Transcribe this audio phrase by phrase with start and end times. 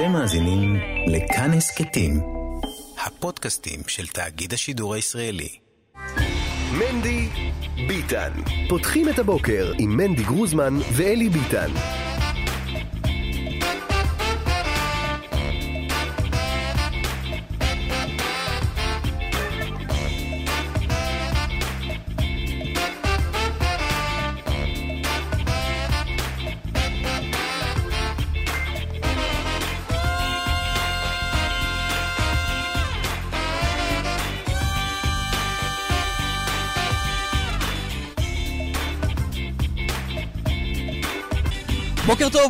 [0.00, 0.76] אתם מאזינים
[1.06, 2.20] לכאן הסכתים,
[3.06, 5.48] הפודקאסטים של תאגיד השידור הישראלי.
[6.72, 7.28] מנדי
[7.88, 8.30] ביטן.
[8.68, 11.70] פותחים את הבוקר עם מנדי גרוזמן ואלי ביטן.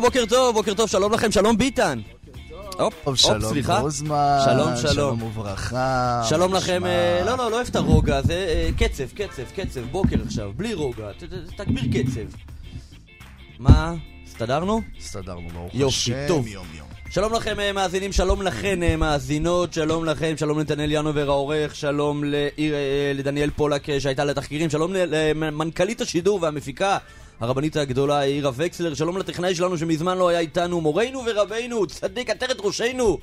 [0.01, 1.99] טוב, בוקר טוב, בוקר טוב, שלום לכם, שלום ביטן.
[2.79, 3.79] הופ, הופ, סליחה.
[3.79, 4.93] גרוזמן, שלום, שלום.
[4.93, 6.21] שלום וברכה.
[6.29, 6.85] שלום לכם?
[6.85, 10.73] אה, לא, לא, לא אוהב את הרוגע, זה אה, קצב, קצב, קצב, בוקר עכשיו, בלי
[10.73, 12.37] רוגע, ת- ת- תגביר קצב.
[13.59, 13.93] מה,
[14.27, 14.81] הסתדרנו?
[14.99, 16.47] הסתדרנו, ברוך יופי, השם, טוב.
[16.47, 16.87] יום יום.
[17.09, 22.23] שלום לכם אה, מאזינים, שלום לכן אה, מאזינות, שלום לכם, שלום לנתנאל ינובר העורך, שלום
[22.23, 26.97] לעיר- אה, לדניאל פולק אה, שהייתה לתחקירים, שלום ל- למנכ"לית השידור והמפיקה,
[27.41, 32.57] הרבנית הגדולה עירה וקסלר, שלום לטכנאי שלנו שמזמן לא היה איתנו, מורנו ורבנו, צדיק עטרת
[32.59, 33.17] ראשנו,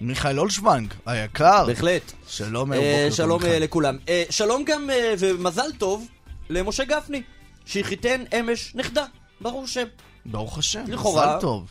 [0.00, 1.64] מיכאל אולשוונג, היקר.
[1.66, 2.12] בהחלט.
[2.28, 3.44] שלום, אה, טוב, שלום.
[3.44, 3.96] אה, לכולם.
[4.08, 6.06] אה, שלום גם אה, ומזל טוב
[6.50, 7.22] למשה גפני,
[7.66, 9.04] שחיתן אמש נכדה,
[9.40, 9.84] ברור שם.
[10.26, 11.66] ברוך השם, לכאורה- מזל טוב.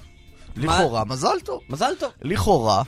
[0.57, 1.61] לכאורה, מזל טוב.
[1.69, 2.11] מזל טוב.
[2.21, 2.83] לכאורה,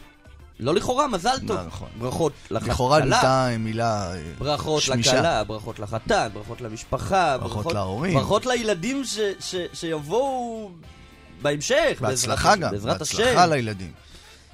[0.59, 1.57] לא לכאורה, מזל טוב.
[1.67, 1.89] נכון.
[1.99, 2.73] ברכות לחתלה.
[2.73, 5.13] לכאורה נהייתה מילה אה, ברכות שמישה.
[5.15, 8.13] לכלה, ברכות לחתן, ברכות למשפחה, ברכות להורים.
[8.13, 10.71] ברכות לילדים ש, ש, שיבואו
[11.41, 11.97] בהמשך.
[12.01, 13.51] בהצלחה בעזרת, גם, בעזרת בהצלחה השם.
[13.51, 13.91] לילדים.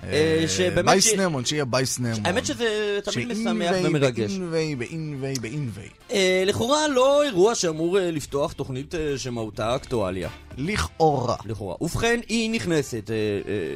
[0.04, 0.10] אה,
[0.42, 2.26] אה, שבאמת בייס ש- נמון, שיהיה בייס נמון.
[2.26, 2.66] האמת שזה
[3.04, 4.32] תמיד משמח שאינווי ומרגש.
[4.32, 5.88] באינווי, באינווי, באינווי.
[6.12, 10.30] אה, לכאורה לא אירוע שאמור אה, לפתוח תוכנית שמהותה אקטואליה.
[10.58, 11.36] לכאורה.
[11.46, 11.76] לכאורה.
[11.82, 13.10] ובכן, היא נכנסת,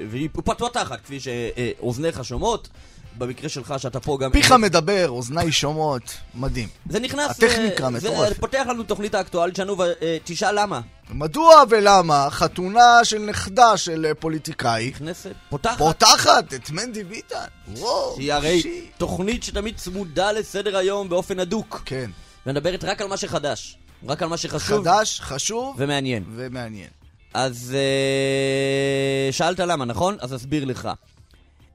[0.09, 0.70] והיא פתוח
[1.03, 2.70] כפי שאוזניך שומעות.
[3.17, 4.31] במקרה שלך, שאתה פה גם...
[4.31, 6.67] פיך מדבר, אוזניי שומעות, מדהים.
[6.89, 7.31] זה נכנס...
[7.31, 8.29] הטכניקה אה, מטורפת.
[8.29, 10.81] זה פותח לנו תוכנית האקטואלית שלנו, ותשאל למה.
[11.09, 15.78] מדוע ולמה חתונה של נכדה של אה, פוליטיקאי נכנסת, פותחת.
[15.78, 17.45] פותחת את מנדי ביטן?
[17.78, 18.88] וואו, שהיא הרי.
[18.97, 21.81] תוכנית שתמיד צמודה לסדר היום באופן הדוק.
[21.85, 22.11] כן.
[22.45, 23.78] ומדברת רק על מה שחדש.
[24.07, 26.23] רק על מה שחשוב חדש, חשוב ומעניין.
[26.35, 26.90] ומעניין.
[27.34, 30.17] אז אה, שאלת למה, נכון?
[30.19, 30.90] אז אסביר לך.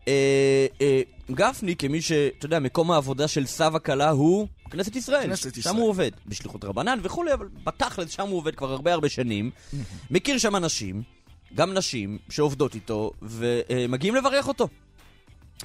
[0.08, 1.00] אה, אה,
[1.30, 2.12] גפני, כמי ש...
[2.12, 5.26] אתה יודע, מקום העבודה של סב הכלה הוא כנסת ישראל.
[5.26, 5.76] כנסת שם ישראל.
[5.76, 9.50] הוא עובד, בשליחות רבנן וכולי, אבל בתכלס שם הוא עובד כבר הרבה הרבה שנים.
[10.10, 11.02] מכיר שם אנשים,
[11.54, 14.68] גם נשים, שעובדות איתו, ומגיעים לברך אותו.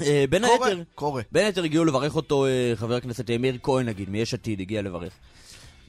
[0.01, 1.21] אה, בין קורה, היתר, קורה.
[1.31, 4.81] בין היתר הגיעו לברך אותו אה, חבר הכנסת אה, מאיר כהן, נגיד, מיש עתיד, הגיע
[4.81, 5.13] לברך.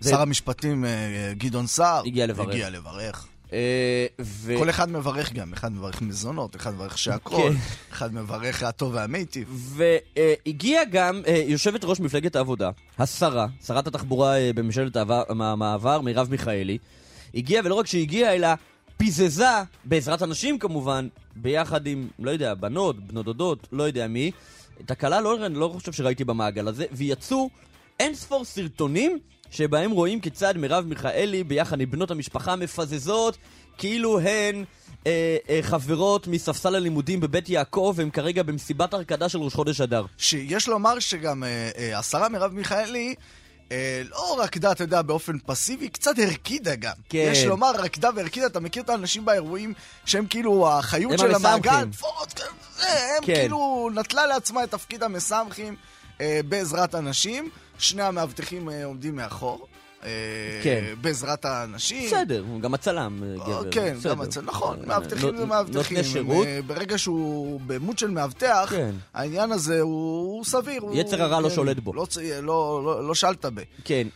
[0.00, 0.90] זה- שר המשפטים אה,
[1.38, 2.48] גדעון סער הגיע לברך.
[2.48, 3.26] הגיע לברך.
[3.52, 4.56] אה, ו...
[4.58, 7.58] כל אחד מברך גם, אחד מברך מזונות, אחד מברך שהכל, כן.
[7.92, 9.76] אחד מברך הטוב והמיטיב.
[9.76, 14.96] והגיעה גם אה, יושבת ראש מפלגת העבודה, השרה, שרת התחבורה אה, בממשלת
[15.28, 16.78] המעבר, מרב מיכאלי.
[17.34, 18.48] הגיעה, ולא רק שהגיעה, אלא
[18.96, 24.30] פיזזה, בעזרת הנשים כמובן, ביחד עם, לא יודע, בנות, בנות דודות, לא יודע מי.
[24.80, 27.50] את הכלה לא, לא חושב שראיתי במעגל הזה, ויצאו
[28.00, 29.18] אין ספור סרטונים
[29.56, 33.38] שבהם רואים כיצד מרב מיכאלי ביחד עם בנות המשפחה מפזזות
[33.78, 34.64] כאילו הן
[35.06, 40.04] אה, אה, חברות מספסל הלימודים בבית יעקב והם כרגע במסיבת הרקדה של ראש חודש אדר.
[40.18, 43.14] שיש לומר שגם אה, אה, השרה מרב מיכאלי,
[43.72, 46.92] אה, לא רקדה, אתה יודע, באופן פסיבי, קצת הרקידה גם.
[47.08, 47.28] כן.
[47.32, 49.74] יש לומר, רקדה והרקידה, אתה מכיר את האנשים באירועים
[50.04, 51.34] שהם כאילו החיות של.
[51.34, 51.70] המעגל?
[51.70, 51.88] כן,
[52.76, 52.86] זה,
[53.18, 53.34] הם כן.
[53.34, 55.76] כאילו נטלה לעצמה את תפקיד המסמכים
[56.20, 57.50] אה, בעזרת הנשים.
[57.78, 59.66] שני המאבטחים אה, עומדים מאחור.
[60.04, 60.10] אה,
[60.62, 60.84] כן.
[61.00, 62.06] בעזרת האנשים.
[62.06, 63.70] בסדר, גם הצלם, אה, גבר.
[63.70, 64.10] כן, בסדר.
[64.10, 64.36] גם הצ...
[64.38, 65.96] נכון, מאבטחים זה מאבטחים.
[65.96, 66.46] נותני שירות.
[66.66, 68.94] ברגע שהוא במות של מאבטח, כן.
[69.14, 70.82] העניין הזה הוא סביר.
[70.92, 71.92] יצר הרע לא כן, שולט בו.
[71.94, 72.06] לא
[72.42, 73.60] לא- לא- לא שאלת ב...
[73.84, 74.08] כן,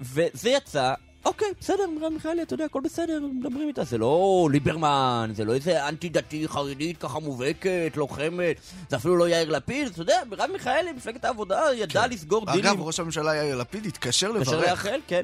[0.00, 0.94] וזה יצא,
[1.24, 5.54] אוקיי, בסדר, מרב מיכאלי, אתה יודע, הכל בסדר, מדברים איתה, זה לא ליברמן, זה לא
[5.54, 8.56] איזה אנטי-דתי, חרדית, ככה מובהקת, לוחמת,
[8.90, 12.62] זה אפילו לא יאיר לפיד, אתה יודע, מרב מיכאלי, מפלגת העבודה, ידעה לסגור דילים.
[12.62, 12.68] כן.
[12.68, 14.68] אגב, ראש הממשלה יאיר לפיד התקשר קשר לברך.
[14.68, 15.22] לאחל, כן.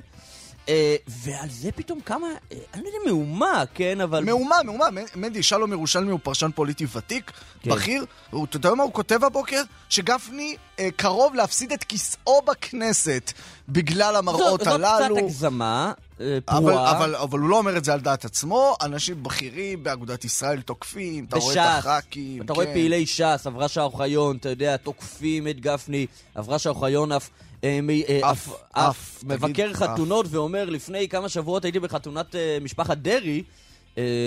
[0.69, 4.25] אה, ועל זה פתאום כמה, אה, אני לא יודע מהומה, כן, אבל...
[4.25, 4.87] מהומה, מהומה.
[5.17, 7.71] מנדי, שלום ירושלמי הוא פרשן פוליטי ותיק, כן.
[7.71, 8.05] בכיר.
[8.45, 9.63] אתה יודע מה הוא כותב הבוקר?
[9.89, 13.33] שגפני אה, קרוב להפסיד את כיסאו בכנסת
[13.69, 15.15] בגלל המראות זאת, הללו.
[15.15, 16.73] זאת קצת הגזמה, אה, אבל.
[16.73, 21.25] אבל, אבל הוא לא אומר את זה על דעת עצמו, אנשים בכירים באגודת ישראל תוקפים,
[21.25, 22.73] אתה רואה את בש"ס, הח"כים, אתה רואה כן.
[22.73, 26.07] פעילי ש"ס, אברשה אוחיון, אתה יודע, תוקפים את גפני,
[26.39, 27.31] אברשה אוחיון אף...
[27.65, 28.31] אה, אה,
[28.73, 29.75] אף, מבקר.
[29.75, 33.43] חתונות ואומר, לפני כמה שבועות הייתי בחתונת אה, משפחת דרעי,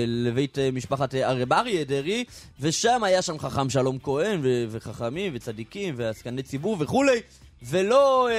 [0.07, 2.23] לבית משפחת הרב אריה דרעי,
[2.59, 7.19] ושם היה שם חכם שלום כהן, ו- וחכמים, וצדיקים, ועסקני ציבור וכולי,
[7.63, 8.29] ולא,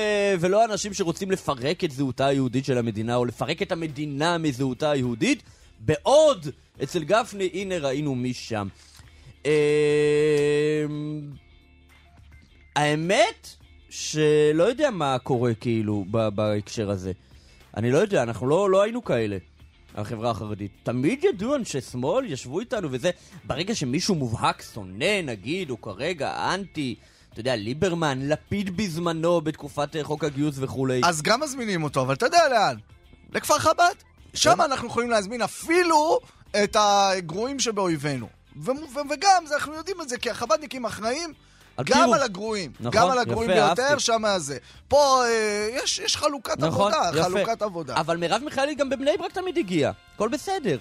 [0.40, 5.42] ולא אנשים שרוצים לפרק את זהותה היהודית של המדינה, או לפרק את המדינה מזהותה היהודית,
[5.78, 6.46] בעוד
[6.82, 8.68] אצל גפני, הנה ראינו מי שם.
[12.76, 13.56] האמת
[13.92, 16.04] שלא יודע מה קורה כאילו
[16.34, 17.12] בהקשר הזה.
[17.76, 19.36] אני לא יודע, אנחנו לא, לא היינו כאלה,
[19.94, 20.70] החברה החרדית.
[20.82, 23.10] תמיד ידעו אנשי שמאל, ישבו איתנו וזה.
[23.44, 26.94] ברגע שמישהו מובהק שונא, נגיד, או כרגע אנטי,
[27.32, 31.00] אתה יודע, ליברמן, לפיד בזמנו בתקופת אה, חוק הגיוס וכולי.
[31.04, 32.76] אז גם מזמינים אותו, אבל אתה יודע לאן?
[33.32, 33.94] לכפר חב"ד.
[34.34, 36.20] שם אנחנו יכולים להזמין אפילו
[36.64, 38.28] את הגרועים שבאויבינו.
[38.56, 41.32] ו- ו- וגם, זה, אנחנו יודעים את זה, כי החב"דניקים אחראים
[41.76, 42.14] על גם קירוב.
[42.14, 42.72] על הגרועים.
[42.80, 44.00] נכון, גם על הגרועים יפה, ביותר, אהבתי.
[44.00, 44.58] שם זה.
[44.88, 47.28] פה אה, יש, יש חלוקת נכון, עבודה, יפה.
[47.30, 47.96] חלוקת עבודה.
[47.96, 50.78] אבל מרב מיכאלי גם בבני ברק תמיד הגיעה, הכל בסדר.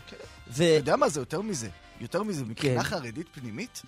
[0.47, 0.63] ו...
[0.63, 1.69] אתה יודע מה זה יותר מזה?
[2.01, 2.89] יותר מזה, מבחינה כן.
[2.89, 3.81] חרדית פנימית,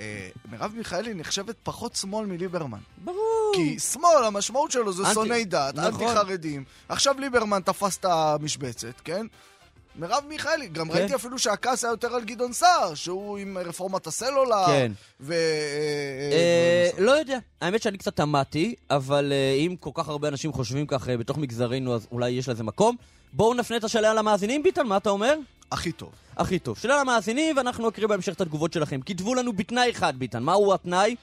[0.00, 2.78] אה, מרב מיכאלי נחשבת פחות שמאל מליברמן.
[3.04, 3.52] ברור.
[3.54, 5.92] כי שמאל, המשמעות שלו זה אנטי- שונאי דת, נכון.
[5.92, 6.64] אנטי חרדים.
[6.88, 9.26] עכשיו ליברמן תפס את המשבצת, כן?
[9.98, 10.98] מרב מיכאלי, גם כן.
[10.98, 14.66] ראיתי אפילו שהכעס היה יותר על גדעון סער, שהוא עם רפורמת הסלולר.
[14.66, 14.92] כן.
[15.20, 15.32] ו...
[15.32, 15.38] אה,
[16.32, 20.86] אה, לא יודע, האמת שאני קצת תמהתי, אבל אה, אם כל כך הרבה אנשים חושבים
[20.86, 22.96] כך אה, בתוך מגזרנו, אז אולי יש לזה מקום.
[23.32, 25.34] בואו נפנה את השאלה למאזינים, ביטן, מה אתה אומר?
[25.72, 26.10] הכי טוב.
[26.36, 26.78] הכי טוב.
[26.78, 29.00] שאלה למאזינים, ואנחנו נקריא בהמשך את התגובות שלכם.
[29.00, 30.42] כתבו לנו בתנאי אחד, ביטן.
[30.42, 31.16] מהו התנאי?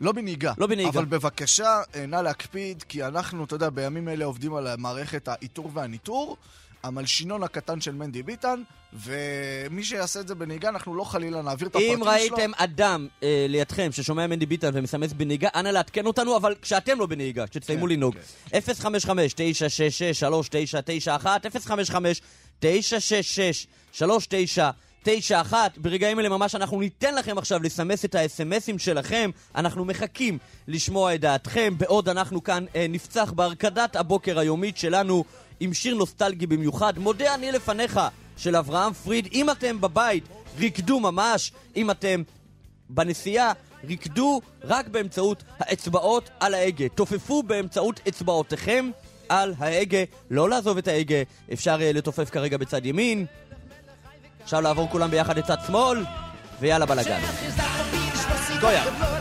[0.00, 0.52] לא בנהיגה.
[0.58, 0.90] לא בנהיגה.
[0.90, 5.70] אבל בבקשה, אה, נא להקפיד, כי אנחנו, אתה יודע, בימים אלה עובדים על מערכת האיתור
[5.74, 6.36] והניטור,
[6.82, 8.62] המלשינון הקטן של מנדי ביטן,
[8.92, 12.12] ומי שיעשה את זה בנהיגה, אנחנו לא חלילה נעביר את הפרטים אם שלו.
[12.12, 17.06] ראיתם אדם אה, לידכם ששומע מנדי ביטן ומסמס בנהיגה, אנא לעדכן אותנו, אבל כשאתם לא
[17.06, 18.14] בנהיגה, כשתסיימו כן, לנהוג.
[18.48, 21.26] 055-966-3991,
[22.62, 25.52] 055-966-3991.
[25.76, 29.30] ברגעים אלה ממש אנחנו ניתן לכם עכשיו לסמס את האס.אם.אסים שלכם.
[29.54, 30.38] אנחנו מחכים
[30.68, 35.24] לשמוע את דעתכם, בעוד אנחנו כאן אה, נפצח בהרקדת הבוקר היומית שלנו
[35.60, 36.98] עם שיר נוסטלגי במיוחד.
[36.98, 38.00] מודה אני לפניך
[38.36, 39.28] של אברהם פריד.
[39.32, 40.24] אם אתם בבית,
[40.58, 41.52] ריקדו ממש.
[41.76, 42.22] אם אתם
[42.88, 43.52] בנסיעה,
[43.84, 46.88] ריקדו רק באמצעות האצבעות על ההגה.
[46.88, 48.90] תופפו באמצעות אצבעותיכם
[49.28, 50.04] על ההגה.
[50.30, 51.16] לא לעזוב את ההגה,
[51.52, 53.26] אפשר uh, לתופף כרגע בצד ימין.
[54.42, 56.04] עכשיו לעבור כולם ביחד לצד שמאל,
[56.60, 57.20] ויאללה בלאגן.
[58.60, 59.19] גויה.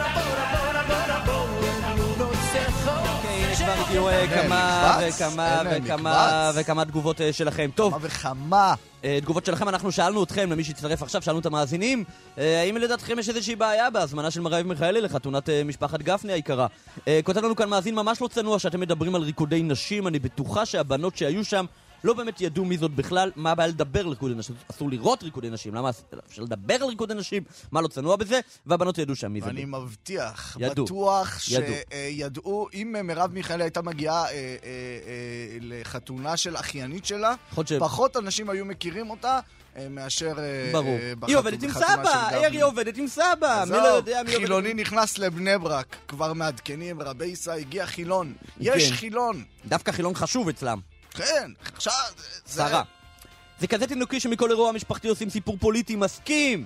[3.90, 5.16] אה, כמה מקבץ?
[5.16, 6.52] וכמה וכמה.
[6.56, 7.70] וכמה תגובות אה, שלכם.
[7.76, 8.74] טוב, מה וכמה.
[9.04, 12.04] אה, תגובות שלכם, אנחנו שאלנו אתכם, למי שהצטרף עכשיו, שאלנו את המאזינים,
[12.38, 16.68] האם לדעתכם יש איזושהי בעיה בהזמנה של מרייב מיכאלי לחתונת משפחת גפני היקרה?
[17.24, 21.18] כותב לנו כאן מאזין ממש לא צנוע שאתם מדברים על ריקודי נשים, אני בטוחה שהבנות
[21.18, 21.66] שהיו שם
[22.04, 24.56] לא באמת ידעו מי זאת בכלל, מה הבעיה לדבר על ריקודי נשים?
[24.72, 25.90] אסור לראות ריקודי נשים, למה
[26.28, 27.44] אפשר לדבר על ריקודי נשים?
[27.72, 28.40] מה לא צנוע בזה?
[28.66, 29.50] והבנות ידעו שם מי זה.
[29.50, 30.86] אני מבטיח, ידעו.
[30.86, 31.74] בטוח ידעו.
[31.92, 34.58] שידעו, אם מרב מיכאלי הייתה מגיעה אה, אה, אה,
[35.62, 37.36] לחתונה של אחיינית שלה,
[37.80, 39.40] פחות אנשים היו מכירים אותה
[39.78, 40.88] אה, מאשר אה, ברור.
[41.02, 42.28] אה, בחתונה- היא עובדת עם סבא.
[42.52, 43.64] היא עובדת עם סבא?
[43.68, 44.38] מי לא יודע מי עובדת...
[44.38, 48.34] חילוני נכנס לבני ברק, כבר מעדכנים, רבי ישראל, הגיע חילון.
[48.60, 48.96] יש כן.
[48.96, 49.44] חילון.
[49.66, 50.80] דווקא חילון חשוב אצלם.
[51.10, 51.94] כן, עכשיו...
[52.46, 52.84] זה- שרה.
[53.60, 56.66] זה כזה תינוקי שמכל אירוע משפחתי עושים סיפור פוליטי, מסכים!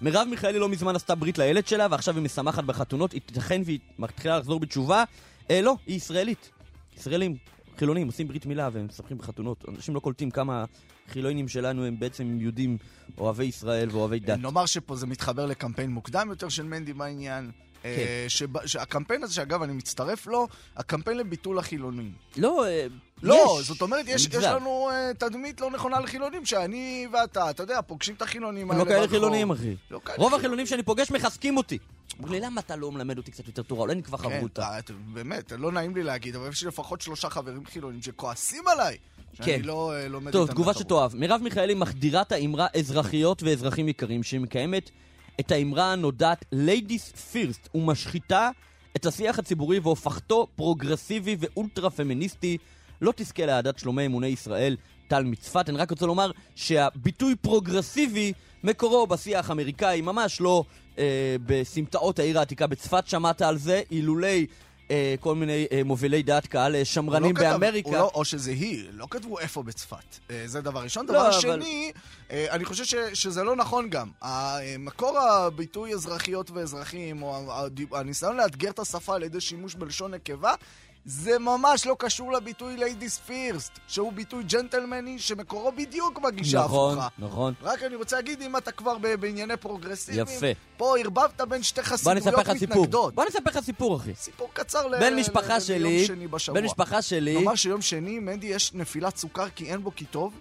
[0.00, 4.38] מרב מיכאלי לא מזמן עשתה ברית לילד שלה, ועכשיו היא משמחת בחתונות, ייתכן והיא מתחילה
[4.38, 5.04] לחזור בתשובה.
[5.50, 6.50] אה, לא, היא ישראלית.
[6.96, 7.36] ישראלים,
[7.78, 9.64] חילונים, עושים ברית מילה והם משחקים בחתונות.
[9.68, 10.64] אנשים לא קולטים כמה
[11.08, 12.78] חילונים שלנו הם בעצם יהודים
[13.18, 14.38] אוהבי ישראל ואוהבי דת.
[14.38, 17.50] נאמר שפה זה מתחבר לקמפיין מוקדם יותר של מנדי בעניין.
[17.84, 22.12] אה, שבא- שהקמפיין הזה, שאגב, אני מצטרף לו, הקמפיין לביטול החילונים.
[22.36, 22.86] לא, אה,
[23.22, 23.66] לא, יש.
[23.66, 24.34] זאת אומרת, יש, יש.
[24.44, 28.84] לנו uh, תדמית לא נכונה לחילונים, שאני ואתה, אתה יודע, פוגשים את החילונים הם האלה
[28.84, 29.08] לא כאלה.
[29.08, 29.76] חילונים, אחי.
[29.90, 30.34] לא רוב חילונים.
[30.34, 31.78] החילונים שאני פוגש מחזקים אותי.
[32.18, 33.80] אומרים לי, למה אתה לא מלמד אותי קצת יותר תורה?
[33.82, 34.62] אולי נקבע כן, חברותה.
[34.62, 38.68] אתה- אתה- באמת, לא נעים לי להגיד, אבל יש לי לפחות שלושה חברים חילונים שכועסים
[38.68, 38.96] עליי,
[39.34, 39.60] שאני כן.
[39.64, 40.74] לא אה, לומד טוב, תגובה.
[40.74, 41.16] שתאהב.
[41.16, 44.90] מרב מיכאלי מחדירה את האמרה אזרחיות ואזרחים יקרים, שהיא מקיימת
[45.40, 48.50] את האמרה הנודעת Ladies First, ומשחיתה
[48.96, 52.58] את השיח הציבורי והופכתו פרוגרסיבי ואולטרה פמיניסטי.
[53.02, 54.76] לא תזכה לאהדת שלומי אמוני ישראל,
[55.08, 55.68] טל מצפת.
[55.68, 58.32] אני רק רוצה לומר שהביטוי פרוגרסיבי
[58.64, 60.64] מקורו בשיח האמריקאי, ממש לא
[60.98, 61.04] אה,
[61.46, 64.46] בסמטאות העיר העתיקה בצפת שמעת על זה, אילולי
[64.90, 67.90] אה, כל מיני אה, מובילי דעת קהל אה, שמרנים לא כתב- באמריקה.
[67.90, 70.18] לא, או שזה היא, לא כתבו איפה בצפת.
[70.30, 71.06] אה, זה דבר ראשון.
[71.06, 71.92] לא, דבר אבל- שני,
[72.30, 74.08] אני חושב ש, שזה לא נכון גם.
[74.78, 77.56] מקור הביטוי אזרחיות ואזרחים, או
[77.92, 80.54] הניסיון לאתגר את השפה על ידי שימוש בלשון נקבה,
[81.04, 87.08] זה ממש לא קשור לביטוי ladies first, שהוא ביטוי ג'נטלמני שמקורו בדיוק בגישה נכון, ההפוכה.
[87.26, 87.54] נכון.
[87.62, 90.46] רק אני רוצה להגיד, אם אתה כבר בענייני פרוגרסיביים, יפה.
[90.76, 92.62] פה ערבבת בין שתי בוא חסידויות.
[92.62, 93.14] מתנגדות.
[93.14, 94.14] בוא אני אספר לך סיפור, אחי.
[94.14, 96.06] סיפור קצר ל- בן ל- משפחה שלי.
[96.52, 100.32] בן משפחה שלי, נאמר שיום שני, מנדי, יש נפילת סוכר כי אין בו קיטוב,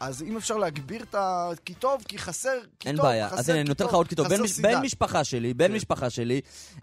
[0.00, 3.28] אז אם אפשר להגביר את הקיטוב, כי חסר קיטוב, אין בעיה.
[3.32, 4.28] אז הנה, אני נותן לך עוד קיטוב.
[4.28, 4.42] בן.
[4.62, 5.74] בן משפחה שלי, בן כן.
[5.74, 6.40] משפחה שלי,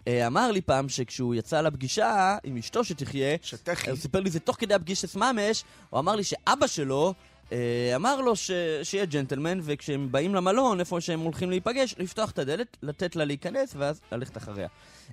[0.08, 3.90] אה, אמר לי פעם שכשהוא יצא לפגישה עם אשתו שתחיה, שטחי.
[3.90, 7.14] הוא סיפר לי זה תוך כדי הפגישת ממש, הוא אמר לי שאבא שלו
[7.52, 8.50] אה, אמר לו ש...
[8.82, 13.74] שיהיה ג'נטלמן, וכשהם באים למלון, איפה שהם הולכים להיפגש, לפתוח את הדלת, לתת לה להיכנס,
[13.78, 14.68] ואז ללכת אחריה.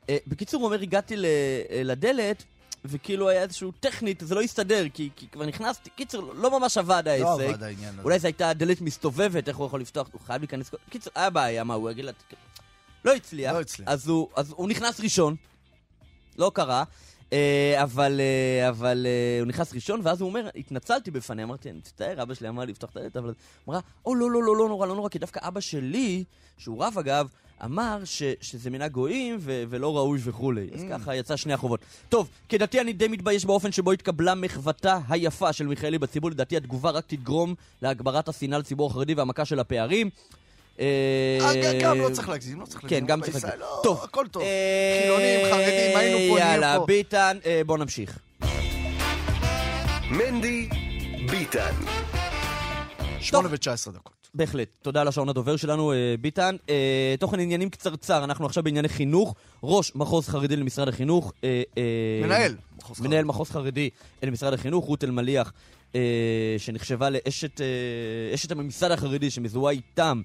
[0.10, 1.26] אה, בקיצור, הוא אומר, הגעתי ל...
[1.84, 2.44] לדלת,
[2.86, 7.04] וכאילו היה איזשהו טכנית, זה לא הסתדר, כי, כי כבר נכנסתי, קיצור, לא ממש עבד
[7.08, 7.24] העסק.
[7.24, 8.02] לא עבד העניין הזה.
[8.04, 10.72] אולי זו הייתה דלת מסתובבת, איך הוא יכול לפתוח, הוא חייב להיכנס...
[10.90, 12.12] קיצור, היה בעיה, מה, הוא יגיד לה...
[13.06, 13.54] לא הצליח.
[13.54, 13.90] לא הצליח.
[13.90, 15.36] אז הוא, אז הוא נכנס ראשון,
[16.38, 16.84] לא קרה,
[17.76, 22.22] אבל, אה, אבל אה, הוא נכנס ראשון, ואז הוא אומר, התנצלתי בפניה, אמרתי, אני מצטער,
[22.22, 23.34] אבא שלי אמר לי לפתוח את הדלת, אבל...
[23.68, 26.24] אמרה, או לא, לא, לא, לא נורא, לא נורא, כי דווקא אבא שלי,
[26.58, 27.28] שהוא רב אגב,
[27.66, 30.70] אמר ש, שזה מנהג גויים ו- ולא ראוי וכולי.
[30.74, 31.80] אז ככה יצא שני החובות.
[32.10, 36.30] טוב, כדעתי אני די מתבייש באופן שבו התקבלה מחוותה היפה של מיכאלי בציבור.
[36.30, 40.10] לדעתי התגובה רק תגרום להגברת השנאה לציבור החרדי והמכה של הפערים.
[40.80, 43.00] אה, גם לא צריך להגזים, לא צריך להגזים.
[43.00, 43.60] כן, גם צריך להגזים.
[43.60, 44.02] לא, טוב.
[44.04, 44.44] הכל טוב.
[44.44, 46.86] אה, חילונים, חרדים, היינו פה, נהיה יאללה, פה.
[46.86, 48.20] ביטן, אה, בוא נמשיך.
[50.12, 50.70] מנדי
[51.32, 51.72] ביטן.
[53.20, 54.14] שמונה ותשע עשרה דקות.
[54.34, 54.68] בהחלט.
[54.82, 56.56] תודה לשעון הדובר שלנו, אה, ביטן.
[56.70, 59.36] אה, תוכן עניינים קצרצר, אנחנו עכשיו בענייני חינוך.
[59.64, 61.34] ראש מחוז חרדי למשרד החינוך.
[61.44, 61.84] אה, אה,
[62.28, 62.56] מנהל.
[62.78, 63.90] מחוז מנהל מחוז חרדי
[64.24, 65.54] למשרד החינוך, רות אלמליח,
[65.96, 66.02] אה,
[66.58, 67.66] שנחשבה לאשת אה,
[68.34, 70.22] אשת הממסד החרדי שמזוהה איתם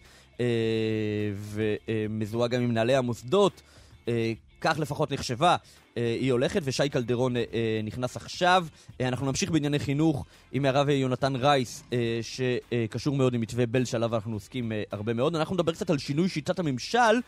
[1.37, 3.63] ומזוהה גם עם מנהלי המוסדות.
[4.09, 5.57] אה, כך לפחות נחשבה.
[5.97, 8.67] אה, היא הולכת, ושי קלדרון אה, אה, נכנס עכשיו.
[9.01, 13.85] אה, אנחנו נמשיך בענייני חינוך עם הרב יונתן רייס, אה, שקשור מאוד עם מתווה בל,
[13.85, 15.37] שעליו אנחנו עוסקים אה, הרבה מאוד.
[15.37, 17.21] אנחנו נדבר קצת על שינוי שיטת הממשל.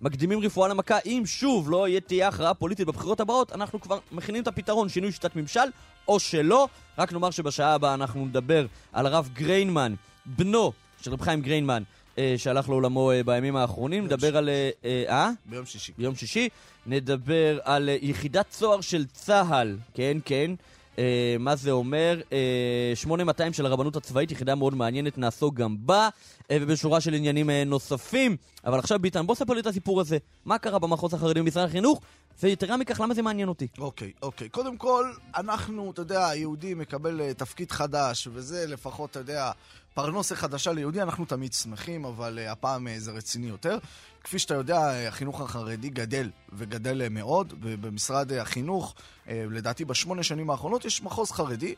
[0.00, 4.48] מקדימים רפואה למכה, אם שוב לא תהיה הכרעה פוליטית בבחירות הבאות, אנחנו כבר מכינים את
[4.48, 5.60] הפתרון, שינוי שיטת ממשל,
[6.08, 6.68] או שלא.
[6.98, 9.94] רק נאמר שבשעה הבאה אנחנו נדבר על הרב גריינמן,
[10.26, 12.03] בנו של רב חיים גריינמן, אה,
[12.36, 14.04] שהלך לעולמו אה, בימים האחרונים.
[14.04, 14.48] נדבר על...
[14.48, 15.04] אה, אה?
[15.08, 15.30] אה?
[15.46, 15.92] ביום שישי.
[15.98, 16.48] ביום שישי.
[16.86, 20.50] נדבר על אה, יחידת צוהר של צה"ל, כן, כן.
[20.98, 22.20] אה, מה זה אומר?
[22.32, 26.08] אה, 8200 של הרבנות הצבאית, יחידה מאוד מעניינת, נעסוק גם בה,
[26.50, 28.36] אה, ובשורה של עניינים אה, נוספים.
[28.64, 30.18] אבל עכשיו, ביטן, בוא ספר לי את הסיפור הזה.
[30.44, 32.00] מה קרה במחוז החרדי במשרד החינוך?
[32.42, 33.66] ויתרה מכך, למה זה מעניין אותי?
[33.78, 34.48] אוקיי, אוקיי.
[34.48, 39.50] קודם כל, אנחנו, אתה יודע, היהודי מקבל אה, תפקיד חדש, וזה לפחות, אתה יודע,
[39.94, 43.78] פרנסה חדשה ליהודי, אנחנו תמיד שמחים, אבל uh, הפעם uh, זה רציני יותר.
[44.24, 48.94] כפי שאתה יודע, uh, החינוך החרדי גדל, וגדל מאוד, ובמשרד החינוך,
[49.26, 51.74] לדעתי בשמונה שנים האחרונות, יש מחוז חרדי,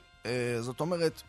[0.60, 1.22] זאת אומרת...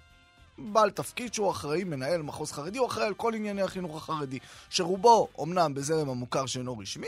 [0.59, 4.39] בעל תפקיד שהוא אחראי, מנהל מחוז חרדי, הוא אחראי על כל ענייני החינוך החרדי,
[4.69, 7.07] שרובו אמנם בזרם המוכר שאינו רשמי,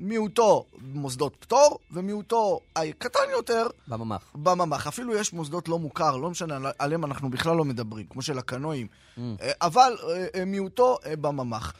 [0.00, 4.22] מיעוטו מוסדות פטור, ומיעוטו הקטן יותר בממ"ח.
[4.34, 4.86] בממ"ח.
[4.86, 8.38] אפילו יש מוסדות לא מוכר, לא משנה, על- עליהם אנחנו בכלל לא מדברים, כמו של
[8.38, 9.20] הקנואים, Mm.
[9.40, 11.72] אה, אבל אה, אה, מיעוטו בממ"ח.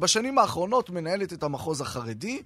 [0.00, 2.42] בשנים האחרונות מנהלת את המחוז החרדי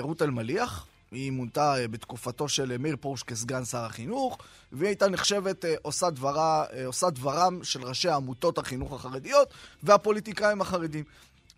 [0.00, 0.86] רות אלמליח.
[1.10, 4.38] היא מונתה בתקופתו של מאיר פרוש כסגן שר החינוך,
[4.72, 9.48] והיא הייתה נחשבת עושה, דברה, עושה דברם של ראשי עמותות החינוך החרדיות
[9.82, 11.04] והפוליטיקאים החרדים.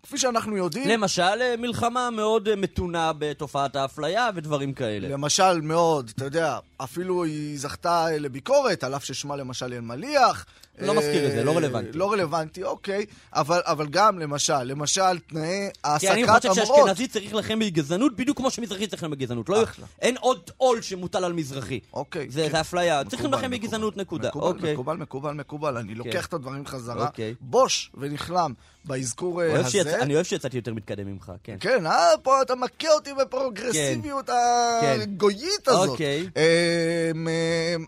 [0.03, 0.89] כפי שאנחנו יודעים...
[0.89, 5.07] למשל, אה, מלחמה מאוד אה, מתונה בתופעת האפליה ודברים כאלה.
[5.07, 10.45] למשל מאוד, אתה יודע, אפילו היא זכתה אה, לביקורת, על אף ששמה למשל אלמליח.
[10.79, 11.97] לא מזכיר את זה, לא רלוונטי.
[11.97, 13.05] לא רלוונטי, אוקיי.
[13.33, 16.77] אבל, אבל גם, למשל, למשל, תנאי כי אני העסקת חושב המורות.
[16.77, 19.49] שאשכנזי צריך להילחם בגזענות בדיוק כמו שמזרחי צריך להילחם בגזענות.
[19.49, 19.63] לא.
[20.01, 21.79] אין עוד עול שמוטל על מזרחי.
[21.93, 22.29] אוקיי.
[22.29, 22.51] זה כן.
[22.51, 23.03] זה אפליה.
[23.03, 23.47] צריך מקובל.
[23.47, 24.27] בגזענות, נקודה.
[24.27, 24.73] מקובל, אוקיי.
[24.73, 25.77] מקובל, מקובל, מקובל.
[25.77, 27.07] אני לוקח את הדברים חזרה.
[27.07, 27.35] אוקיי.
[27.41, 28.53] בוש ונכלם
[28.85, 29.99] באזכור אה, הזה.
[30.01, 31.55] אני אוהב שיצאתי יותר מתקדם ממך, כן.
[31.59, 35.89] כן, אה, פה אתה מכה אותי בפרוגרסיביות הגויית הזאת.
[35.89, 36.29] אוקיי.
[36.37, 37.27] אה, מ-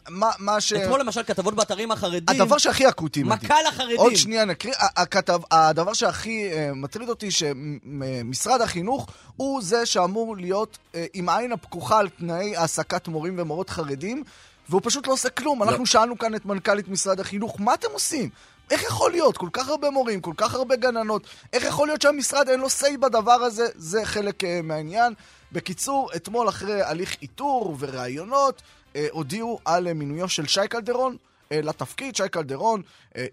[0.09, 0.73] מה- מה ש...
[0.73, 3.23] אתמול למשל כתבות באתרים החרדים, הדבר שהכי אקוטי.
[3.23, 3.97] מכה לחרדים.
[3.97, 4.73] עוד שנייה נקריא.
[4.79, 9.07] הכתב, הדבר שהכי אה, מטריד אותי, שמשרד החינוך
[9.37, 14.23] הוא זה שאמור להיות אה, עם העין הפקוחה על תנאי העסקת מורים ומורות חרדים,
[14.69, 15.63] והוא פשוט לא עושה כלום.
[15.63, 18.29] אנחנו שאלנו כאן את מנכ"לית משרד החינוך, מה אתם עושים?
[18.73, 19.37] איך יכול להיות?
[19.37, 22.97] כל כך הרבה מורים, כל כך הרבה גננות, איך יכול להיות שהמשרד אין לו say
[22.99, 23.67] בדבר הזה?
[23.75, 25.13] זה חלק אה, מהעניין.
[25.51, 28.61] בקיצור, אתמול אחרי הליך איתור וראיונות,
[28.95, 31.17] אה, הודיעו על אה, מינויו של שי קלדרון,
[31.51, 32.81] לתפקיד, שי קלדרון,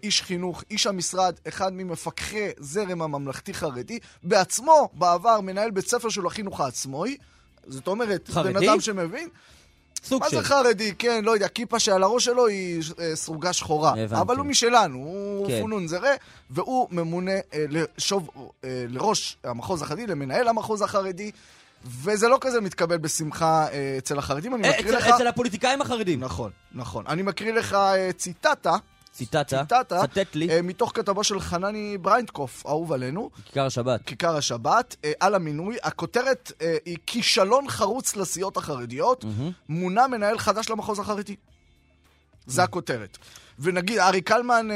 [0.03, 6.61] איש חינוך, איש המשרד, אחד ממפקחי זרם הממלכתי-חרדי, בעצמו בעבר מנהל בית ספר של החינוך
[6.61, 7.17] העצמאי,
[7.67, 8.53] זאת אומרת, חרדי?
[8.53, 9.29] בן אדם שמבין.
[10.03, 10.37] סוג מה של.
[10.37, 10.93] זה חרדי?
[10.99, 13.89] כן, לא יודע, כיפה שעל הראש שלו היא אה, סרוגה שחורה.
[13.97, 14.21] הבנתי.
[14.21, 15.61] אבל הוא משלנו, הוא כן.
[15.61, 16.11] פונון זרה,
[16.49, 18.29] והוא ממונה אה, לשוב,
[18.63, 21.31] אה, לראש המחוז החרדי, למנהל המחוז החרדי,
[21.85, 24.55] וזה לא כזה מתקבל בשמחה אה, אצל החרדים.
[24.55, 25.15] אני אה, מקריא אצל- לך...
[25.15, 26.19] אצל הפוליטיקאים החרדים.
[26.19, 27.05] נכון, נכון.
[27.07, 28.75] אני מקריא לך אה, ציטטה,
[29.11, 34.01] ציטטה, ציטטה, צטט לי, אה, מתוך כתבו של חנני בריינדקוף, אהוב עלינו, כיכר השבת.
[34.05, 35.77] כיכר השבת, אה, על המינוי.
[35.83, 39.25] הכותרת אה, היא כישלון חרוץ לסיעות החרדיות,
[39.69, 41.35] מונה מנהל חדש למחוז החרדי.
[42.45, 43.17] זה הכותרת.
[43.59, 44.67] ונגיד, ארי קלמן...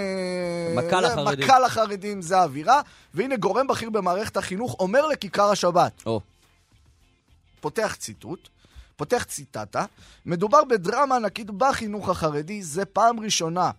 [0.76, 1.46] מכה לחרדים.
[1.46, 2.82] מכה לחרדים, זה האווירה.
[3.14, 6.22] והנה גורם בכיר במערכת החינוך אומר לכיכר השבת, או,
[7.62, 8.50] פותח ציטוט,
[8.96, 9.86] פותח ציטטה,
[10.26, 13.72] מדובר בדרמה ענקית בחינוך החרדי, זה פעם ראשונה.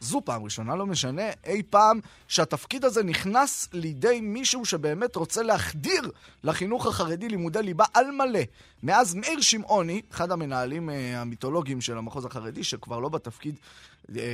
[0.00, 6.10] זו פעם ראשונה, לא משנה, אי פעם שהתפקיד הזה נכנס לידי מישהו שבאמת רוצה להחדיר
[6.44, 8.40] לחינוך החרדי לימודי ליבה על מלא.
[8.82, 13.54] מאז מאיר שמעוני, אחד המנהלים אה, המיתולוגיים של המחוז החרדי, שכבר לא בתפקיד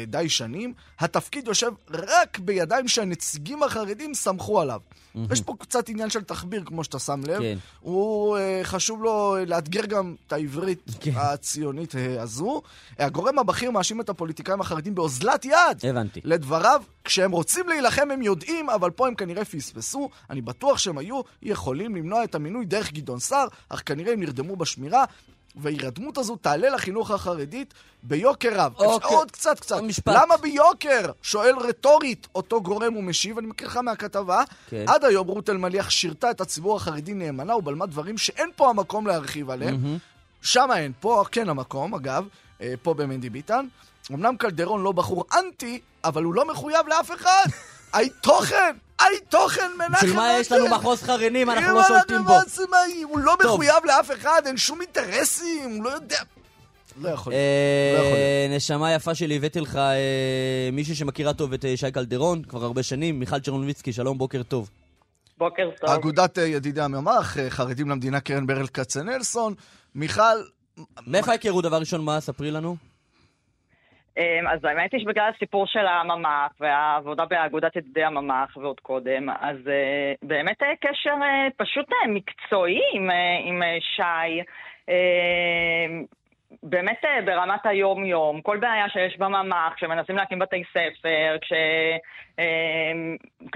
[0.06, 4.80] די שנים, התפקיד יושב רק בידיים שהנציגים החרדים סמכו עליו.
[5.30, 7.38] יש פה קצת עניין של תחביר, כמו שאתה שם לב.
[7.38, 7.58] כן.
[7.80, 11.10] הוא, אה, חשוב לו לאתגר גם את העברית כן.
[11.14, 12.62] הציונית אה, הזו.
[12.98, 15.54] הגורם הבכיר מאשים את הפוליטיקאים החרדים באוזלת יד.
[15.82, 16.20] הבנתי.
[16.24, 20.10] לדבריו, כשהם רוצים להילחם הם יודעים, אבל פה הם כנראה פספסו.
[20.30, 24.56] אני בטוח שהם היו יכולים למנוע את המינוי דרך גדעון סער, אך כנראה הם נרדמו
[24.56, 25.04] בשמירה.
[25.56, 28.72] וההירדמות הזו תעלה לחינוך החרדית ביוקר רב.
[28.78, 29.16] אוקיי.
[29.16, 29.80] עוד קצת קצת.
[29.82, 30.14] משפט.
[30.16, 31.12] למה ביוקר?
[31.22, 34.42] שואל רטורית אותו גורם ומשיב, אני מקריא לך מהכתבה.
[34.70, 34.84] כן.
[34.88, 39.50] עד היום רות אלמליח שירתה את הציבור החרדי נאמנה ובלמה דברים שאין פה המקום להרחיב
[39.50, 39.98] עליהם.
[40.42, 42.26] שם אין, פה כן המקום, אגב,
[42.60, 43.66] אה, פה במנדי ביטן.
[44.12, 47.44] אמנם קלדרון לא בחור אנטי, אבל הוא לא מחויב לאף אחד.
[47.92, 48.76] היי תוכן!
[49.00, 50.68] היי תוכן, מנחם בשביל מה יש לנו.
[50.68, 52.32] מחוז חרנים, אנחנו לא שולטים בו.
[53.02, 53.36] הוא לא.
[53.44, 56.18] מחויב לאף אחד, אין שום אינטרסים, הוא לא יודע.
[57.00, 57.40] לא יכול להיות.
[57.40, 58.56] אה, לא יכול להיות.
[58.56, 62.82] נשמה יפה שלי, הבאתי לך אה, מישהי שמכירה טוב את אה, שי קלדרון, כבר הרבה
[62.82, 64.70] שנים, מיכל צ'רנוביצקי, שלום, בוקר טוב.
[65.38, 65.90] בוקר טוב.
[65.90, 69.54] אגודת ידידי הממ"ח, חרדים למדינה, קרן ברל כצנלסון.
[69.94, 70.22] מיכל,
[71.06, 72.20] מאיפה ההיכרות דבר ראשון, מה?
[72.20, 72.89] ספרי לנו.
[74.20, 79.56] אמ, אז האמת היא שבגלל הסיפור של הממ"ח והעבודה באגודת ידידי הממ"ח ועוד קודם, אז
[79.68, 83.10] אה, באמת אה, קשר אה, פשוט מקצועי עם,
[83.44, 83.62] עם
[83.96, 84.42] שי.
[84.88, 85.86] אה,
[86.62, 91.52] באמת ברמת היום-יום, כל בעיה שיש בממ"ח, כשמנסים להקים בתי ספר, כש...
[92.38, 92.92] אה,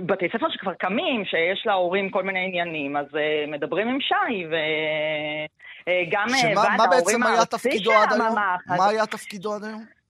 [0.00, 3.06] בתי ספר שכבר קמים, שיש להורים כל מיני עניינים, אז
[3.48, 7.90] מדברים עם שי, וגם ועד ההורים הארצי של?
[8.12, 10.03] הממ"ח, מה היה תפקידו עד היום?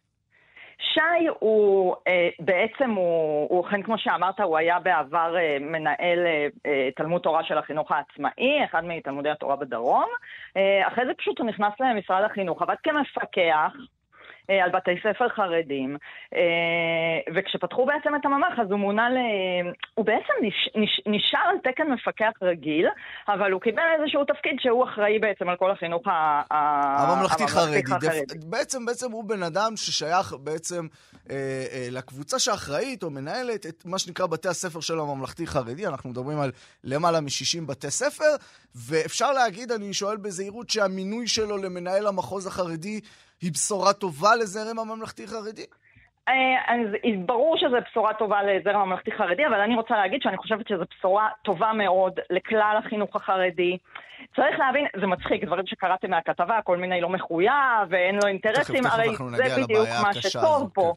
[0.92, 6.18] שי הוא אה, בעצם, הוא, אכן כמו שאמרת, הוא היה בעבר אה, מנהל
[6.66, 10.09] אה, תלמוד תורה של החינוך העצמאי, אחד מתלמודי התורה בדרום.
[10.83, 13.73] אחרי זה פשוט הוא נכנס למשרד החינוך, עבד כמפקח.
[14.50, 15.96] אה, על בתי ספר חרדים,
[16.35, 19.16] אה, וכשפתחו בעצם את הממ"ח אז הוא מונה ל...
[19.94, 20.68] הוא בעצם נש...
[20.74, 21.00] נש...
[21.07, 22.87] נשאר על תקן מפקח רגיל,
[23.28, 26.42] אבל הוא קיבל איזשהו תפקיד שהוא אחראי בעצם על כל החינוך ה...
[26.50, 27.83] ה- הממלכתי חרדי.
[27.87, 28.20] החרדי.
[28.20, 30.87] דף- בעצם, בעצם הוא בן אדם ששייך בעצם
[31.30, 31.37] אה,
[31.72, 35.87] אה, לקבוצה שאחראית או מנהלת את מה שנקרא בתי הספר של הממלכתי חרדי.
[35.87, 36.50] אנחנו מדברים על
[36.85, 38.35] למעלה מ-60 בתי ספר,
[38.74, 43.00] ואפשר להגיד, אני שואל בזהירות, שהמינוי שלו למנהל המחוז החרדי
[43.40, 45.66] היא בשורה טובה לזרם הממלכתי חרדי?
[46.29, 46.79] אה, אז
[47.27, 51.73] ברור שזו בשורה טובה לזרם הממלכתי-חרדי, אבל אני רוצה להגיד שאני חושבת שזו בשורה טובה
[51.73, 53.79] מאוד לכלל החינוך החרדי.
[54.37, 58.92] צריך להבין, זה מצחיק, דברים שקראתם מהכתבה, כל מיני לא מחויב, ואין לו אינטרסים, תכף
[58.92, 60.94] הרי זה בדיוק מה שטוב פה.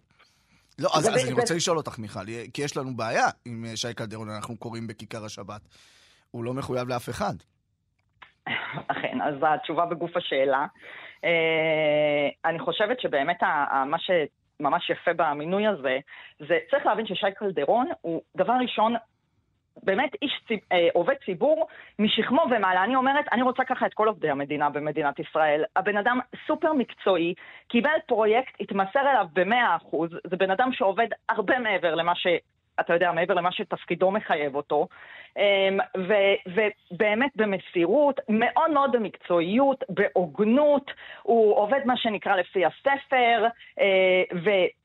[0.80, 2.20] לא, אז, זה אז אני רוצה לשאול אותך, מיכל,
[2.54, 5.62] כי יש לנו בעיה עם אה, שי קלדרון, אנחנו קוראים בכיכר השבת.
[6.32, 7.34] הוא לא מחויב לאף אחד.
[8.88, 10.66] אכן, אז התשובה בגוף השאלה.
[11.24, 16.00] אה, אני חושבת שבאמת ה- ה- מה שממש יפה במינוי הזה,
[16.40, 18.96] זה צריך להבין ששי קלדרון הוא דבר ראשון
[19.84, 21.68] באמת איש ציב, אה, עובד ציבור
[22.00, 22.84] משכמו ומעלה.
[22.84, 25.64] אני אומרת, אני רוצה ככה את כל עובדי המדינה במדינת ישראל.
[25.76, 27.34] הבן אדם סופר מקצועי,
[27.68, 32.28] קיבל פרויקט, התמסר אליו במאה אחוז, זה בן אדם שעובד הרבה מעבר למה ש...
[32.80, 34.88] אתה יודע, מעבר למה שתפקידו מחייב אותו,
[35.38, 36.52] אמ, ו-
[36.92, 40.92] ובאמת במסירות, מאוד מאוד במקצועיות, בהוגנות,
[41.24, 43.46] הוא עובד מה שנקרא לפי הספר,
[43.80, 44.24] אה,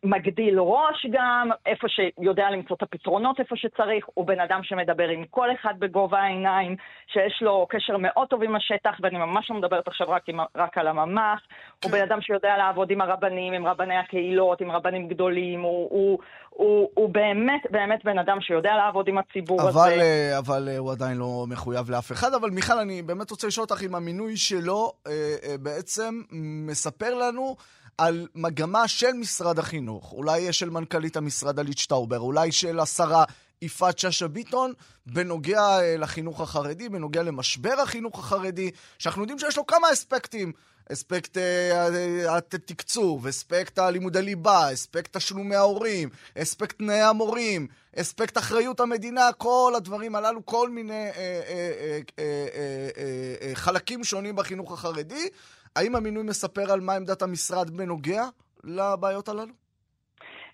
[0.05, 5.25] ומגדיל ראש גם, איפה שיודע למצוא את הפתרונות איפה שצריך, הוא בן אדם שמדבר עם
[5.31, 6.77] כל אחד בגובה העיניים,
[7.07, 10.79] שיש לו קשר מאוד טוב עם השטח, ואני ממש לא מדברת עכשיו רק, עם, רק
[10.79, 11.41] על הממ"ח,
[11.85, 16.19] הוא בן אדם שיודע לעבוד עם הרבנים, עם רבני הקהילות, עם רבנים גדולים, הוא, הוא,
[16.51, 20.03] הוא, הוא באמת, באמת בן אדם שיודע לעבוד עם הציבור אבל, הזה.
[20.03, 22.35] אה, אבל אה, הוא עדיין לא מחויב לאף אחד.
[22.35, 25.13] אבל מיכל, אני באמת רוצה לשאול אותך אם המינוי שלו אה,
[25.61, 26.23] בעצם
[26.67, 27.57] מספר לנו
[27.99, 30.13] על מגמה של משרד החינוך.
[30.13, 33.25] אולי של מנכ"לית המשרד אלית שטאובר, אולי של השרה
[33.63, 34.73] יפעת שאשא ביטון,
[35.07, 40.53] בנוגע לחינוך החרדי, בנוגע למשבר החינוך החרדי, שאנחנו יודעים שיש לו כמה אספקטים.
[40.93, 47.67] אספקט אה, התקצוב, אספקט הלימודי ליבה, אספקט תשלומי ההורים, אספקט תנאי המורים,
[47.97, 55.29] אספקט אחריות המדינה, כל הדברים הללו, כל מיני אה, אה, חלקים שונים בחינוך החרדי.
[55.77, 58.25] האם המינוי מספר על מה עמדת המשרד בנוגע
[58.65, 59.62] לבעיות הללו?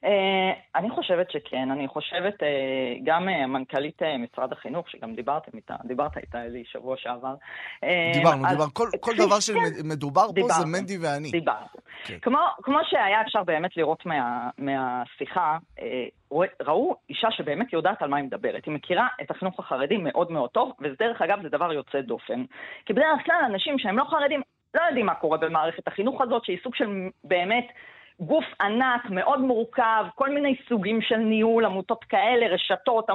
[0.05, 2.49] אה, אני חושבת שכן, אני חושבת, אה,
[3.05, 7.35] גם אה, מנכ"לית משרד החינוך, שגם דיברתם איתה, דיברת איתה איזה שבוע שעבר.
[8.15, 8.75] דיברנו, אז, דיברנו.
[8.75, 11.31] כל, כל דבר שמדובר פה דיברנו, זה מנדי ואני.
[11.31, 11.67] דיברנו.
[12.05, 12.19] כן.
[12.23, 15.59] כמו, כמו שהיה אפשר באמת לראות מה, מהשיחה,
[16.63, 18.65] ראו אישה שבאמת יודעת על מה היא מדברת.
[18.67, 22.45] היא מכירה את החינוך החרדי מאוד מאוד טוב, ודרך אגב זה דבר יוצא דופן.
[22.87, 24.41] כי בדרך כלל אנשים שהם לא חרדים,
[24.75, 26.87] לא יודעים מה קורה במערכת החינוך הזאת, שהיא סוג של
[27.25, 27.67] באמת...
[28.21, 33.11] גוף ענק, מאוד מורכב, כל מיני סוגים של ניהול, עמותות כאלה, רשתות.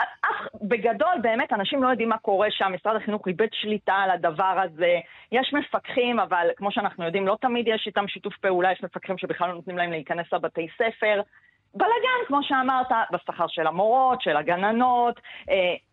[0.00, 4.60] אף, בגדול, באמת, אנשים לא יודעים מה קורה שם, משרד החינוך איבד שליטה על הדבר
[4.64, 4.98] הזה.
[5.32, 9.48] יש מפקחים, אבל כמו שאנחנו יודעים, לא תמיד יש איתם שיתוף פעולה, יש מפקחים שבכלל
[9.48, 11.20] לא נותנים להם להיכנס לבתי ספר.
[11.74, 15.20] בלאגן, כמו שאמרת, בשכר של המורות, של הגננות.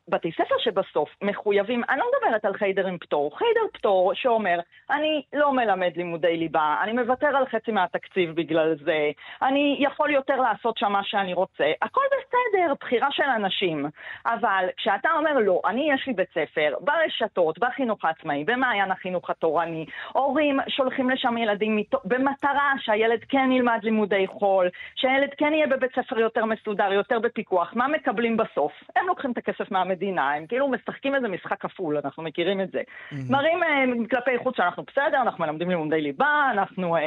[0.07, 5.21] בתי ספר שבסוף מחויבים, אני לא מדברת על חיידר עם פטור, חיידר פטור שאומר, אני
[5.33, 9.11] לא מלמד לימודי ליבה, אני מוותר על חצי מהתקציב בגלל זה,
[9.41, 13.85] אני יכול יותר לעשות שם מה שאני רוצה, הכל בסדר, בחירה של אנשים.
[14.25, 19.85] אבל כשאתה אומר לא, אני יש לי בית ספר, ברשתות, בחינוך העצמאי, במעיין החינוך התורני,
[20.13, 21.95] הורים שולחים לשם ילדים מת...
[22.05, 27.73] במטרה שהילד כן ילמד לימודי חול, שהילד כן יהיה בבית ספר יותר מסודר, יותר בפיקוח,
[27.75, 28.71] מה מקבלים בסוף?
[28.95, 29.92] הם לוקחים את הכסף מהמדינה.
[29.93, 32.81] המדינה, הם כאילו משחקים איזה משחק כפול, אנחנו מכירים את זה.
[32.81, 33.15] Mm-hmm.
[33.29, 36.99] מראים uh, כלפי חוץ שאנחנו בסדר, אנחנו מלמדים לימודי ליבה, אנחנו uh,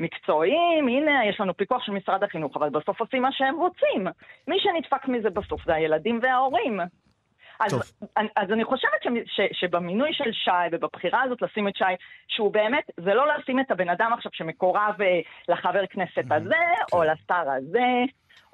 [0.00, 4.06] מקצועיים, הנה, יש לנו פיקוח של משרד החינוך, אבל בסוף עושים מה שהם רוצים.
[4.48, 6.80] מי שנדפק מזה בסוף זה הילדים וההורים.
[7.60, 11.84] אז, אני, אז אני חושבת ש, ש, שבמינוי של שי ובבחירה הזאת לשים את שי,
[12.28, 16.96] שהוא באמת, זה לא לשים את הבן אדם עכשיו שמקורב אה, לחבר כנסת הזה, כן.
[16.96, 18.04] או לשר הזה,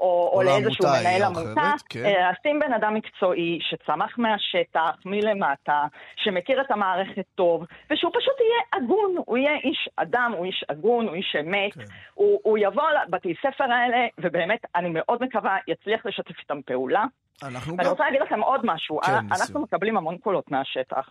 [0.01, 2.05] או, או לאיזשהו מנהל עמותה, כן.
[2.05, 8.83] אה, לשים בן אדם מקצועי שצמח מהשטח, מלמטה, שמכיר את המערכת טוב, ושהוא פשוט יהיה
[8.83, 11.81] הגון, הוא יהיה איש אדם, הוא איש הגון, הוא איש אמת, כן.
[12.15, 17.05] הוא, הוא יבוא לבתי ספר האלה, ובאמת, אני מאוד מקווה, יצליח לשתף איתם פעולה.
[17.43, 17.79] אנחנו גם...
[17.79, 19.63] ואני רוצה להגיד לכם עוד משהו, כן, אנחנו ניסיון.
[19.63, 21.11] מקבלים המון קולות מהשטח.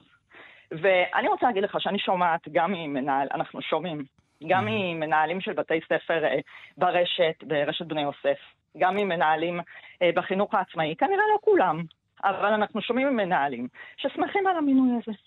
[0.72, 4.04] ואני רוצה להגיד לך שאני שומעת גם ממנהל, אנחנו שומעים,
[4.48, 6.40] גם ממנהלים של בתי ספר אה,
[6.78, 8.40] ברשת, ברשת בני יוסף,
[8.78, 9.60] גם ממנהלים
[10.02, 11.84] אה, בחינוך העצמאי, כנראה לא כולם,
[12.24, 15.18] אבל אנחנו שומעים ממנהלים ששמחים על המינוי הזה.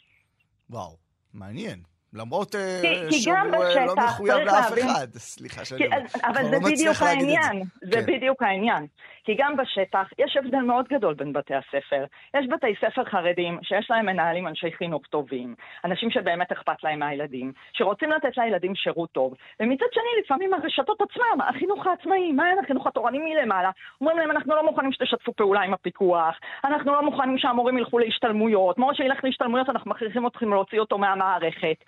[0.70, 0.96] וואו,
[1.34, 1.80] מעניין.
[2.12, 5.08] למרות אה, שהוא אה, לא מחויב לאף אחד.
[5.16, 5.98] סליחה שאני אומר.
[6.24, 7.62] אבל זה לא בדיוק העניין.
[7.82, 8.06] זה כן.
[8.06, 8.86] בדיוק העניין.
[9.30, 12.04] כי גם בשטח יש הבדל מאוד גדול בין בתי הספר.
[12.36, 17.52] יש בתי ספר חרדים שיש להם מנהלים אנשי חינוך טובים, אנשים שבאמת אכפת להם מהילדים,
[17.72, 22.86] שרוצים לתת לילדים שירות טוב, ומצד שני לפעמים הרשתות עצמם, החינוך העצמאי, מה אין החינוך
[22.86, 27.78] התורני מלמעלה, אומרים להם אנחנו לא מוכנים שתשתפו פעולה עם הפיקוח, אנחנו לא מוכנים שהמורים
[27.78, 31.84] ילכו להשתלמויות, מורה שילך להשתלמויות אנחנו מכריחים אתכם להוציא אותו מהמערכת.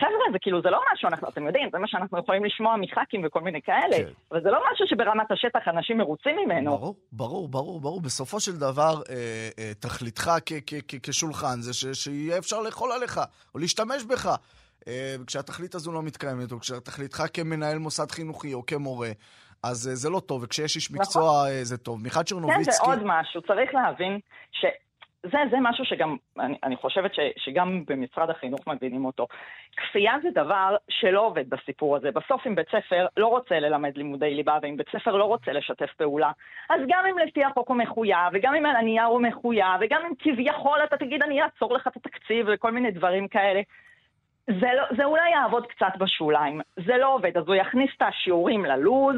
[0.00, 3.22] חבר'ה, זה כאילו, זה לא משהו, אנחנו, אתם יודעים, זה מה שאנחנו יכולים לשמוע מח"כים
[3.24, 4.10] וכל מיני כאלה, כן.
[4.30, 6.70] אבל זה לא משהו שברמת השטח אנשים מרוצים ממנו.
[6.70, 8.00] ברור, ברור, ברור, ברור.
[8.00, 10.30] בסופו של דבר, אה, אה, תכליתך
[11.02, 13.20] כשולחן זה ש, שיהיה אפשר לאכול עליך,
[13.54, 14.36] או להשתמש בך.
[14.88, 19.10] אה, כשהתכלית הזו לא מתקיימת, או כשתכליתך כמנהל מוסד חינוכי או כמורה,
[19.62, 21.00] אז אה, זה לא טוב, וכשיש איש נכון.
[21.00, 21.64] מקצוע נכון.
[21.64, 22.02] זה טוב.
[22.02, 22.64] מיכל צ'רנוביצקי...
[22.64, 23.42] כן, זה עוד משהו.
[23.42, 24.20] צריך להבין
[24.52, 24.64] ש...
[25.22, 29.26] זה, זה משהו שגם, אני, אני חושבת ש, שגם במשרד החינוך מבינים אותו.
[29.76, 32.10] כפייה זה דבר שלא עובד בסיפור הזה.
[32.10, 35.90] בסוף אם בית ספר לא רוצה ללמד לימודי ליבה, ואם בית ספר לא רוצה לשתף
[35.96, 36.30] פעולה,
[36.70, 40.12] אז גם אם לפי החוק הוא מחויב, וגם אם על הנייר הוא מחויב, וגם אם
[40.18, 43.60] כביכול אתה תגיד אני אעצור לך את התקציב וכל מיני דברים כאלה,
[44.48, 48.64] זה, לא, זה אולי יעבוד קצת בשוליים, זה לא עובד, אז הוא יכניס את השיעורים
[48.64, 49.16] ללוז,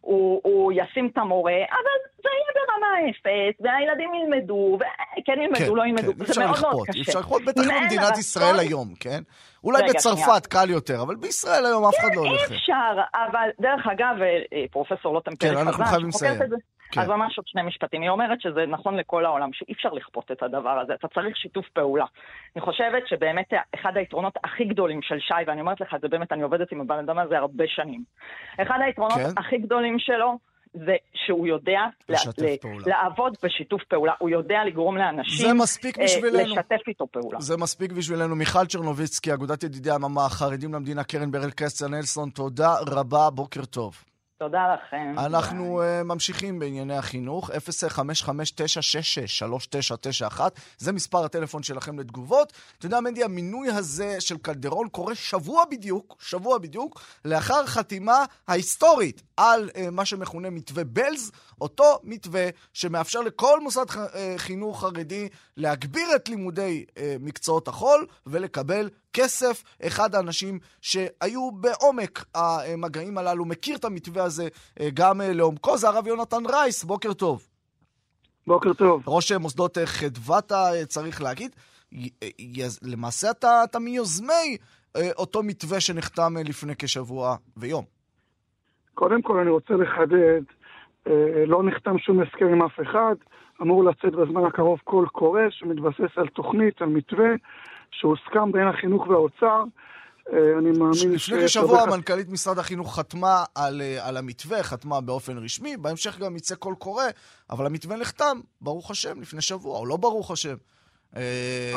[0.00, 5.74] הוא, הוא ישים את המורה, אבל זה יהיה ברמה אפס, והילדים ילמדו, וכן ילמדו, כן,
[5.74, 6.98] לא ילמדו, כן, זה מאוד לכפות, מאוד קשה.
[6.98, 9.20] אי אפשר לכפות, בטח במדינת ישראל היום, כן?
[9.64, 12.50] אולי בצרפת קל יותר, אבל בישראל היום אף אחד לא הולך.
[12.50, 16.38] אי אפשר, אבל דרך אגב, אה, פרופסור לוטם פרק כן, אנחנו חייבים לסיים.
[16.92, 17.00] כן.
[17.00, 18.02] אז ממש עוד שני משפטים.
[18.02, 21.68] היא אומרת שזה נכון לכל העולם, שאי אפשר לכפות את הדבר הזה, אתה צריך שיתוף
[21.72, 22.04] פעולה.
[22.56, 26.42] אני חושבת שבאמת אחד היתרונות הכי גדולים של שי, ואני אומרת לך, זה באמת, אני
[26.42, 28.04] עובדת עם הבן אדם הזה הרבה שנים.
[28.62, 29.30] אחד היתרונות כן?
[29.36, 30.38] הכי גדולים שלו,
[30.74, 32.14] זה שהוא יודע ל-
[32.60, 32.84] פעולה.
[32.86, 36.54] לעבוד בשיתוף פעולה, הוא יודע לגרום לאנשים זה מספיק אה, בשבילנו.
[36.54, 37.40] לשתף איתו פעולה.
[37.40, 38.36] זה מספיק בשבילנו.
[38.36, 44.04] מיכל צ'רנוביצקי, אגודת ידידי הממה, חרדים למדינה, קרן ברל כצנלסון, תודה רבה, בוקר טוב.
[44.40, 45.14] תודה לכם.
[45.18, 50.40] אנחנו uh, ממשיכים בענייני החינוך, 055-966-3991,
[50.78, 52.52] זה מספר הטלפון שלכם לתגובות.
[52.78, 59.22] אתה יודע, מנדי, המינוי הזה של קלדרון קורה שבוע בדיוק, שבוע בדיוק, לאחר חתימה ההיסטורית
[59.36, 63.96] על uh, מה שמכונה מתווה בלז, אותו מתווה שמאפשר לכל מוסד uh,
[64.36, 69.62] חינוך חרדי להגביר את לימודי uh, מקצועות החול ולקבל כסף.
[69.86, 74.48] אחד האנשים שהיו בעומק המגעים הללו מכיר את המתווה הזה
[74.80, 77.46] אה, גם אה, לעומקו, זה הרב יונתן רייס, בוקר טוב.
[78.46, 79.02] בוקר טוב.
[79.06, 81.56] ראש אה, מוסדות אה, חדוותה, אה, צריך להגיד.
[81.94, 82.28] אה,
[82.82, 84.56] למעשה אתה, אתה מיוזמי
[84.96, 87.84] אה, אותו מתווה שנחתם אה, לפני כשבוע ויום.
[88.94, 90.38] קודם כל אני רוצה לחדד, אה,
[91.46, 93.14] לא נחתם שום הסכם עם אף אחד,
[93.62, 97.28] אמור לצאת בזמן הקרוב קול קורא שמתבסס על תוכנית, על מתווה,
[97.90, 99.62] שהוסכם בין החינוך והאוצר.
[100.32, 104.62] אה, אני מאמין לפני ש- כשבוע הרבה- מנכ"לית משרד החינוך חתמה על, אה, על המתווה,
[104.62, 107.04] חתמה באופן רשמי, בהמשך גם יצא קול קורא,
[107.50, 110.54] אבל המתווה נחתם, ברוך השם, לפני שבוע, או לא ברוך השם.
[111.16, 111.72] אה,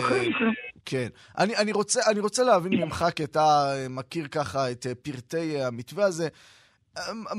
[0.86, 1.08] כן.
[1.38, 3.40] אני, אני, רוצה, אני רוצה להבין ממך, כי אתה
[3.76, 6.30] אה, מכיר ככה את אה, פרטי אה, המתווה הזה, אה,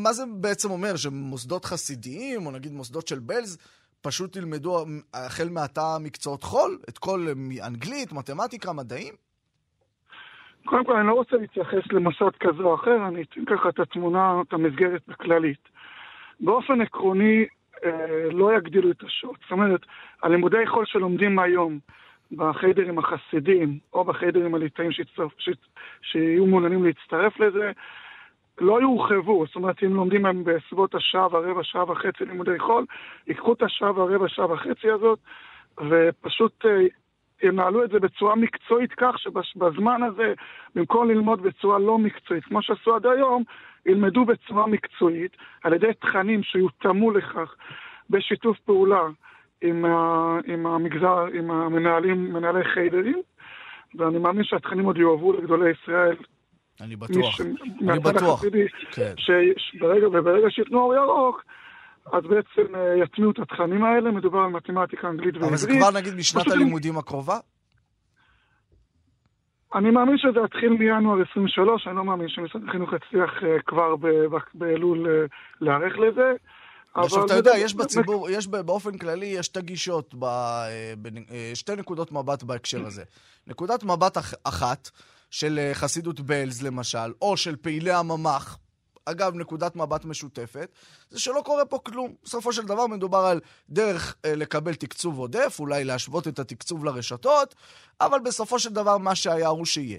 [0.02, 0.96] מה זה בעצם אומר?
[0.96, 3.58] שמוסדות חסידיים, או נגיד מוסדות של בלז,
[4.02, 6.78] פשוט ילמדו אה, החל מעתה מקצועות חול?
[6.88, 9.14] את כל אה, אנגלית, מתמטיקה, מדעים?
[10.64, 14.40] קודם כל אני לא רוצה להתייחס למוסד כזה או אחר, אני אתן ככה את התמונה,
[14.48, 15.68] את המסגרת הכללית.
[16.40, 17.46] באופן עקרוני,
[17.84, 19.36] אה, לא יגדילו את השעות.
[19.42, 19.80] זאת אומרת,
[20.22, 21.78] הלימודי חול שלומדים היום
[22.32, 25.50] בחיידרים החסידים, או בחיידרים הליטאים שיצטרף, ש,
[26.02, 27.72] שיהיו מעוניינים להצטרף לזה,
[28.60, 29.46] לא יורחבו.
[29.46, 32.86] זאת אומרת, אם לומדים הם בסביבות השעה והרבע, שעה וחצי לימודי חול,
[33.26, 35.18] ייקחו את השעה והרבע, שעה וחצי הזאת,
[35.80, 36.86] ופשוט אה,
[37.42, 40.34] ינהלו את זה בצורה מקצועית כך שבזמן הזה,
[40.74, 43.42] במקום ללמוד בצורה לא מקצועית, כמו שעשו עד היום,
[43.86, 47.54] ילמדו בצורה מקצועית, על ידי תכנים שיותאמו לכך
[48.10, 49.02] בשיתוף פעולה
[49.62, 53.22] עם, ה, עם המגזר, עם המנהלים, מנהלי חיידרים,
[53.94, 56.16] ואני מאמין שהתכנים עוד יועברו לגדולי ישראל.
[56.80, 57.40] אני בטוח.
[57.90, 58.44] אני בטוח.
[58.90, 59.14] כן.
[59.56, 61.42] שברגע, וברגע שייתנו אור ירוק,
[62.12, 65.48] אז בעצם אה, יטמיעו את התכנים האלה, מדובר על מתמטיקה, אנגלית ועברית.
[65.48, 67.38] אבל זה כבר נגיד משנת הלימודים הקרובה?
[69.74, 73.94] אני מאמין שזה יתחיל מינואר 23, אני לא מאמין שמשרד החינוך יצליח אה, כבר
[74.54, 75.26] באלול אה,
[75.60, 76.32] להיערך לזה.
[76.94, 80.14] עכשיו, אתה יודע, יש בציבור, יש באופן כללי, יש שתי גישות,
[81.54, 83.02] שתי נקודות מבט בהקשר הזה.
[83.46, 84.90] נקודת מבט אח- אחת,
[85.34, 88.58] של אה, חסידות בלז למשל, או של פעילי הממ"ח,
[89.04, 90.72] אגב, נקודת מבט משותפת,
[91.10, 92.14] זה שלא קורה פה כלום.
[92.24, 97.54] בסופו של דבר מדובר על דרך אה, לקבל תקצוב עודף, אולי להשוות את התקצוב לרשתות,
[98.00, 99.98] אבל בסופו של דבר מה שהיה הוא שיהיה.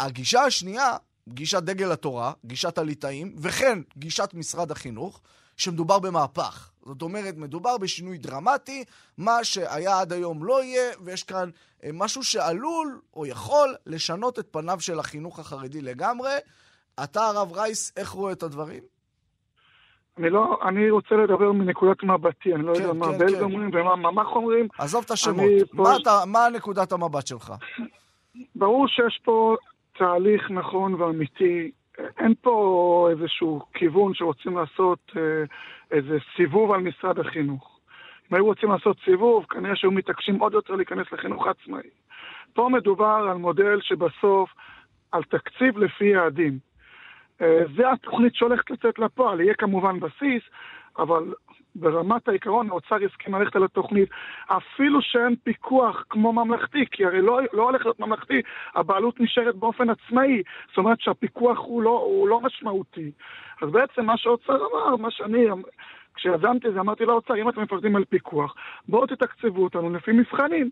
[0.00, 0.96] הגישה השנייה,
[1.28, 5.20] גישת דגל התורה, גישת הליטאים, וכן גישת משרד החינוך,
[5.62, 6.70] שמדובר במהפך.
[6.84, 8.84] זאת אומרת, מדובר בשינוי דרמטי,
[9.18, 11.50] מה שהיה עד היום לא יהיה, ויש כאן
[11.84, 16.30] אה, משהו שעלול או יכול לשנות את פניו של החינוך החרדי לגמרי.
[17.04, 18.82] אתה, הרב רייס, איך רואה את הדברים?
[20.18, 23.42] אני לא, אני רוצה לדבר מנקודת מבטי, אני לא כן, יודע מה כן, כן.
[23.42, 24.68] אומרים ומה ממ"ח אומרים.
[24.78, 25.44] עזוב את השמות.
[25.76, 27.52] פה- מה, אתה, מה נקודת המבט שלך?
[28.54, 29.56] ברור שיש פה
[29.98, 31.70] תהליך נכון ואמיתי.
[31.98, 35.44] אין פה איזשהו כיוון שרוצים לעשות אה,
[35.90, 37.78] איזה סיבוב על משרד החינוך.
[38.30, 41.88] אם היו רוצים לעשות סיבוב, כנראה שהיו מתעקשים עוד יותר להיכנס לחינוך עצמאי.
[42.52, 44.50] פה מדובר על מודל שבסוף,
[45.12, 46.58] על תקציב לפי יעדים.
[47.40, 50.42] אה, זה התוכנית שהולכת לצאת לפועל, יהיה כמובן בסיס,
[50.98, 51.34] אבל
[51.74, 54.08] ברמת העיקרון האוצר הסכים ללכת על התוכנית,
[54.46, 58.42] אפילו שאין פיקוח כמו ממלכתי, כי הרי לא, לא הולך להיות ממלכתי,
[58.74, 63.10] הבעלות נשארת באופן עצמאי, זאת אומרת שהפיקוח הוא לא, הוא לא משמעותי.
[63.62, 65.46] אז בעצם מה שהאוצר אמר, מה שאני,
[66.14, 68.54] כשיזמתי את זה, אמרתי לאוצר, אם אתם מפחדים על פיקוח,
[68.88, 70.70] בואו תתקצבו אותנו לפי מבחנים.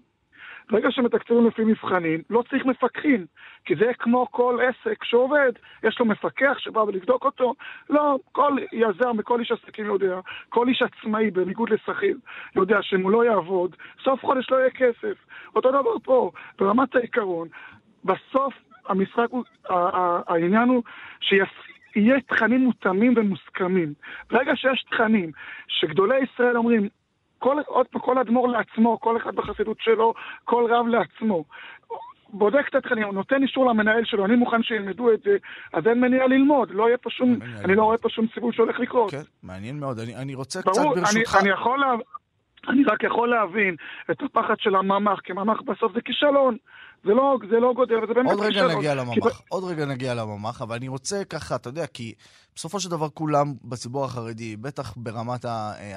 [0.70, 3.26] ברגע שמתקצבים לפי מבחנים, לא צריך מפקחים,
[3.64, 5.52] כי זה כמו כל עסק שעובד,
[5.82, 7.54] יש לו מפקח שבא ולבדוק אותו.
[7.90, 12.16] לא, כל יזם וכל איש עסקים יודע, כל איש עצמאי, בניגוד לשכיר,
[12.56, 15.14] יודע שאם הוא לא יעבוד, סוף חודש לא יהיה כסף.
[15.56, 17.48] אותו דבר פה, ברמת העיקרון,
[18.04, 18.54] בסוף
[18.88, 19.44] המשחק הוא,
[20.28, 20.82] העניין הוא
[21.20, 23.94] שיהיה תכנים מותאמים ומוסכמים.
[24.30, 25.30] ברגע שיש תכנים
[25.68, 26.88] שגדולי ישראל אומרים,
[27.40, 31.44] כל, עוד פעם, כל אדמו"ר לעצמו, כל אחד בחסידות שלו, כל רב לעצמו.
[32.32, 35.36] בודק את התכנים, הוא נותן אישור למנהל שלו, אני מוכן שילמדו את זה,
[35.72, 37.74] אז אין מניעה ללמוד, לא יהיה פה שום, מניעה אני.
[37.74, 39.10] לא רואה פה שום סיבוב שהולך לקרות.
[39.10, 39.98] כן, מעניין מאוד.
[39.98, 41.36] אני, אני רוצה קצת ברור, אני, ברשותך...
[41.40, 41.80] אני יכול.
[42.68, 43.76] אני רק יכול להבין
[44.10, 46.56] את הפחד של הממ"ח, כי ממ"ח בסוף זה כישלון.
[47.04, 48.76] זה לא, זה לא גודר, זה באמת עוד רגע כישלון.
[48.78, 52.14] נגיע כי לממ"ח, עוד רגע נגיע לממ"ח, אבל אני רוצה ככה, אתה יודע, כי
[52.54, 55.44] בסופו של דבר כולם בציבור החרדי, בטח ברמת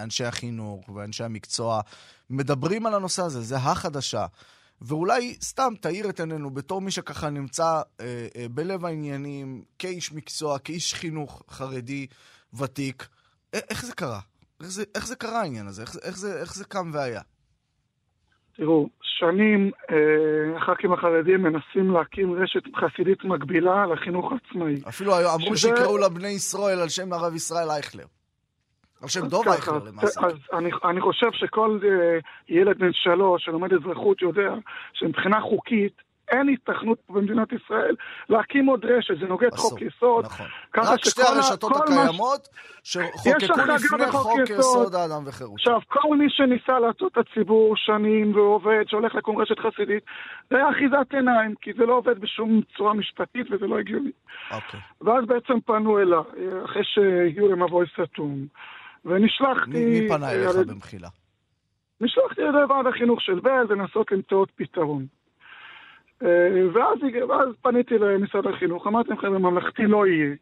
[0.03, 1.81] אנשי החינוך ואנשי המקצוע,
[2.29, 4.25] מדברים על הנושא הזה, זה החדשה.
[4.81, 10.59] ואולי סתם תאיר את עינינו בתור מי שככה נמצא אה, אה, בלב העניינים, כאיש מקצוע,
[10.59, 12.07] כאיש חינוך חרדי
[12.53, 13.07] ותיק,
[13.55, 14.19] א- איך זה קרה?
[14.63, 15.81] איך זה, איך זה קרה העניין הזה?
[15.81, 17.21] איך, איך, זה, איך זה קם והיה?
[18.57, 24.81] תראו, שנים אה, הח"כים החרדים מנסים להקים רשת חסידית מקבילה לחינוך העצמאי.
[24.89, 28.05] אפילו היו- אמרו שזה- שיקראו לה בני ישראל על שם הרב ישראל אייכלר.
[29.01, 30.21] על שם דוב אייכלר למעשה.
[30.25, 34.53] אז אני, אני חושב שכל אה, ילד בן שלוש שלומד אזרחות יודע
[34.93, 35.93] שמבחינה חוקית
[36.29, 37.95] אין התכנות פה במדינת ישראל
[38.29, 40.25] להקים עוד רשת, זה נוגד חוק יסוד.
[40.25, 40.45] נכון.
[40.77, 42.47] רק שתי הרשתות הקיימות
[42.83, 44.95] שחוקקו לפני חוק יסוד.
[44.95, 45.55] האדם וחירותו.
[45.55, 50.03] עכשיו, כל מי שניסה לעשות את הציבור שנים ועובד, שהולך לקום רשת חסידית,
[50.49, 54.11] זה היה אחיזת עיניים, כי זה לא עובד בשום צורה משפטית וזה לא הגיוני.
[54.51, 54.79] אוקיי.
[55.01, 56.19] ואז בעצם פנו אליי,
[56.65, 58.45] אחרי שהגיעו למבוי סתום,
[59.05, 59.85] ונשלחתי...
[59.85, 61.09] מי מי פנה אליך במחילה?
[62.01, 65.05] נשלחתי על ידי ועד החינוך של בל לנסות למצוא עוד פתרון.
[66.23, 66.97] אה, ואז,
[67.29, 70.35] ואז פניתי למשרד החינוך, אמרתי להם, חבר'ה, ממלכתי לא יהיה.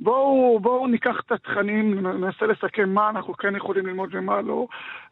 [0.00, 4.66] בואו, בואו ניקח את התכנים, ננסה לסכם מה אנחנו כן יכולים ללמוד ומה לא,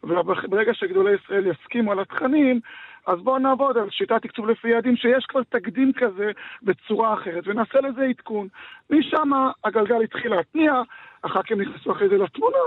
[0.05, 2.61] וברגע שגדולי ישראל יסכימו על התכנים,
[3.07, 6.31] אז בואו נעבוד על שיטת תקצוב לפי יעדים, שיש כבר תקדים כזה
[6.63, 8.49] בצורה אחרת, ונעשה לזה עדכון.
[8.91, 9.31] משם
[9.65, 10.83] הגלגל התחיל להתניע,
[11.25, 12.59] הח"כים נכנסו אחרי זה לתמונה,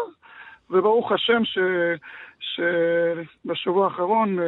[0.69, 1.57] וברוך השם ש...
[2.55, 4.45] שבשבוע האחרון אה,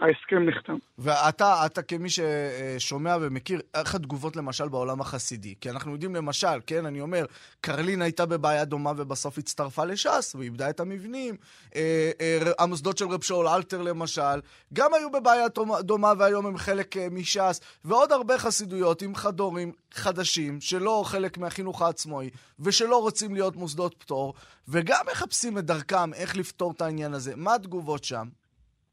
[0.00, 0.76] ההסכם נחתם.
[0.98, 5.54] ואתה, אתה כמי ששומע ומכיר, איך התגובות למשל בעולם החסידי?
[5.60, 7.24] כי אנחנו יודעים למשל, כן, אני אומר,
[7.60, 11.36] קרלין הייתה בבעיה דומה ובסוף הצטרפה לש"ס ואיבדה את המבנים.
[11.76, 14.40] אה, אה, המוסדות של רב שאול אלתר למשל,
[14.72, 15.46] גם היו בבעיה
[15.80, 21.82] דומה- והיום הם חלק אה, מש"ס, ועוד הרבה חסידויות עם חדורים חדשים, שלא חלק מהחינוך
[21.82, 24.34] העצמאי, ושלא רוצים להיות מוסדות פטור,
[24.68, 27.19] וגם מחפשים את דרכם איך לפתור את העניין הזה.
[27.36, 28.26] מה התגובות שם?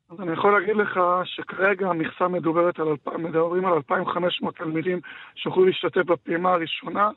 [0.09, 2.87] אז אני יכול להגיד לך שכרגע המכסה מדוברת על.
[3.17, 4.99] מדברים על 2,500 תלמידים
[5.35, 7.09] שיוכלו להשתתף בפעימה הראשונה.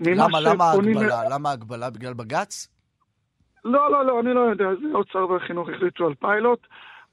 [0.00, 1.22] למה, למה ההגבלה?
[1.30, 1.90] למה ההגבלה?
[1.90, 2.68] בגלל בג"ץ?
[3.64, 6.66] לא, לא, לא, אני לא יודע, זה האוצר והחינוך החליטו על פיילוט,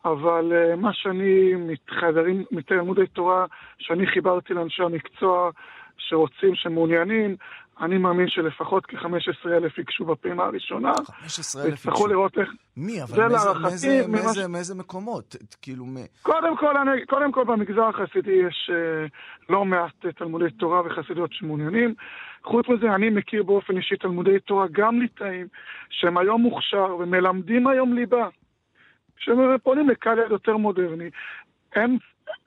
[0.05, 3.45] אבל uh, מה שאני מתחברים מתלמודי תורה,
[3.79, 5.51] שאני חיברתי לאנשי המקצוע
[5.97, 7.35] שרוצים, שמעוניינים,
[7.81, 12.49] אני מאמין שלפחות כ-15,000 ייגשו בפעימה הראשונה, 15,000 ויצטרכו לראות איך...
[12.77, 13.01] מי?
[13.03, 15.35] אבל זה מאיזה- מאיזה- ממה מאיזה- מאיזה מקומות?
[15.61, 19.09] כאילו, מ- קודם כל, אני, קודם כל במגזר החסידי יש uh,
[19.49, 21.93] לא מעט תלמודי תורה וחסידיות שמעוניינים.
[22.43, 25.47] חוץ מזה, אני מכיר באופן אישי תלמודי תורה גם ליטאים,
[25.89, 28.27] שהם היום מוכשר ומלמדים היום ליבה.
[29.17, 31.09] כשהם פונים לקהל יד יותר מודרני,
[31.75, 31.97] הם,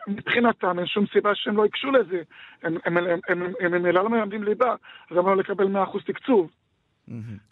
[0.09, 2.23] מבחינתם, אין שום סיבה שהם לא ייגשו לזה.
[2.63, 4.75] הם ממילא לא מלמדים ליבה,
[5.11, 6.51] אז למה לא לקבל 100% תקצוב?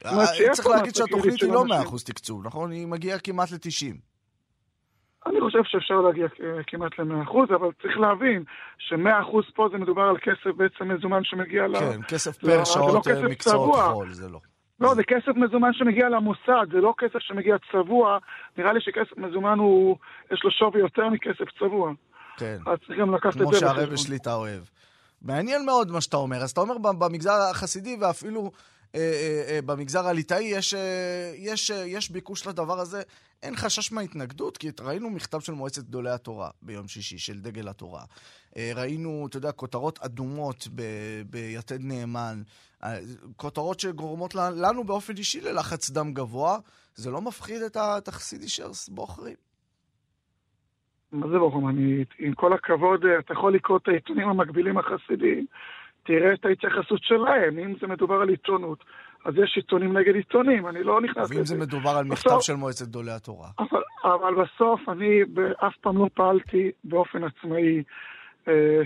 [0.07, 1.97] אה, צריך להגיד שהתוכנית היא לא אנשים.
[1.97, 2.71] 100% תקצוב, נכון?
[2.71, 3.97] היא מגיעה כמעט ל-90.
[5.27, 8.45] אני חושב שאפשר להגיע אה, כמעט ל-100%, אבל צריך להבין
[8.79, 11.79] ש-100% פה זה מדובר על כסף בעצם מזומן שמגיע ל...
[11.79, 13.95] כן, כסף לא, פר לא שעות אה, מקצועות.
[13.95, 14.39] חול, זה לא.
[14.81, 18.19] לא, זה כסף מזומן שמגיע למוסד, זה לא כסף שמגיע צבוע.
[18.59, 19.97] נראה לי שכסף מזומן הוא,
[20.33, 21.93] יש לו שווי יותר מכסף צבוע.
[22.37, 22.59] כן.
[22.67, 23.97] אז צריך גם לקחת את כמו זה בחשבון.
[23.97, 24.63] שליטה אוהב.
[25.23, 26.43] מעניין מאוד מה שאתה אומר.
[26.43, 28.51] אז אתה אומר במגזר החסידי ואפילו
[28.95, 33.03] אה, אה, אה, במגזר הליטאי יש, אה, יש, אה, יש ביקוש לדבר הזה.
[33.43, 38.05] אין חשש מההתנגדות, כי ראינו מכתב של מועצת גדולי התורה ביום שישי, של דגל התורה.
[38.57, 42.43] אה, ראינו, אתה יודע, כותרות אדומות ב- ביתד נאמן,
[42.85, 42.99] אה,
[43.37, 46.59] כותרות שגורמות לנו באופן אישי ללחץ דם גבוה.
[46.95, 49.46] זה לא מפחיד את החסידי שרס בוחרים.
[51.13, 51.71] מה זה ברור?
[51.71, 55.47] אני, עם כל הכבוד, אה, אתה יכול לקרוא את העיתונים המקבילים החסידיים,
[56.03, 57.59] תראה את ההתייחסות שלהם.
[57.59, 58.85] אם זה מדובר על עיתונות,
[59.25, 62.55] אז יש עיתונים נגד עיתונים, אני לא נכנס ואם זה מדובר על מכתב בסוף- של
[62.55, 63.49] מועצת גדולי התורה.
[63.59, 65.21] אבל, אבל בסוף אני
[65.67, 67.83] אף פעם לא פעלתי באופן עצמאי.
[68.49, 68.83] אה,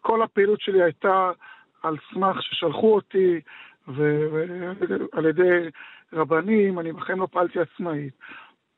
[0.00, 1.30] כל הפעילות שלי הייתה
[1.82, 3.40] על סמך ששלחו אותי
[3.88, 5.68] ועל ידי
[6.12, 8.14] רבנים, אני בחיים לא פעלתי עצמאית.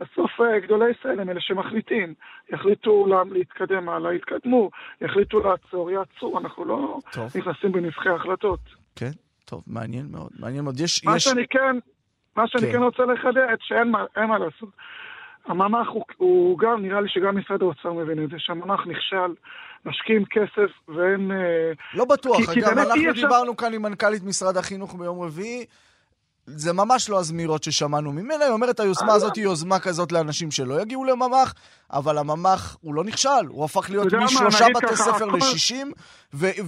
[0.01, 2.15] בסוף אה, גדולי ישראל הם אלה שמחליטים.
[2.53, 4.71] יחליטו לה- להתקדם הלאה, יתקדמו.
[5.01, 6.39] יחליטו לעצור, יעצרו.
[6.39, 7.33] אנחנו לא טוב.
[7.37, 8.61] נכנסים בנבחי החלטות.
[8.97, 9.11] כן,
[9.45, 10.31] טוב, מעניין מאוד.
[10.39, 10.81] מעניין מאוד.
[10.81, 11.25] יש, מה יש...
[11.25, 11.77] שאני כן,
[12.37, 12.73] מה שאני כן.
[12.73, 14.69] כן רוצה לחדד, שאין מה, מה לעשות.
[15.47, 19.35] הממ"ח הוא, הוא גם, נראה לי שגם משרד האוצר מבין את זה, שהממ"ח נכשל,
[19.85, 21.31] משקיעים כסף ואין...
[21.33, 25.21] אה, לא בטוח, כי- כי אגב, באמת אנחנו דיברנו כאן עם מנכ"לית משרד החינוך ביום
[25.23, 25.65] רביעי.
[26.47, 30.83] זה ממש לא הזמירות ששמענו ממנה, היא אומרת, היוזמה הזאת היא יוזמה כזאת לאנשים שלא
[30.83, 31.55] יגיעו לממ"ח,
[31.93, 35.87] אבל הממ"ח הוא לא נכשל, הוא הפך להיות משלושה בתי ספר הכל- ל-60,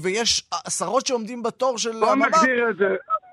[0.03, 2.43] ויש עשרות שעומדים בתור של הממ"ח,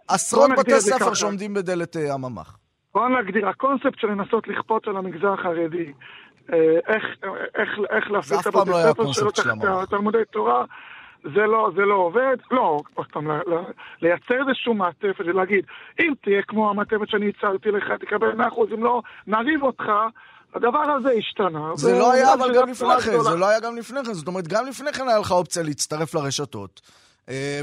[0.07, 1.13] עשרות בתי ספר.
[1.13, 2.57] שעומדים בדלת אה, הממ"ח.
[2.93, 5.91] בוא נגדיר, הקונספט של לנסות לכפות על המגזר החרדי,
[6.53, 7.03] אה, איך,
[7.55, 9.85] איך, איך להפעיל את הבתי לא ספר שלו של תחת הממ"ח.
[9.89, 10.65] תלמודי תורה,
[11.23, 12.37] זה לא, זה לא עובד.
[12.51, 13.27] לא, עוד פעם,
[14.01, 15.65] לייצר איזשהו מעטפת ולהגיד,
[15.99, 19.83] אם תהיה כמו המעטפת שאני הצעתי לך, תקבל 100%, אם לא, נריב אותך.
[20.55, 21.71] הדבר הזה השתנה.
[21.75, 23.19] זה ו- לא היה אבל גם לפני כן.
[23.19, 26.15] זה לא היה גם לפני כן, זאת אומרת, גם לפני כן היה לך אופציה להצטרף
[26.15, 26.81] לרשתות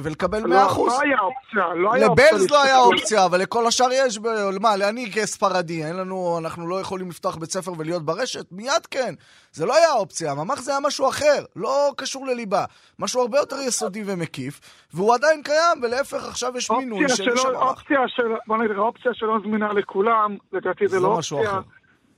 [0.03, 0.47] ולקבל 100%.
[0.47, 0.57] לא,
[0.87, 2.27] לא היה אופציה, לא היה אופציה.
[2.33, 2.79] לבלז לא היה.
[2.79, 4.19] אופציה, אבל לכל השאר יש,
[4.61, 8.47] מה, אני כספרדי, אין לנו, אנחנו לא יכולים לפתוח בית ספר ולהיות ברשת?
[8.53, 9.15] מיד כן.
[9.53, 12.65] זה לא היה אופציה, הממ"ח זה היה משהו אחר, לא קשור לליבה.
[12.99, 14.61] משהו הרבה יותר יסודי ומקיף,
[14.95, 17.63] והוא עדיין קיים, ולהפך, עכשיו יש מינוי אופציה של איש הממ"ח.
[17.63, 21.61] אופציה של, בוא נגיד, האופציה שלא זמינה לכולם, לדעתי זה לא אופציה.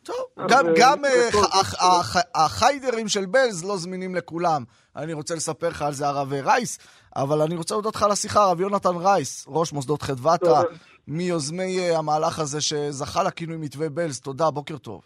[0.03, 2.01] טוב, גם, אה, גם אה,
[2.35, 4.65] החיידרים של בלז לא זמינים לכולם.
[4.97, 6.79] אני רוצה לספר לך על זה הרב רייס,
[7.17, 10.63] אבל אני רוצה להודות לך על השיחה, הרב יונתן רייס, ראש מוסדות חדוותה.
[11.09, 14.21] מיוזמי אה, המהלך הזה שזכה לכינוי מתווה בלז.
[14.21, 15.03] תודה, בוקר טוב.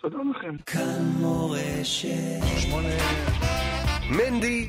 [0.00, 0.56] תודה לכם.
[2.58, 2.88] שמונה...
[4.10, 4.68] מנדי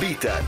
[0.00, 0.42] ביטן.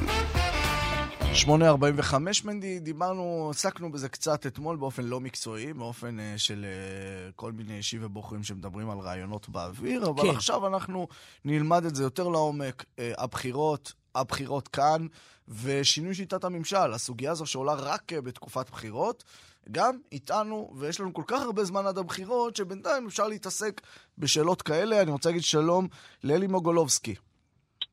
[1.35, 2.15] 8.45
[2.45, 7.77] מנדי, דיברנו, עסקנו בזה קצת אתמול באופן לא מקצועי, באופן uh, של uh, כל מיני
[7.77, 10.37] אישי ובוחרים שמדברים על רעיונות באוויר, אבל כן.
[10.37, 11.09] עכשיו אנחנו
[11.45, 12.83] נלמד את זה יותר לעומק.
[12.83, 15.07] Uh, הבחירות, הבחירות כאן,
[15.49, 19.25] ושינוי שיטת הממשל, הסוגיה הזו שעולה רק uh, בתקופת בחירות,
[19.73, 23.81] גם איתנו, ויש לנו כל כך הרבה זמן עד הבחירות, שבינתיים אפשר להתעסק
[24.19, 25.03] בשאלות כאלה.
[25.03, 25.89] אני רוצה להגיד שלום
[26.25, 27.15] לאלי מוגולובסקי.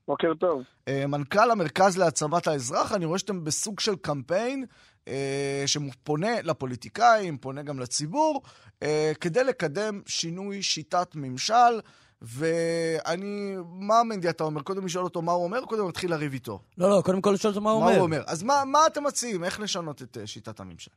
[0.08, 0.64] בוקר טוב.
[0.88, 4.66] אה, מנכ"ל המרכז להעצמת האזרח, אני רואה שאתם בסוג של קמפיין
[5.08, 8.42] אה, שפונה לפוליטיקאים, פונה גם לציבור,
[8.84, 11.80] אה, כדי לקדם שינוי שיטת ממשל.
[12.26, 14.62] ואני, מה מנדי אתה אומר?
[14.62, 16.60] קודם לשאול אותו מה הוא אומר, קודם נתחיל לריב איתו.
[16.78, 17.98] לא, לא, קודם כל לשאול אותו מה הוא מה אומר.
[17.98, 18.22] הוא אומר?
[18.28, 19.44] אז מה, מה אתם מציעים?
[19.44, 20.92] איך לשנות את אה, שיטת הממשל?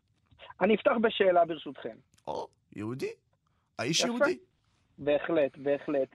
[0.61, 1.97] אני אפתח בשאלה ברשותכם.
[2.27, 3.11] או, יהודי?
[3.79, 4.09] האיש יפה.
[4.09, 4.39] יהודי?
[4.99, 6.09] בהחלט, בהחלט.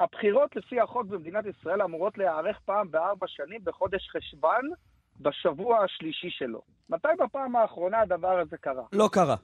[0.00, 4.62] הבחירות לפי החוק במדינת ישראל אמורות להיערך פעם בארבע שנים בחודש חשוון,
[5.20, 6.60] בשבוע השלישי שלו.
[6.90, 8.84] מתי בפעם האחרונה הדבר הזה קרה?
[8.92, 9.36] לא קרה.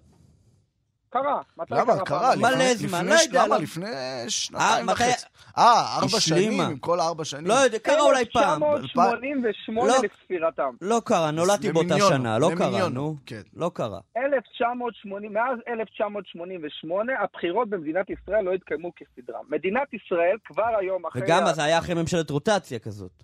[1.15, 1.41] קרה.
[1.57, 2.05] מתי למה?
[2.05, 2.37] קרה?
[2.37, 3.57] מלא זמן, לא יודע, למה?
[3.57, 3.87] לא- לפני
[4.29, 5.27] שנתיים אה, וחצי.
[5.59, 6.21] אה, ארבע.
[6.21, 7.47] שנים, עם כל ארבע שנים.
[7.47, 8.63] לא יודע, קרה אולי פעם.
[8.65, 9.95] 1988 לא.
[10.05, 10.71] לספירתם.
[10.81, 13.17] לא קרה, נולדתי באותה שנה, לא קרה, נו.
[13.27, 13.41] כן.
[13.57, 14.01] לא קרה.
[14.17, 19.45] 1980, מאז 1988 הבחירות במדינת ישראל לא התקיימו כסדרם.
[19.49, 21.23] מדינת ישראל כבר היום אחרי...
[21.23, 23.23] וגם ה- אז היה אחרי ממשלת רוטציה כזאת.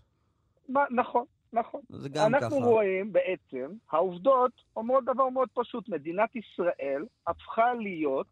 [0.68, 1.80] מה- נכון, נכון.
[1.88, 2.66] זה גם אנחנו ככה.
[2.66, 5.88] רואים בעצם, העובדות אומרות דבר מאוד פשוט.
[5.88, 8.26] מדינת ישראל הפכה להיות,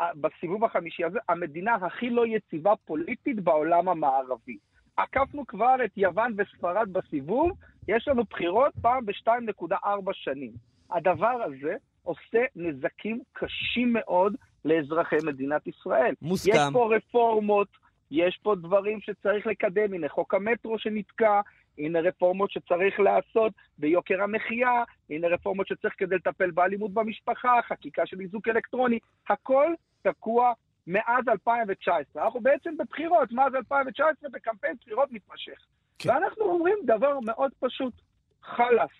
[0.00, 4.58] אה, בסיבוב החמישי הזה, המדינה הכי לא יציבה פוליטית בעולם המערבי.
[4.96, 7.50] עקפנו כבר את יוון וספרד בסיבוב,
[7.88, 10.52] יש לנו בחירות פעם ב-2.4 שנים.
[10.90, 14.34] הדבר הזה עושה נזקים קשים מאוד
[14.64, 16.14] לאזרחי מדינת ישראל.
[16.22, 16.50] מוסכם.
[16.54, 17.68] יש פה רפורמות,
[18.10, 21.40] יש פה דברים שצריך לקדם, הנה חוק המטרו שנתקע,
[21.78, 28.20] הנה רפורמות שצריך לעשות ביוקר המחיה, הנה רפורמות שצריך כדי לטפל באלימות במשפחה, חקיקה של
[28.20, 28.98] איזוק אלקטרוני,
[29.28, 30.52] הכל תקוע
[30.86, 32.24] מאז 2019.
[32.24, 35.66] אנחנו בעצם בבחירות, מאז 2019 בקמפיין בחירות מתמשך.
[35.98, 36.10] כן.
[36.10, 37.94] ואנחנו אומרים דבר מאוד פשוט,
[38.42, 38.90] חלאס,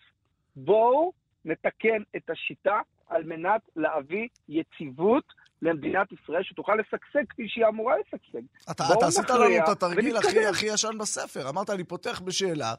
[0.57, 1.13] בואו
[1.45, 5.25] נתקן את השיטה על מנת להביא יציבות
[5.63, 8.47] למדינת ישראל שתוכל לשגשג כפי שהיא אמורה לשגשג.
[8.71, 10.47] אתה, אתה עשית לנו את התרגיל הכי.
[10.47, 11.49] הכי ישן בספר.
[11.49, 12.75] אמרת, אני פותח בשאלה,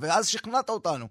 [0.00, 1.06] ואז שכנעת אותנו.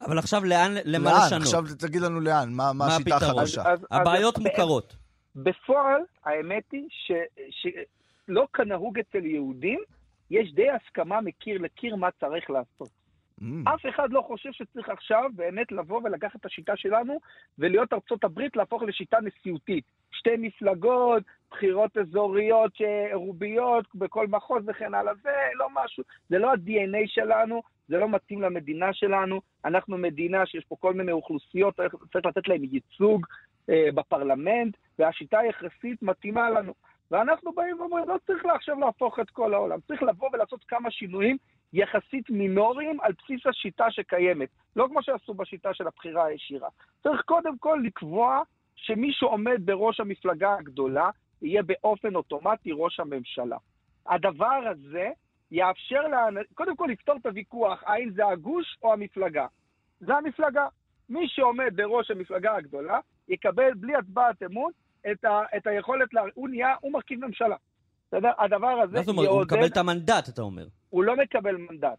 [0.00, 1.20] אבל עכשיו לאן, למה לאן?
[1.26, 1.42] לשנות?
[1.42, 3.16] עכשיו תגיד לנו לאן, מה, מה מה השיטה?
[3.16, 3.62] החדשה?
[3.62, 4.96] אז- אז- הבעיות אז- מוכרות.
[5.36, 6.88] בפועל, האמת היא
[7.50, 9.80] שלא כנהוג אצל יהודים,
[10.30, 12.99] יש די הסכמה מקיר לקיר מה צריך לעשות.
[13.42, 13.44] Mm.
[13.74, 17.18] אף אחד לא חושב שצריך עכשיו באמת לבוא ולקחת את השיטה שלנו
[17.58, 19.84] ולהיות ארצות הברית להפוך לשיטה נשיאותית.
[20.12, 26.50] שתי מפלגות, בחירות אזוריות, ש- רוביות בכל מחוז וכן הלאה, זה לא משהו, זה לא
[26.50, 29.40] ה-DNA שלנו, זה לא מתאים למדינה שלנו.
[29.64, 33.26] אנחנו מדינה שיש פה כל מיני אוכלוסיות, צריך, לתת להם ייצוג
[33.70, 36.72] אה, בפרלמנט, והשיטה היחסית מתאימה לנו.
[37.10, 41.36] ואנחנו באים ואומרים, לא צריך עכשיו להפוך את כל העולם, צריך לבוא ולעשות כמה שינויים
[41.72, 44.48] יחסית מינוריים על בסיס השיטה שקיימת.
[44.76, 46.68] לא כמו שעשו בשיטה של הבחירה הישירה.
[47.02, 48.42] צריך קודם כל לקבוע
[48.76, 51.10] שמי שעומד בראש המפלגה הגדולה
[51.42, 53.56] יהיה באופן אוטומטי ראש הממשלה.
[54.06, 55.10] הדבר הזה
[55.50, 59.46] יאפשר, לה, קודם כל לפתור את הוויכוח, האם זה הגוש או המפלגה.
[60.00, 60.66] זה המפלגה.
[61.08, 62.98] מי שעומד בראש המפלגה הגדולה,
[63.28, 64.72] יקבל בלי הצבעת אמון
[65.10, 67.56] את, ה, את היכולת, לה, הוא נהיה, הוא מרכיב ממשלה.
[68.08, 68.30] בסדר?
[68.38, 69.28] הדבר הזה מה זאת אומרת?
[69.28, 70.66] הוא מקבל את המנדט, אתה אומר.
[70.90, 71.98] הוא לא מקבל מנדט.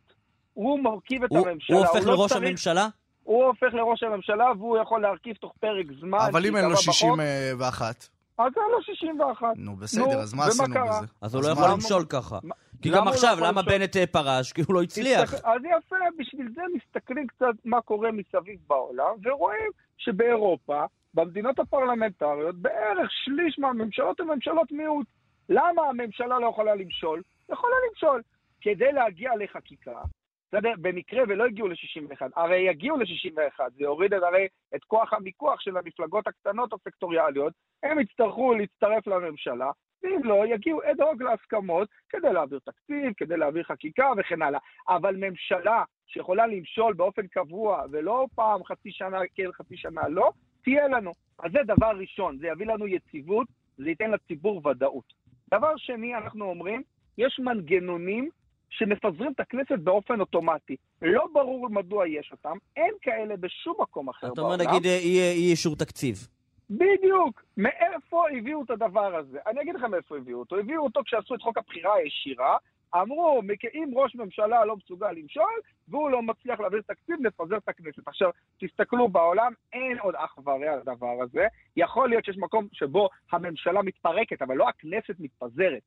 [0.53, 1.77] הוא מרכיב את הוא- הממשלה.
[1.77, 2.87] הוא הופך לא לראש צריך- הממשלה?
[3.23, 6.17] הוא הופך לראש הממשלה והוא יכול להרכיב תוך פרק זמן.
[6.31, 9.47] אבל אם אין לו שייקבע בחוק, 61, אז אין לו 61.
[9.55, 10.85] נו בסדר, אז מה עשינו קרה?
[11.01, 11.07] בזה?
[11.21, 11.73] אז הוא לא יכול מה?
[11.73, 12.39] למשול ככה.
[12.43, 13.61] מה- כי גם הוא לא עכשיו, למה?
[13.61, 14.53] בנט אה, פרש?
[14.53, 15.33] כי הוא לא הצליח.
[15.33, 20.83] אז יפה, בשביל זה מסתכלים קצת מה קורה מסביב בעולם, ורואים שבאירופה,
[21.13, 25.07] במדינות הפרלמנטריות, בערך שליש מהממשלות הן ממשלות מיעוט.
[25.49, 27.21] למה הממשלה לא יכולה למשול?
[27.51, 28.21] יכולה למשול.
[28.61, 30.01] כדי להגיע לחקיקה,
[30.47, 35.61] בסדר, במקרה ולא הגיעו ל-61, הרי יגיעו ל-61, זה יוריד את, הרי את כוח המיקוח
[35.61, 37.53] של המפלגות הקטנות הסקטוריאליות,
[37.83, 39.71] הם יצטרכו להצטרף לממשלה,
[40.03, 44.59] ואם לא, יגיעו אד-הוק להסכמות כדי להעביר תקציב, כדי להעביר חקיקה וכן הלאה.
[44.89, 50.31] אבל ממשלה שיכולה למשול באופן קבוע, ולא פעם חצי שנה כן, חצי שנה לא,
[50.63, 51.11] תהיה לנו.
[51.39, 53.47] אז זה דבר ראשון, זה יביא לנו יציבות,
[53.77, 55.13] זה ייתן לציבור ודאות.
[55.51, 56.83] דבר שני, אנחנו אומרים,
[57.17, 58.29] יש מנגנונים
[58.71, 60.75] שמפזרים את הכנסת באופן אוטומטי.
[61.01, 64.59] לא ברור מדוע יש אותם, אין כאלה בשום מקום אחר אתה בעולם.
[64.59, 64.97] אומר, נגיד, אה,
[65.33, 66.27] אי אישור תקציב.
[66.69, 67.43] בדיוק.
[67.57, 69.39] מאיפה הביאו את הדבר הזה?
[69.47, 70.57] אני אגיד לך מאיפה הביאו אותו.
[70.57, 72.57] הביאו אותו כשעשו את חוק הבחירה הישירה.
[72.95, 73.41] אמרו,
[73.73, 78.07] אם ראש ממשלה לא מסוגל למשול, והוא לא מצליח להעביר תקציב, נפזר את הכנסת.
[78.07, 81.47] עכשיו, תסתכלו בעולם, אין עוד אח ורע לדבר הזה.
[81.77, 85.81] יכול להיות שיש מקום שבו הממשלה מתפרקת, אבל לא הכנסת מתפזרת.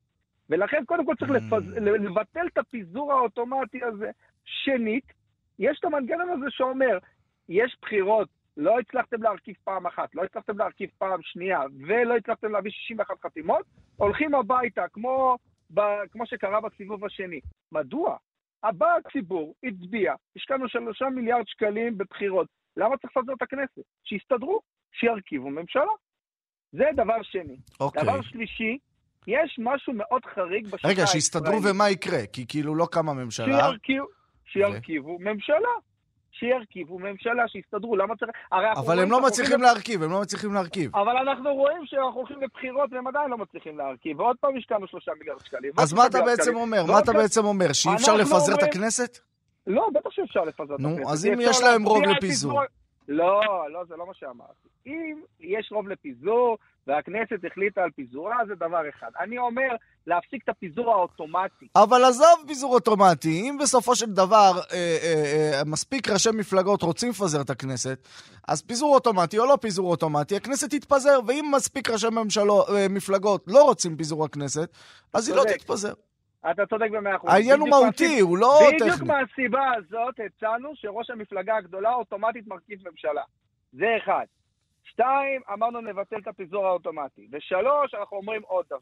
[0.51, 1.35] ולכן קודם כל צריך Mm.
[1.35, 1.69] לפז...
[1.77, 4.11] לבטל את הפיזור האוטומטי הזה.
[4.45, 5.13] שנית,
[5.59, 6.99] יש את המנגנון הזה שאומר,
[7.49, 12.71] יש בחירות, לא הצלחתם להרכיב פעם אחת, לא הצלחתם להרכיב פעם שנייה, ולא הצלחתם להביא
[12.71, 13.67] 61 חתימות,
[13.97, 15.37] הולכים הביתה, כמו,
[15.75, 15.81] ב...
[16.13, 17.41] כמו שקרה בסיבוב השני.
[17.73, 18.17] מדוע?
[18.63, 22.47] הבא הציבור הצביע, השקענו שלושה מיליארד שקלים בבחירות.
[22.77, 23.83] למה צריך לפזר את הכנסת?
[24.05, 24.61] שיסתדרו,
[24.93, 25.93] שירכיבו ממשלה.
[26.73, 27.57] זה דבר שני.
[27.81, 28.03] אוקיי.
[28.03, 28.79] דבר שלישי,
[29.27, 30.99] יש משהו מאוד חריג בשיטה הישראלית.
[30.99, 32.27] רגע, שיסתדרו ומה יקרה?
[32.33, 33.47] כי כאילו לא קמה ממשלה.
[33.71, 34.07] שירכיבו,
[34.53, 35.69] שירכיבו ממשלה.
[36.39, 38.31] שירכיבו ממשלה, שיסתדרו, למה צריך...
[38.53, 40.97] הרי אבל הם לא מצליחים להרכיב, הם לא מצליחים להרכיב.
[40.97, 45.13] אבל אנחנו רואים שאנחנו הולכים לבחירות והם עדיין לא מצליחים להרכיב, ועוד פעם השקענו שלושה
[45.19, 45.73] מיליארד שקלים.
[45.79, 46.57] אז מה אתה בעצם שקלים.
[46.57, 46.85] אומר?
[46.87, 47.73] מה ועוד אתה בעצם אומר?
[47.73, 49.19] שאי אפשר לפזר את הכנסת?
[49.67, 51.11] לא, בטח שאפשר לפזר את נו, הכנסת.
[51.13, 52.21] אז אי אם יש להם רוב לפיזור.
[52.53, 52.63] פיזור-
[53.09, 53.41] לא,
[53.73, 54.69] לא, זה לא מה שאמרתי.
[54.87, 59.11] אם יש רוב לפיזור והכנסת החליטה על פיזורה, זה דבר אחד.
[59.21, 59.69] אני אומר
[60.07, 61.67] להפסיק את הפיזור האוטומטי.
[61.77, 67.11] אבל עזוב פיזור אוטומטי, אם בסופו של דבר אה, אה, אה, מספיק ראשי מפלגות רוצים
[67.11, 68.09] לפזר את הכנסת,
[68.49, 73.45] אז פיזור אוטומטי או לא פיזור אוטומטי, הכנסת תתפזר, ואם מספיק ראשי ממשלו, אה, מפלגות
[73.47, 74.69] לא רוצים פיזור הכנסת,
[75.15, 75.45] אז היא לא.
[75.45, 75.93] תתפזר.
[76.51, 77.31] אתה צודק במאה אחוז.
[77.31, 79.09] העניין הוא בדיוק מהותי, הוא לא בדיוק טכני.
[79.09, 83.23] מהסיבה הזאת הצענו שראש המפלגה הגדולה אוטומטית מרכיב ממשלה.
[83.73, 84.25] זה אחד.
[84.85, 87.29] שתיים, אמרנו נבטל את הפיזור האוטומטי.
[87.33, 88.79] ושלוש, אנחנו אומרים עוד דבר.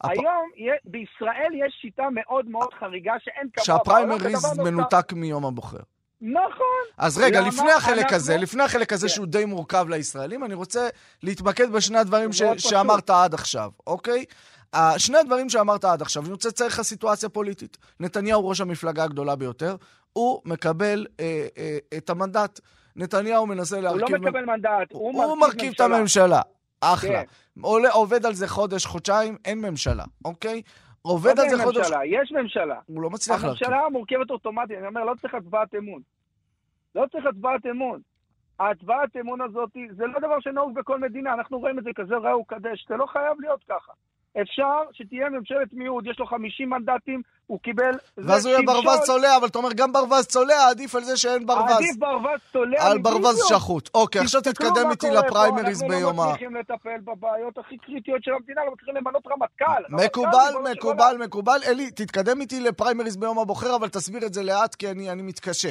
[0.00, 0.50] הפ- היום
[0.84, 5.78] בישראל יש שיטה מאוד מאוד חריגה שאין כמוה שהפריימריז מנותק מיום הבוחר.
[6.20, 6.82] נכון.
[6.98, 9.12] אז רגע, למה לפני החלק אנחנו- הזה, לפני החלק הזה כן.
[9.14, 10.88] שהוא די מורכב לישראלים, אני רוצה
[11.22, 12.42] להתמקד בשני הדברים ש-.
[12.58, 14.24] שאמרת עד עכשיו, אוקיי?
[14.98, 17.76] שני הדברים שאמרת עד עכשיו, אני רוצה לצייר לך סיטואציה פוליטית.
[18.00, 19.76] נתניהו ראש המפלגה הגדולה ביותר,
[20.12, 22.60] הוא מקבל אה, אה, את המנדט.
[22.98, 24.16] נתניהו מנסה הוא לא להרכיב...
[24.16, 25.96] מקבל מנדט, הוא הוא מרכיב את ממשלה.
[25.96, 26.40] הממשלה.
[26.80, 27.10] אחלה.
[27.10, 27.24] כן.
[27.60, 30.62] עולה- עובד על זה חודש, חודשיים, אין ממשלה, אוקיי?
[31.04, 31.76] לא עובד על זה חודש...
[31.76, 32.80] ממשלה, יש ממשלה.
[32.86, 33.66] הוא לא מצליח להרכיב.
[33.68, 36.00] הממשלה מורכבת אוטומטית, אני אומר, לא צריך הצבעת אמון.
[36.94, 38.00] לא צריך הצבעת אמון.
[38.60, 42.38] ההצבעת אמון הזאת, זה לא דבר שנהוג בכל מדינה, אנחנו רואים את זה כזה ראה
[42.38, 43.92] וקדש, זה לא חייב להיות ככה.
[44.42, 47.90] אפשר שתהיה ממשלת מיעוט, יש לו 50 מנדטים, הוא קיבל...
[48.18, 48.66] ואז הוא יהיה.
[48.66, 51.76] ברווז צולע, אבל אתה אומר, גם ברווז צולע עדיף על זה שאין ברווז.
[51.76, 52.98] עדיף ברווז צולע על.
[52.98, 53.90] ברווז שחוט.
[53.94, 56.28] אוקיי, עכשיו תתקדם איתי לפריימריז ביום אנחנו לא.
[56.28, 59.64] מצליחים לטפל בבעיות הכי קריטיות של המדינה, לא מצליחים למנות רמטכ"ל.
[59.64, 61.16] רמטכ"ל, מקובל, מקובל.
[61.24, 61.58] מקובל.
[61.66, 65.70] אלי, תתקדם איתי לפריימריז ביום הבוחר, אבל תסביר את זה לאט, כי אני מתקשה.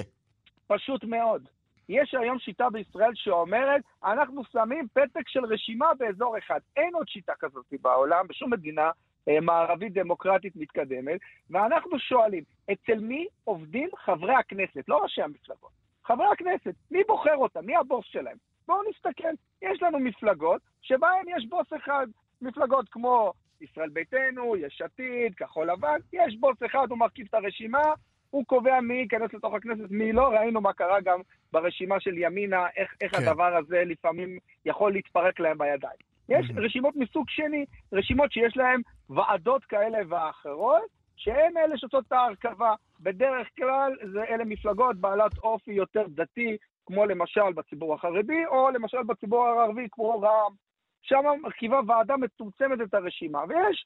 [0.68, 1.57] פשוט מאוד.
[1.90, 6.60] יש היום שיטה בישראל שאומרת, אנחנו שמים פתק של רשימה באזור אחד.
[6.76, 8.92] אין עוד שיטה כזאת בעולם, בשום מדינה
[9.30, 11.20] אה, מערבית דמוקרטית מתקדמת,
[11.50, 15.72] ואנחנו שואלים, אצל מי עובדים חברי הכנסת, לא ראשי המפלגות?
[16.04, 17.66] חברי הכנסת, מי בוחר אותם?
[17.66, 18.38] מי הבוס שלהם?
[18.68, 19.34] בואו נסתכל.
[19.62, 22.08] יש לנו מפלגות שבהן יש בוס אחד.
[22.42, 27.82] מפלגות כמו ישראל ביתנו, יש עתיד, כחול לבן, יש בוס אחד, הוא מרכיב את הרשימה,
[28.30, 30.28] הוא קובע מי ייכנס לתוך הכנסת, מי לא.
[30.28, 31.20] ראינו מה קרה גם
[31.52, 33.28] ברשימה של ימינה, איך, איך כן.
[33.28, 35.98] הדבר הזה לפעמים יכול להתפרק להם בידיים.
[36.30, 40.82] יש רשימות מסוג שני, רשימות שיש להן ועדות כאלה ואחרות,
[41.16, 42.76] שהן אלה שעושות את ההרכבה.
[43.00, 49.04] בדרך כלל זה אלה מפלגות בעלת אופי יותר דתי, כמו למשל בציבור החרדי, או למשל
[49.04, 50.54] בציבור הערבי, כמו רע"מ.
[51.02, 53.40] שם מרכיבה ועדה מצומצמת את הרשימה.
[53.50, 53.86] ויש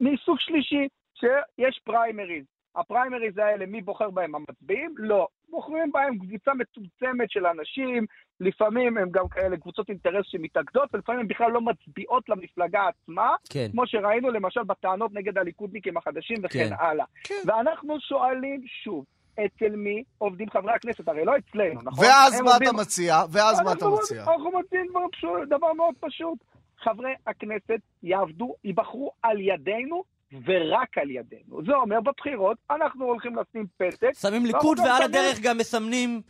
[0.00, 2.44] מסוג שלישי, שיש פריימריז.
[2.76, 4.34] הפריימריז האלה, מי בוחר בהם?
[4.34, 4.94] המצביעים?
[4.98, 5.26] לא.
[5.50, 8.06] בוחרים בהם קבוצה מצומצמת של אנשים,
[8.40, 13.68] לפעמים הם גם כאלה קבוצות אינטרס שמתאגדות, ולפעמים הן בכלל לא מצביעות למפלגה עצמה, כן.
[13.72, 16.74] כמו שראינו למשל בטענות נגד הליכודניקים החדשים וכן כן.
[16.78, 17.04] הלאה.
[17.24, 17.34] כן.
[17.46, 19.04] ואנחנו שואלים שוב,
[19.34, 21.08] אצל מי עובדים חברי הכנסת?
[21.08, 22.04] הרי לא אצלנו, נכון?
[22.04, 23.16] ואז מה עובדים- אתה מציע?
[23.32, 24.22] ואז מה אתה מציע?
[24.22, 26.38] אנחנו מציעים דבר דבר מאוד פשוט.
[26.78, 30.02] חברי הכנסת יעבדו, ייבחרו על ידינו
[30.44, 31.64] ורק על ידינו.
[31.66, 34.10] זה אומר, בבחירות אנחנו הולכים לשים פתק.
[34.20, 36.20] שמים ליכוד ועל שמים הדרך גם מסמנים...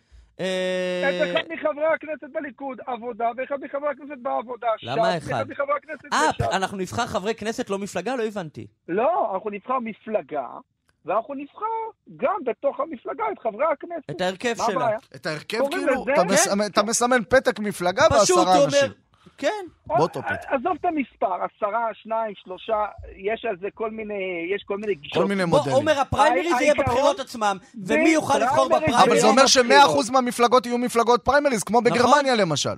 [0.40, 5.32] אה, את אחד מחברי הכנסת בליכוד עבודה, ואחד מחברי הכנסת בעבודה למה ש"ס, אחד?
[5.32, 6.54] ואחד מחברי הכנסת אה, בש"ס.
[6.54, 8.16] אנחנו נבחר חברי כנסת, לא מפלגה?
[8.16, 8.66] לא הבנתי.
[8.88, 10.46] לא, אנחנו נבחר מפלגה,
[11.04, 11.64] ואנחנו נבחר
[12.16, 14.10] גם בתוך המפלגה את חברי הכנסת.
[14.10, 14.66] את ההרכב שלה.
[14.74, 14.98] הבעיה?
[15.16, 16.22] את ההרכב כאילו, אתה.
[16.24, 18.78] מסמן- אתה מסמן פתק מפלגה פשוט ועשרה הוא אנשים.
[18.82, 18.92] אומר...
[19.38, 19.64] כן.
[19.86, 20.46] באותו פתק.
[20.48, 25.22] עזוב את המספר, עשרה, שניים, שלושה, יש על זה כל מיני, יש כל מיני גישות.
[25.22, 25.76] כל מיני בוא, מודלים.
[25.76, 27.56] עומר, הפריימריז יהיה בבחירות עצמם,
[27.86, 28.82] ומי יוכל לבחור פריימריז.
[28.82, 29.08] בפריימריז?
[29.08, 30.06] אבל זה אומר בבחירות.
[30.06, 32.74] ש-100% מהמפלגות יהיו מפלגות פריימריז, כמו בגרמניה למשל.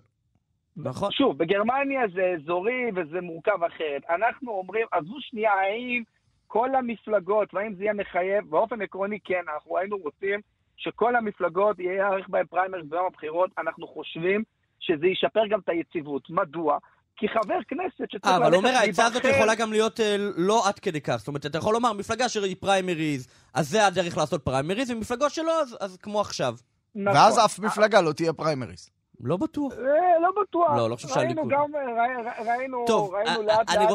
[0.76, 1.12] נכון.
[1.12, 4.02] שוב, בגרמניה זה אזורי וזה מורכב אחרת.
[4.10, 6.02] אנחנו אומרים, עזבו שנייה, האם
[6.46, 10.40] כל המפלגות, והאם זה יהיה מחייב, באופן עקרוני כן, אנחנו היינו רוצים
[10.76, 14.42] שכל המפלגות יהיה ערך בהן פריימריז ביום הבחירות, אנחנו חושבים
[14.86, 16.22] שזה ישפר גם את היציבות.
[16.30, 16.78] מדוע?
[17.18, 20.68] כי חבר כנסת שצריך אה, אבל ללכת אומר, העצה הזאת יכולה גם להיות אה, לא
[20.68, 21.16] עד כדי כך.
[21.16, 25.60] זאת אומרת, אתה יכול לומר, מפלגה שהיא פריימריז, אז זה הדרך לעשות פריימריז, ומפלגות שלא,
[25.62, 26.54] אז- אז כמו עכשיו.
[26.94, 27.16] נכון.
[27.16, 28.90] ואז אף מפלגה לא תהיה פריימריז.
[29.20, 29.72] לא בטוח.
[29.72, 29.78] אה,
[30.22, 30.76] לא בטוח.
[30.76, 31.52] לא, לא חושב ראינו שהליכוד.
[31.52, 33.90] גם, ראי- ראינו, ראינו אה, לאט לאט.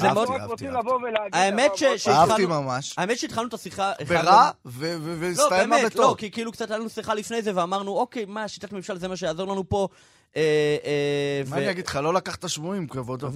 [0.00, 0.70] זה אנחנו מאוד- רק רוצים.
[0.70, 1.34] לבוא ולהגיד...
[1.34, 2.94] האמת שהתחלנו- אהבתי ממש.
[2.98, 3.92] האמת שהתחלנו את השיחה...
[4.08, 6.00] ברע, לא- ו- ו- לא, והסתיימה באמת, בטוב.
[6.10, 9.08] לא, כי כאילו קצת היה לנו שיחה לפני זה, ואמרנו, אוקיי, מה, שיטת ממשל זה
[9.08, 9.88] מה שיעזור לנו פה.
[10.36, 10.42] אה,
[10.84, 13.28] אה, מה אני אגיד לך, לא לקחת שבויים, כבודו.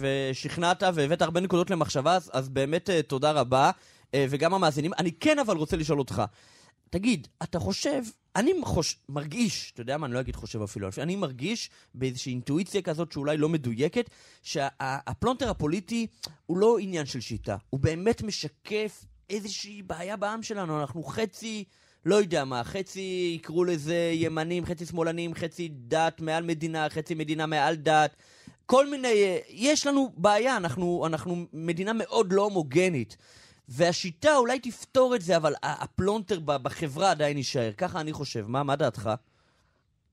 [0.00, 3.70] ושכנעת והבאת הרבה נקודות למחשבה, אז, באמת אה, תודה רבה,
[4.14, 4.90] אה, וגם המאזינים.
[4.98, 6.22] אני כן אבל רוצה לשאול אותך,
[6.92, 8.02] תגיד, אתה חושב,
[8.36, 12.82] אני חוש, מרגיש, אתה יודע מה, אני לא אגיד חושב אפילו, אני מרגיש באיזושהי אינטואיציה
[12.82, 14.10] כזאת שאולי לא מדויקת,
[14.42, 16.06] שהפלונטר הפוליטי
[16.46, 21.64] הוא לא עניין של שיטה, הוא באמת משקף איזושהי בעיה בעם שלנו, אנחנו חצי...
[22.06, 27.46] לא יודע מה, חצי יקראו לזה ימנים, חצי שמאלנים, חצי דת מעל מדינה, חצי מדינה
[27.46, 28.16] מעל דת.
[28.66, 29.38] כל מיני...
[29.48, 33.16] יש לנו בעיה, אנחנו, אנחנו מדינה מאוד לא הומוגנית.
[33.68, 37.72] והשיטה אולי תפתור את זה, אבל הפלונטר בחברה עדיין יישאר.
[37.72, 38.44] ככה אני חושב.
[38.48, 39.10] מה, מה דעתך?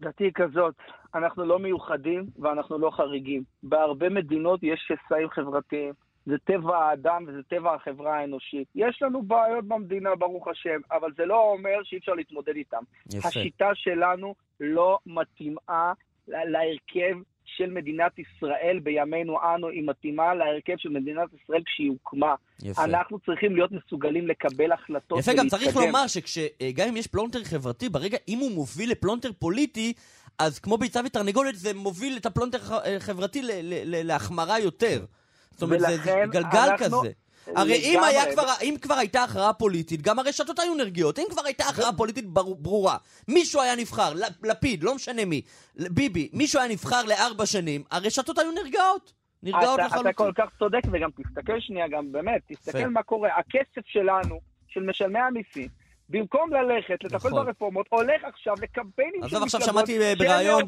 [0.01, 0.75] דעתי היא כזאת,
[1.15, 3.43] אנחנו לא מיוחדים ואנחנו לא חריגים.
[3.63, 5.93] בהרבה מדינות יש שסעים חברתיים.
[6.25, 8.67] זה טבע האדם וזה טבע החברה האנושית.
[8.75, 12.77] יש לנו בעיות במדינה, ברוך השם, אבל זה לא אומר שאי אפשר להתמודד איתן.
[13.13, 13.27] יפה.
[13.27, 15.93] השיטה שלנו לא מתאימה
[16.27, 17.17] להרכב
[17.57, 22.35] של מדינת ישראל בימינו אנו, היא מתאימה להרכב של מדינת ישראל כשהיא הוקמה.
[22.63, 22.83] יפה.
[22.83, 25.83] אנחנו צריכים להיות מסוגלים לקבל החלטות יפה, גם צריך ולהתקדם.
[25.85, 29.93] לומר שגם אם יש פלונטר חברתי, ברגע, אם הוא מוביל לפלונטר פוליטי,
[30.39, 32.57] אז כמו ביצה ותרנגולת, זה מוביל את הפלונטר
[32.95, 35.05] החברתי ל- להחמרה יותר.
[35.51, 35.97] זאת אומרת, זה-
[36.31, 37.11] גלגל אנחנו- כזה.
[37.47, 37.99] הרי אם.
[38.03, 41.19] היה כבר, אם כבר הייתה הכרעה פוליטית, גם הרשתות היו נרגעות.
[41.19, 44.13] אם כבר הייתה הכרעה פוליטית בר, ברורה, מישהו היה נבחר,
[44.43, 45.41] לפיד, לא משנה מי,
[45.75, 49.13] ביבי, מישהו היה נבחר לארבע שנים, הרשתות היו נרגעות.
[49.43, 50.13] נרגעות אתה, אתה לחלוטין.
[50.13, 52.87] כל כך צודק, וגם תסתכל שנייה, גם באמת, תסתכל.
[52.87, 53.29] מה קורה.
[53.37, 55.67] הכסף שלנו, של משלמי המיסים,
[56.09, 57.45] במקום ללכת, לטפל נכון.
[57.45, 60.63] ברפורמות, הולך עכשיו לקמפיינים של עזוב, עכשיו מפלגות שמעתי אה, בריאיון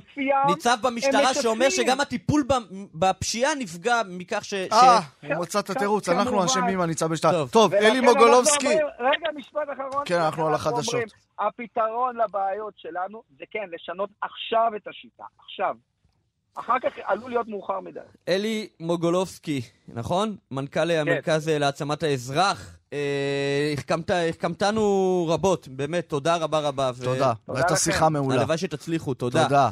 [0.47, 1.69] ניצב במשטרה שאומר.
[1.69, 2.53] שגם הטיפול ב-
[2.93, 4.53] בפשיעה נפגע מכך ש...
[4.53, 6.09] אה, הוא מצא את התירוץ.
[6.09, 7.47] אנחנו אשמים, אני צב בשתיים.
[7.51, 7.73] טוב.
[7.73, 8.67] אלי אנחנו מוגולובסקי.
[8.99, 10.03] רגע, משפט אחרון.
[10.05, 10.93] כן, אנחנו על החדשות.
[10.93, 11.07] אומרים,
[11.39, 15.23] הפתרון לבעיות שלנו זה כן, לשנות עכשיו את השיטה.
[15.45, 15.75] עכשיו.
[16.55, 17.99] אחר כך עלול להיות מאוחר מדי.
[18.27, 20.35] אלי מוגולובסקי, נכון?
[20.51, 20.99] מנכ"ל כן.
[20.99, 22.77] המרכז אה, להעצמת האזרח.
[22.93, 24.81] אה, החכמת- החכמתנו
[25.29, 26.91] רבות, באמת, תודה רבה רבה.
[27.03, 27.75] תודה, הייתה.
[27.75, 28.35] שיחה מעולה.
[28.35, 29.43] הלוואי שתצליחו, תודה.
[29.43, 29.69] תודה.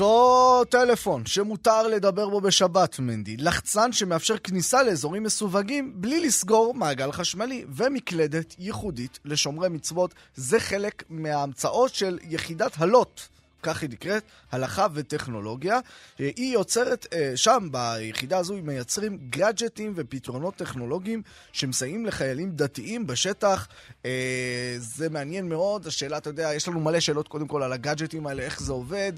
[0.00, 7.12] אותו טלפון שמותר לדבר בו בשבת, מנדי, לחצן שמאפשר כניסה לאזורים מסווגים בלי לסגור מעגל
[7.12, 10.14] חשמלי, ומקלדת ייחודית לשומרי מצוות.
[10.34, 13.20] זה חלק מההמצאות של יחידת הלוט.
[13.66, 15.78] כך היא נקראת, הלכה וטכנולוגיה.
[16.20, 23.06] אה, היא יוצרת, אה, שם ביחידה הזו, הם מייצרים גאדג'טים ופתרונות טכנולוגיים שמסייעים לחיילים דתיים
[23.06, 23.68] בשטח.
[24.04, 28.26] אה, זה מעניין מאוד, השאלה, אתה יודע, יש לנו מלא שאלות קודם כל על הגאדג'טים
[28.26, 29.12] האלה, איך זה עובד.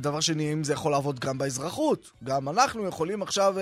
[0.00, 2.10] דבר שני, אם זה יכול לעבוד גם באזרחות.
[2.24, 3.54] גם אנחנו יכולים עכשיו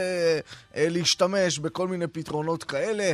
[0.75, 3.13] להשתמש בכל מיני פתרונות כאלה.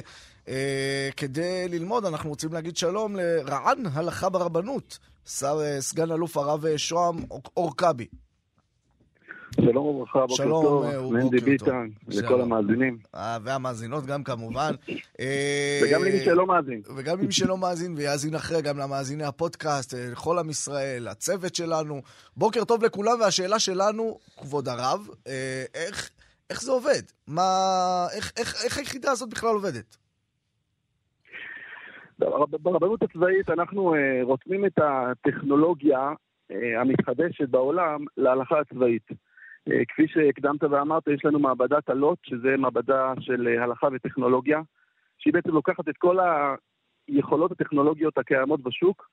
[0.49, 4.99] אה, כדי ללמוד, אנחנו רוצים להגיד שלום לרע"ן הלכה ברבנות,
[5.29, 7.17] שר, אה, סגן אלוף הרב אה, שוהם
[7.57, 8.07] אורקבי.
[9.61, 12.99] שלום וברכה, בוקר שלום, טוב, מנדי ביטן, לכל המאזינים.
[13.15, 14.75] והמאזינות גם כמובן.
[15.85, 16.83] וגם למי שלא מאזין.
[16.97, 22.03] וגם למי שלא מאזין ויאזין אחרי, גם למאזיני הפודקאסט, לכל עם ישראל, הצוות שלנו.
[22.37, 25.09] בוקר טוב לכולם, והשאלה שלנו, כבוד הרב,
[25.75, 26.11] איך,
[26.51, 27.03] איך זה עובד?
[27.27, 29.97] מה, איך, איך, איך היחידה הזאת בכלל עובדת?
[32.63, 39.11] ברבנות הצבאית אנחנו uh, רותמים את הטכנולוגיה uh, המתחדשת בעולם להלכה הצבאית.
[39.11, 44.61] Uh, כפי שהקדמת ואמרת, יש לנו מעבדת אלוט, שזה מעבדה של הלכה וטכנולוגיה,
[45.19, 46.19] שהיא בעצם לוקחת את כל
[47.09, 49.09] היכולות הטכנולוגיות הקיימות בשוק,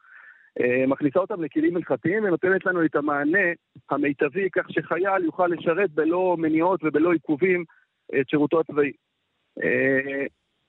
[0.88, 3.48] מכניסה אותן לכלים הלכתיים ונותנת לנו את המענה
[3.90, 7.64] המיטבי, כך שחייל יוכל לשרת בלא מניעות ובלא עיכובים
[8.20, 8.92] את שירותו הצבאי.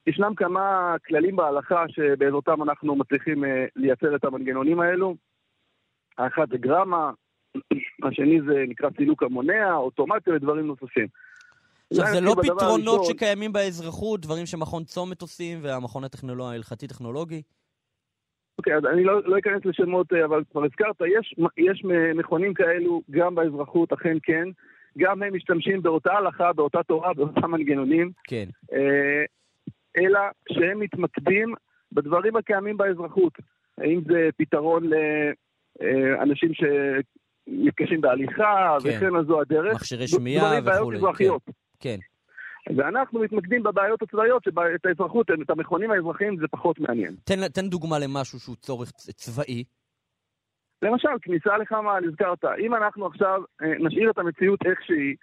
[0.07, 5.14] ישנם כמה כללים בהלכה שבעזרתם אנחנו מצליחים אה, לייצר את המנגנונים האלו.
[6.18, 7.11] האחד זה גרמה,
[8.09, 11.07] השני זה נקרא סילוק המונע, אוטומציה ודברים נוספים.
[11.90, 13.14] עכשיו, זה לא פתרונות ראשון...
[13.14, 17.42] שקיימים באזרחות, דברים שמכון צומת עושים והמכון הטכנולוגי, ההלכתי-טכנולוגי?
[18.59, 21.84] אוקיי, okay, אז אני לא, לא אכנס לשמות, אה, אבל כבר הזכרת, יש, יש
[22.14, 24.48] מכונים כאלו גם באזרחות, אכן כן.
[24.98, 28.11] גם הם משתמשים באותה הלכה, באותה תורה, באותם מנגנונים.
[28.24, 28.48] כן.
[28.72, 29.24] אה,
[29.97, 30.20] אלא
[30.53, 31.55] שהם מתמקדים
[31.92, 33.32] בדברים הקיימים באזרחות.
[33.78, 34.82] האם זה פתרון
[35.80, 38.88] לאנשים שמתקשים בהליכה, כן.
[38.88, 39.74] וכן אז זו הדרך.
[39.74, 40.99] מכשירי שמיעה וכולי.
[41.18, 41.28] כן.
[41.80, 41.97] כן.
[42.76, 47.14] ואנחנו מתמקדים בבעיות הצבאיות, שאת האזרחות, את המכונים האזרחיים זה פחות מעניין.
[47.24, 49.64] תן, תן דוגמה למשהו שהוא צורך צבאי.
[50.82, 52.44] למשל, כניסה לחמ"ל, הזכרת.
[52.59, 55.16] אם אנחנו עכשיו אה, נשאיר את המציאות איך שהיא,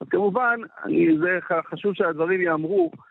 [0.00, 1.38] אז כמובן, אני, זה
[1.70, 3.02] חשוב שהדברים ייאמרו, אה,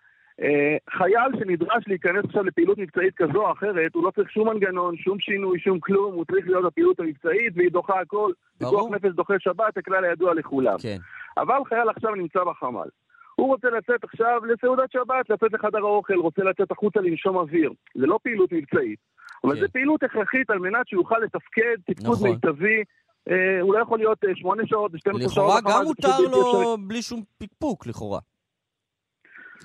[0.90, 5.20] חייל שנדרש להיכנס עכשיו לפעילות מבצעית כזו או אחרת, הוא לא צריך שום מנגנון, שום
[5.20, 8.32] שינוי, שום כלום, הוא צריך להיות בפעילות המבצעית והיא דוחה הכל.
[8.58, 10.76] פיקוח נפש דוחה שבת, הכלל הידוע לכולם.
[10.82, 10.98] כן.
[11.38, 12.90] אבל חייל עכשיו נמצא בחמ"ל.
[13.36, 17.72] הוא רוצה לצאת עכשיו לסעודת שבת, לצאת לחדר האוכל, רוצה לצאת החוצה לנשום אוויר.
[17.96, 19.00] זה לא פעילות מבצעית,
[19.44, 19.62] אבל כן.
[19.62, 22.30] זו פעילות הכרחית על מנת שהוא יוכל לתפקד תפקוד נכון.
[22.30, 22.84] מיטבי.
[23.30, 25.32] אה, הוא לא יכול להיות אה, שמונה שעות, 12 שעות.
[25.32, 28.20] לכאורה גם מותר לו בלי שום פקפוק, לכאורה.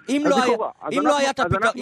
[0.09, 0.57] אם לא היה,
[0.93, 1.31] אם לא היה,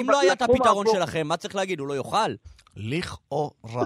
[0.00, 1.80] אם לא היה את הפתרון שלכם, מה צריך להגיד?
[1.80, 2.30] הוא לא יאכל?
[2.76, 3.84] לכאורה.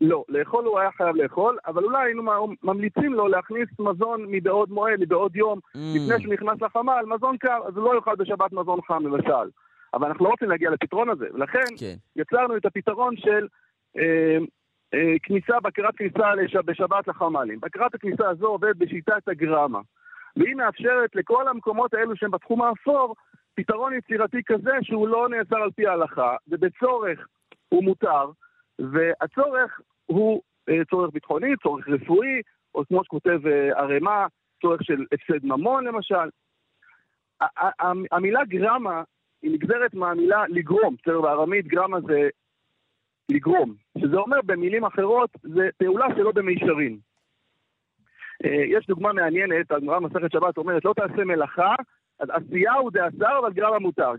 [0.00, 2.22] לא, לאכול הוא היה חייב לאכול, אבל אולי היינו
[2.62, 5.78] ממליצים לו להכניס מזון מבעוד מועד, מבעוד יום, mm.
[5.96, 9.50] לפני שהוא נכנס לחמ"ל, מזון קר, אז הוא לא יאכל בשבת מזון חם למשל.
[9.94, 11.94] אבל אנחנו לא רוצים להגיע לפתרון הזה, ולכן כן.
[12.16, 13.46] יצרנו את הפתרון של
[13.98, 14.38] אה,
[14.94, 17.60] אה, כניסה, בקרת כניסה לש, בשבת לחמ"לים.
[17.60, 19.80] בקרת הכניסה הזו עובדת בשיטת הגרמה.
[20.36, 23.14] והיא מאפשרת לכל המקומות האלו שהם בתחום האפור,
[23.54, 27.26] פתרון יצירתי כזה שהוא לא נעצר על פי ההלכה, ובצורך
[27.68, 28.30] הוא מותר,
[28.78, 32.42] והצורך הוא אה, צורך ביטחוני, צורך רפואי,
[32.74, 34.26] או כמו שכותב אה, ערימה,
[34.62, 36.28] צורך של הפסד ממון למשל.
[38.12, 39.02] המילה גרמה
[39.42, 42.28] היא נגזרת מהמילה לגרום, בסדר, בארמית גרמה זה
[43.28, 46.98] לגרום, שזה אומר במילים אחרות, זה פעולה שלא במישרין.
[48.44, 51.74] אה, יש דוגמה מעניינת, הגמרא מסכת שבת אומרת, לא תעשה מלאכה,
[52.20, 54.10] אז עשייה הוא דאסר, אבל גרם המותר,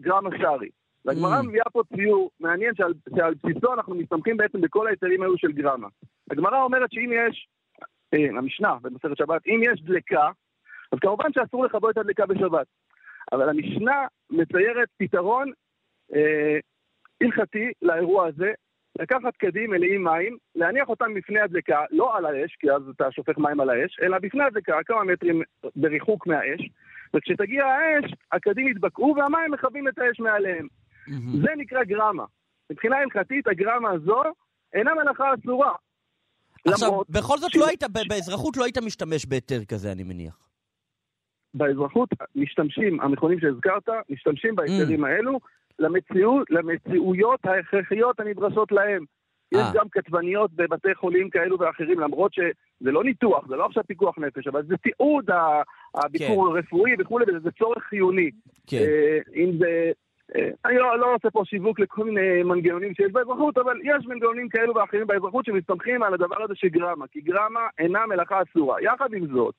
[0.00, 0.68] גרם השארי.
[1.04, 1.42] והגמרא mm.
[1.42, 5.88] מביאה פה ציור מעניין שעל, שעל בסיסו אנחנו מסתמכים בעצם בכל ההיתרים האלו של גרמה.
[6.30, 7.48] הגמרא אומרת שאם יש,
[8.14, 10.30] אה, המשנה במסכת שבת, אם יש דלקה,
[10.92, 12.66] אז כמובן שאסור לכבות את הדלקה בשבת.
[13.32, 15.52] אבל המשנה מציירת פתרון
[16.14, 16.58] אה,
[17.20, 18.52] הלכתי לאירוע הזה,
[19.00, 23.38] לקחת קדים מלאים מים, להניח אותם בפני הדלקה, לא על האש, כי אז אתה שופך
[23.38, 25.42] מים על האש, אלא בפני הדלקה, כמה מטרים
[25.76, 26.70] בריחוק מהאש,
[27.16, 30.66] וכשתגיע האש, הקדים יתבקעו והמים מכבים את האש מעליהם.
[30.66, 31.42] Mm-hmm.
[31.42, 32.24] זה נקרא גרמה.
[32.70, 34.22] מבחינה הלכתית, הגרמה הזו
[34.74, 35.72] אינה מלאכה אסורה.
[36.68, 37.10] עכשיו, למרות...
[37.10, 37.56] בכל זאת ש...
[37.56, 40.48] לא היית, באזרחות לא היית משתמש בהיתר כזה, אני מניח.
[41.54, 45.08] באזרחות משתמשים, המכונים שהזכרת, משתמשים בהיתרים mm.
[45.08, 45.38] האלו
[45.78, 49.04] למציא, למציאויות ההכרחיות הנדרשות להם.
[49.52, 49.70] יש אה.
[49.74, 54.46] גם כתבניות בבתי חולים כאלו ואחרים, למרות שזה לא ניתוח, זה לא עכשיו פיקוח נפש,
[54.46, 55.30] אבל זה תיעוד
[55.94, 56.56] הביקור כן.
[56.56, 58.30] הרפואי וכולי, וזה צורך חיוני.
[58.66, 58.76] כן.
[58.76, 59.92] אה, אם זה
[60.36, 64.48] אה, אני לא, לא עושה פה שיווק לכל מיני מנגנונים שיש באזרחות, אבל יש מנגנונים
[64.48, 68.82] כאלו ואחרים באזרחות שמסתמכים על הדבר הזה של גרמה, כי גרמה אינה מלאכה אסורה.
[68.82, 69.54] יחד עם זאת,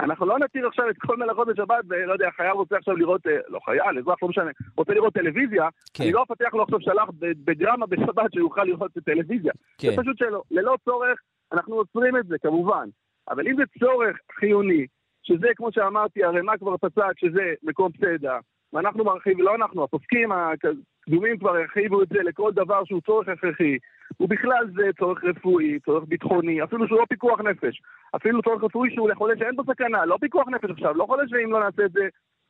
[0.00, 3.36] אנחנו לא נתיר עכשיו את כל מלאכות בשבת, ולא יודע, חייל רוצה עכשיו לראות, אה,
[3.48, 6.04] לא חייל, אזרח, לא משנה, רוצה לראות טלוויזיה, כן.
[6.04, 9.52] אני לא אפתח לו עכשיו שלח ב- בגרמה בשבת שיוכל לראות את הטלוויזיה.
[9.78, 9.90] כן.
[9.90, 10.42] זה פשוט שלא.
[10.50, 11.20] ללא צורך,
[11.52, 12.88] אנחנו עוצרים את זה, כמובן.
[13.30, 14.86] אבל אם זה צורך חיוני,
[15.22, 18.38] שזה, כמו שאמרתי, הרמ"א כבר פסק שזה מקום פסדה,
[18.72, 23.76] ואנחנו מרחיבים, לא אנחנו, הפוסקים הקדומים כבר הרחיבו את זה לכל דבר שהוא צורך הכרחי,
[24.20, 27.82] ובכלל זה צורך רפואי, צורך ביטחוני, אפילו שהוא לא פיקוח נפש,
[28.16, 31.52] אפילו צורך רפואי שהוא לחולה שאין בו סכנה, לא פיקוח נפש עכשיו, לא חולה שאם
[31.52, 32.08] לא נעשה את זה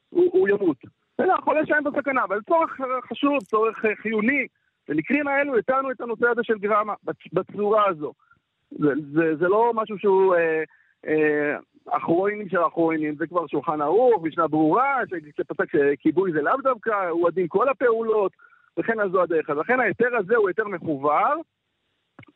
[0.08, 0.76] הוא, הוא ימות.
[1.20, 2.80] אלא חולה שאין בו סכנה, אבל צורך
[3.10, 4.46] חשוב, צורך אה, חיוני.
[4.88, 8.12] במקרים האלו הצענו את הנושא הזה של גרמה, בצ- בצורה הזו.
[8.70, 10.62] זה, זה, זה לא משהו שהוא אה,
[11.06, 11.56] אה,
[11.90, 15.00] אחרונים של אחרונים, זה כבר שולחן ערוך, משנה ברורה,
[15.36, 18.32] שפסק שכיבוי זה לאו דווקא, הוא הדין כל הפעולות,
[18.78, 19.50] וכן על זו הדרך.
[19.50, 21.34] אז לכן ההיתר הזה הוא היתר מחובר,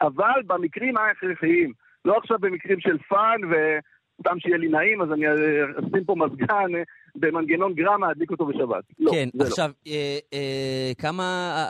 [0.00, 1.72] אבל במקרים ההכרחיים,
[2.04, 5.32] לא עכשיו במקרים של fun וסתם שיהיה לי נעים, אז אני אה,
[5.78, 6.82] אשים פה מזגן אה,
[7.14, 8.84] במנגנון גרמה, אדליק אותו בשבת.
[8.98, 9.44] לא, כן, לא.
[9.44, 11.24] עכשיו, אה, אה, כמה...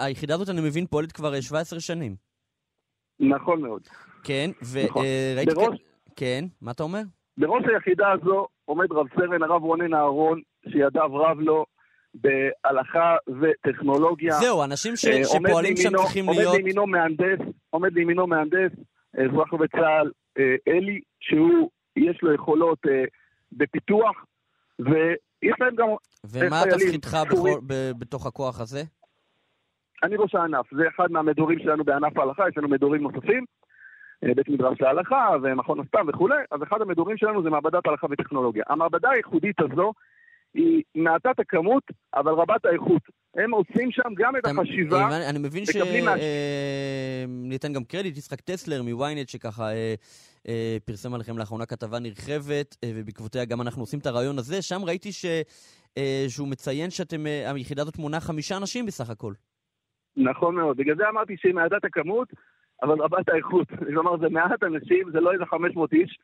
[0.04, 2.14] היחידה הזאת, אני מבין, פועלת כבר אה, 17 שנים.
[3.20, 3.82] נכון מאוד.
[4.24, 4.50] כן,
[4.84, 5.04] נכון.
[5.34, 5.54] וראיתי...
[5.54, 5.80] בראש-
[6.16, 7.00] כן, מה אתה אומר?
[7.38, 11.64] בראש היחידה הזו עומד רב סרן הרב רונן אהרון, שידיו רב לו
[12.14, 14.32] בהלכה וטכנולוגיה.
[14.32, 16.54] זהו, אנשים ש- אה, עומד שפועלים שם צריכים עומד להיות...
[16.56, 17.38] לימינו מהנדס,
[17.70, 18.72] עומד לימינו מהנדס,
[19.14, 23.04] אזרח בצה"ל, אה, אלי, שהוא, יש לו יכולות אה,
[23.52, 24.16] בפיתוח,
[24.78, 25.86] ויש להם גם,
[26.24, 27.14] ומה תפקידך.
[27.30, 28.82] בכל- ב- בתוך הכוח הזה?
[30.02, 33.44] אני ראש הענף, זה אחד מהמדורים שלנו בענף ההלכה, יש לנו מדורים נוספים,
[34.36, 38.64] בית מדרש להלכה ומכון הסתם וכולי, אז אחד המדורים שלנו זה מעבדת הלכה וטכנולוגיה.
[38.68, 39.92] המעבדה הייחודית הזו
[40.54, 41.82] היא מעטת הכמות,
[42.14, 43.02] אבל רבת האיכות.
[43.36, 46.14] הם עושים שם גם את החשיבה, אה, אני מבין מקבלים מה-
[47.46, 49.94] שניתן גם קרדיט, יצחק טסלר מוויינט, שככה אה,
[50.48, 54.62] אה, פרסם עליכם לאחרונה כתבה נרחבת, אה, ובעקבותיה גם אנחנו עושים את הרעיון הזה.
[54.62, 55.24] שם ראיתי ש-
[55.98, 59.32] אה, שהוא מציין שאתם, אה, היחידה הזאת מונה חמישה אנשים בסך הכל.
[60.16, 60.76] נכון מאוד.
[60.76, 62.28] בגלל זה אמרתי שהיא מעטת הכמות,
[62.82, 63.68] אבל רבת האיכות.
[63.90, 66.18] כלומר, זה מעט אנשים, זה לא איזה 500 איש,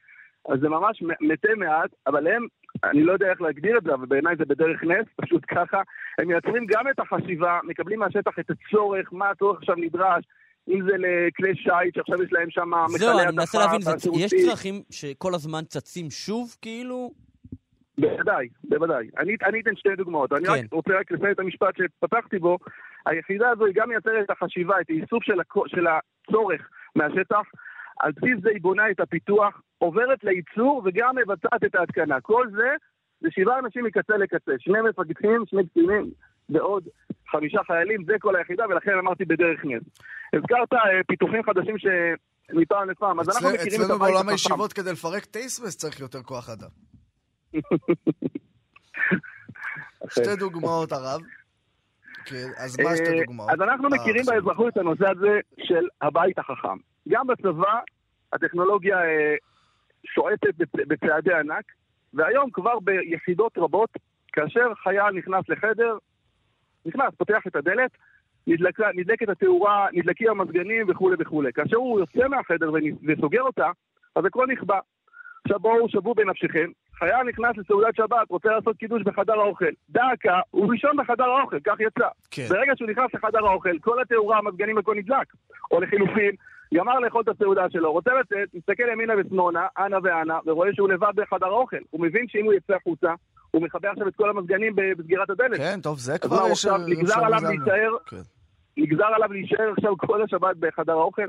[0.49, 2.47] אז זה ממש מתי מעט, אבל הם,
[2.85, 5.83] אני לא יודע איך להגדיר את זה, אבל בעיניי זה בדרך נס, פשוט ככה.
[6.19, 10.25] הם מייצרים גם את החשיבה, מקבלים מהשטח את הצורך, מה הצורך עכשיו נדרש.
[10.69, 14.09] אם זה לכלי שיט, שעכשיו יש להם שם מכלי זהו, אני מנסה להבין, זה-.
[14.15, 17.11] יש צרכים שכל הזמן צצים שוב, כאילו?
[17.99, 19.09] בוודאי, בוודאי.
[19.19, 20.33] אני, אני אתן שתי דוגמאות.
[20.33, 20.53] אני כן.
[20.53, 22.59] רק רוצה רק לסיים את המשפט שפתחתי בו.
[23.07, 25.57] היחידה הזו היא גם מייצרת את החשיבה, את האיסוף של, הכ...
[25.67, 27.43] של הצורך מהשטח.
[28.01, 32.21] על בסיס זה היא בונה את הפיתוח, עוברת לייצור וגם מבצעת את ההתקנה.
[32.21, 32.69] כל זה
[33.21, 34.53] זה שבעה אנשים מקצה לקצה.
[34.59, 36.11] שני מפקדים, שני קצינים
[36.49, 36.85] ועוד
[37.31, 39.83] חמישה חיילים, זה כל היחידה, ולכן אמרתי בדרך נס.
[40.33, 41.87] הזכרת אה, פיתוחים חדשים ש...
[42.53, 44.31] מפעם לפעם, אז אנחנו מכירים את אצלנו הבית בעולם החכם.
[44.31, 46.69] הישיבות כדי לפרק טייסמס צריך יותר כוח אדם.
[50.15, 51.21] שתי דוגמאות, הרב.
[52.25, 53.51] כן, אז מה שתי אה, דוגמאות?
[53.51, 54.25] אז אנחנו אה, מכירים.
[54.27, 56.79] באזרחות את הנושא הזה של הבית החכם.
[57.09, 57.79] גם בצבא
[58.33, 58.97] הטכנולוגיה
[60.05, 61.65] שועטת בצ- בצעדי ענק,
[62.15, 63.91] והיום כבר ביחידות רבות,
[64.33, 65.97] כאשר חייל נכנס לחדר,
[66.87, 67.91] נכנס, פותח את הדלת,
[68.47, 71.53] נדלקה, נדלקת התאורה, נדלקים המזגנים וכולי וכולי.
[71.53, 72.71] כאשר הוא יוצא מהחדר
[73.07, 73.71] וסוגר אותה,
[74.17, 74.79] אז הכל נכבה.
[75.45, 79.71] עכשיו בואו שוו בנפשכם, חייל נכנס לסעודת שבת, רוצה לעשות קידוש בחדר האוכל.
[79.91, 82.09] דקה, הוא ראשון בחדר האוכל, כך יצא.
[82.31, 82.47] כן.
[82.49, 85.27] ברגע שהוא נכנס לחדר האוכל, כל התאורה, המזגנים, הכל נדלק.
[85.71, 86.31] או לחילופין,
[86.75, 91.13] גמר לאכול את הסעודה שלו, רוצה לצאת, מסתכל ימינה ושמאלה, אנה ואנה, ורואה שהוא לבד
[91.15, 91.77] בחדר האוכל.
[91.91, 93.15] הוא מבין שאם הוא יצא החוצה,
[93.51, 95.57] הוא מכבה עכשיו את כל המזגנים בסגירת הדלת.
[95.57, 96.51] כן, טוב, זה כבר יש...
[96.51, 98.23] עכשיו נגזר עליו להישאר, כן.
[98.77, 101.27] נגזר עליו להישאר עכשיו כל השבת בחדר האוכל.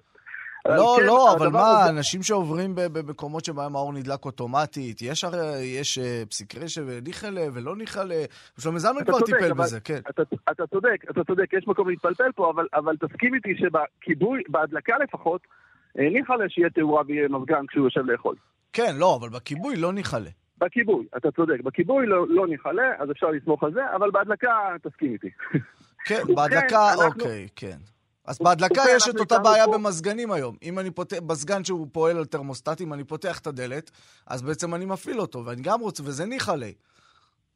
[0.76, 5.40] לא, כן, לא, אבל מה, הזה- אנשים שעוברים במקומות שבהם האור נדלק אוטומטית, יש הרי,
[5.64, 8.16] יש אה, פסיקרי שניחלה ולא ניחלה,
[8.60, 10.00] שלומי זלמן כבר צודק, טיפל אבל- בזה, כן.
[10.10, 14.94] אתה, אתה צודק, אתה צודק, יש מקום להתפלפל פה, אבל, אבל תסכים איתי שבכיבוי, בהדלקה
[15.04, 15.42] לפחות,
[16.00, 18.36] אה, ניחא לה שיהיה תאורה ויהיה מזגן כשהוא יושב לאכול.
[18.74, 20.30] כן, לא, אבל בכיבוי לא ניחלה.
[20.58, 24.48] בכיבוי, אתה צודק, בכיבוי לא, לא ניחלה, אז אפשר לסמוך על זה, אבל בהדלקה
[24.84, 25.30] תסכים איתי.
[26.06, 27.78] כן, בהדלקה, אנחנו- אוקיי, כן.
[28.28, 30.56] אז בהדלקה ובכן, יש את אותה בעיה פה- במזגנים היום.
[30.64, 33.92] אם אני פותח, מזגן שהוא פועל על תרמוסטט, אם אני פותח את הדלת,
[34.28, 36.70] אז בעצם אני מפעיל אותו, ואני גם רוצה, וזה ניחלה.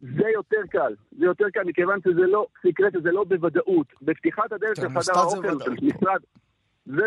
[0.02, 3.88] זה יותר קל, זה יותר קל, מכיוון שזה לא סקרט, זה לא בוודאות.
[4.02, 5.64] בפתיחת הדלת של תרמוסטט חדר האוכל.
[5.64, 6.20] של משרד,
[6.86, 7.02] זה...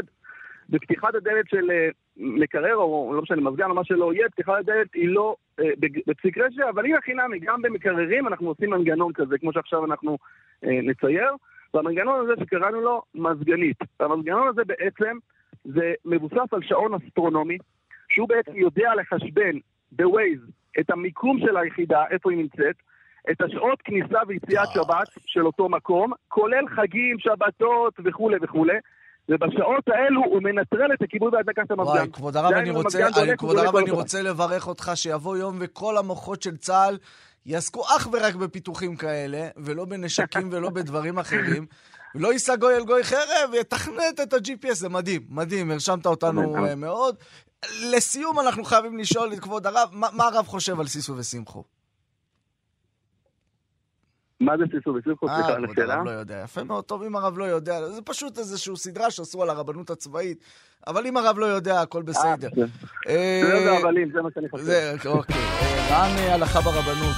[0.68, 4.88] בפתיחת הדלת של אה, מקרר, או לא משנה, מזגן או מה שלא יהיה, פתיחת הדלת
[4.94, 9.38] היא לא אה, בג- בפסיק רשע, אבל הנה חינמי, גם במקררים אנחנו עושים מנגנון כזה,
[9.38, 10.18] כמו שעכשיו אנחנו
[10.64, 11.30] אה, נצייר,
[11.74, 13.76] והמנגנון הזה שקראנו לו מזגנית.
[14.00, 15.18] המנגנון הזה בעצם
[15.64, 17.58] זה מבוסס על שעון אסטרונומי,
[18.08, 19.58] שהוא בעצם יודע לחשבן
[19.92, 20.50] ב-Waze
[20.80, 22.76] את המיקום של היחידה, איפה היא נמצאת,
[23.30, 28.76] את השעות כניסה ויציאת שבת של אותו מקום, כולל חגים, שבתות וכולי וכולי.
[29.28, 31.90] ובשעות האלו הוא מנטרל את הכיבוד והדלקת המזגן.
[31.90, 35.96] וואי, כבוד הרב, אני רוצה, אני, כבוד הרב, אני רוצה לברך אותך שיבוא יום וכל
[35.96, 36.98] המוחות של צה"ל
[37.46, 41.66] יעסקו אך ורק בפיתוחים כאלה, ולא בנשקים ולא בדברים אחרים.
[42.14, 46.74] ולא יישא גוי אל גוי חרב, ויתכנת את ה-GPS, זה מדהים, מדהים, הרשמת אותנו uh,
[46.74, 47.16] מאוד.
[47.92, 51.64] לסיום, אנחנו חייבים לשאול את כבוד הרב, מה, מה הרב חושב על סיסו ושמחו?
[54.40, 54.98] מה זה סיסו?
[55.04, 56.40] סליחה על אה, כבוד הרב לא יודע.
[56.44, 57.90] יפה מאוד, טוב אם הרב לא יודע.
[57.90, 60.38] זה פשוט איזושהי סדרה שעשו על הרבנות הצבאית,
[60.86, 62.48] אבל אם הרב לא יודע, הכל בסדר.
[63.08, 64.64] אה, זה הבלים, זה מה שאני חושב.
[64.64, 65.36] זה, אוקיי.
[65.90, 67.16] רן הלכה ברבנות,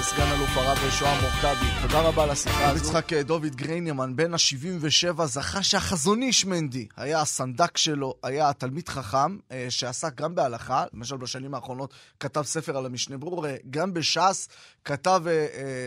[0.00, 2.84] סגן אלוף הרב שוהם מורקבי, תודה רבה על השיחה הזו.
[2.84, 9.36] יצחק דוד גריינמן, בן ה-77, זכה שהחזון איש מנדי היה הסנדק שלו, היה התלמיד חכם,
[9.68, 14.48] שעסק גם בהלכה, למשל בשנים האחרונות כתב ספר על המשנה ברור, גם בש"ס
[14.84, 15.22] כתב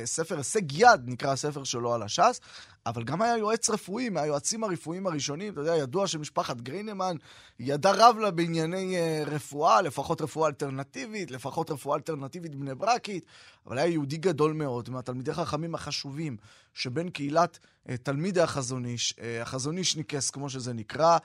[0.06, 2.42] ספר הישג יד, נקרא הספר שלו על הש"ס.
[2.88, 5.54] אבל גם היה יועץ רפואי, מהיועצים הרפואיים הראשונים.
[5.54, 7.16] אתה יודע, ידוע שמשפחת גרינמן
[7.60, 13.26] ידע רב לה בענייני uh, רפואה, לפחות רפואה אלטרנטיבית, לפחות רפואה אלטרנטיבית בני ברקית,
[13.66, 16.38] אבל היה יהודי גדול מאוד, מהתלמידי החכמים החשובים,
[16.74, 21.18] שבין קהילת uh, תלמידי החזון איש, uh, החזון איש ניקס, כמו שזה נקרא,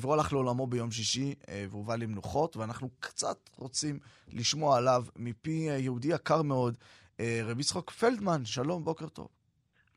[0.00, 1.34] והוא הלך לעולמו ביום שישי,
[1.70, 3.98] והובא למנוחות, ואנחנו קצת רוצים
[4.32, 6.76] לשמוע עליו מפי יהודי יקר מאוד,
[7.20, 9.28] רבי יצחוק פלדמן, שלום, בוקר טוב.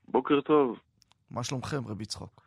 [0.08, 0.80] בוקר טוב.
[1.32, 2.42] מה שלומכם, רבי צחוק?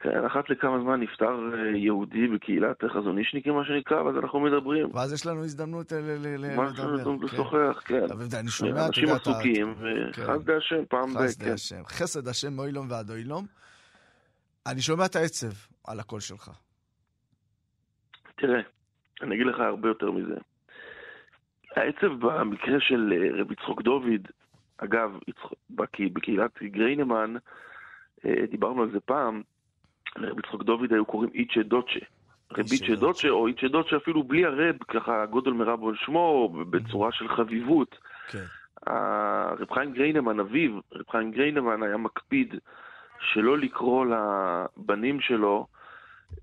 [0.00, 4.94] כן, אחת לכמה זמן נפטר אה, יהודי בקהילת חזונישניקים, מה שנקרא, ואז אנחנו מדברים.
[4.94, 6.56] ואז יש לנו הזדמנות לדבר.
[6.56, 8.04] מה יש לנו הזדמנות לשוחח, כן.
[8.40, 11.18] אני שומע, אנשים עסוקים, וחסד השם, פעם ב...
[11.18, 11.82] חסד השם.
[11.86, 13.46] חסד השם מאוילום ועד אוילום.
[14.66, 15.52] אני שומע את העצב
[15.86, 16.50] על הקול שלך.
[18.36, 18.60] תראה,
[19.22, 20.34] אני אגיד לך הרבה יותר מזה.
[21.76, 24.28] העצב במקרה של אה, רבי צחוק דוד,
[24.78, 25.18] אגב,
[25.70, 27.34] בקהילת גריינמן,
[28.24, 29.42] אה, דיברנו על זה פעם,
[30.16, 32.00] לרבי צחוק דוד היו קוראים איצ'ה דוצ'ה.
[32.52, 37.28] רביצ'ה דוצ'ה, או איצ'ה דוצ'ה אפילו בלי הרב, ככה גודל מרבו על שמו, בצורה של
[37.28, 37.98] חביבות.
[38.28, 38.44] כן.
[39.60, 42.54] רב חיים גריינמן, אביו, רב חיים גריינמן היה מקפיד
[43.20, 45.66] שלא לקרוא לבנים שלו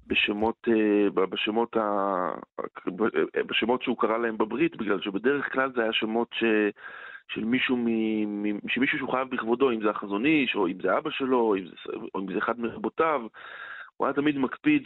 [0.08, 1.78] בשמות, אה, בשמות,
[3.48, 6.44] בשמות שהוא קרא להם בברית, בגלל שבדרך כלל זה היה שמות ש...
[7.30, 11.10] של מישהו, מ, שמישהו שהוא חייב בכבודו, אם זה החזון איש, או אם זה אבא
[11.10, 11.76] שלו, אם זה,
[12.16, 13.22] או אם זה אחד מרבותיו.
[13.98, 14.84] הוא היה תמיד מקפיד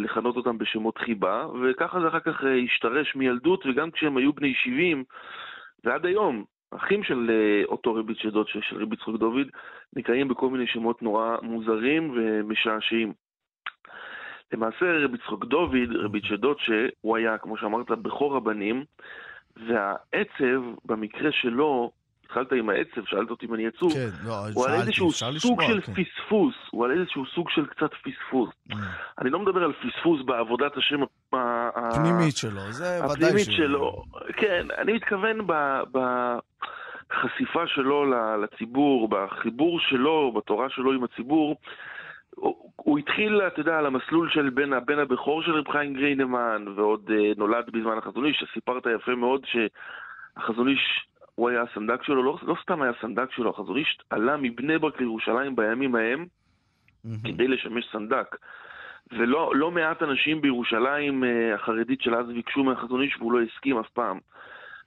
[0.00, 4.54] לכנות אותם בשמות חיבה, וככה זה אחר כך אה, השתרש מילדות, וגם כשהם היו בני
[4.54, 5.04] 70,
[5.84, 9.46] ועד היום, אחים של אה, אותו רבי צ'דות, של רבי צחוק דוד,
[9.96, 13.12] נקראים בכל מיני שמות נורא מוזרים ומשעשעים.
[14.52, 18.84] למעשה רבי צחוק דוד, רבי צ'דות, שהוא היה, כמו שאמרת, בכור הבנים,
[19.56, 21.90] והעצב, במקרה שלו,
[22.24, 25.34] התחלת עם העצב, שאלת אותי אם אני עצוב, כן, לא, הוא שאלתי, על איזשהו סוג
[25.34, 25.92] לשמוע, של כן.
[25.92, 28.50] פספוס, הוא על איזשהו סוג של קצת פספוס.
[28.70, 28.74] Mm.
[29.18, 31.00] אני לא מדבר על פספוס בעבודת השם
[31.32, 34.02] הפנימית שלו, זה ודאי הפנימית שלו.
[34.36, 35.38] כן, אני מתכוון
[35.92, 38.04] בחשיפה שלו
[38.42, 41.56] לציבור, בחיבור שלו, בתורה שלו עם הציבור.
[42.76, 47.10] הוא, התחיל, אתה יודע, על המסלול של בן הבן הבכור של רב חיים גריינמן, ועוד
[47.10, 52.38] uh, נולד בזמן החזון איש, שסיפרת יפה מאוד שהחזון איש, הוא היה הסנדק שלו, לא,
[52.42, 57.28] לא סתם היה הסנדק שלו, החזון איש עלה מבני ברק לירושלים בימים ההם mm-hmm.
[57.28, 58.36] כדי לשמש סנדק.
[59.12, 63.78] ולא לא מעט אנשים בירושלים uh, החרדית של אז ביקשו מהחזון איש והוא לא הסכים
[63.78, 64.18] אף פעם.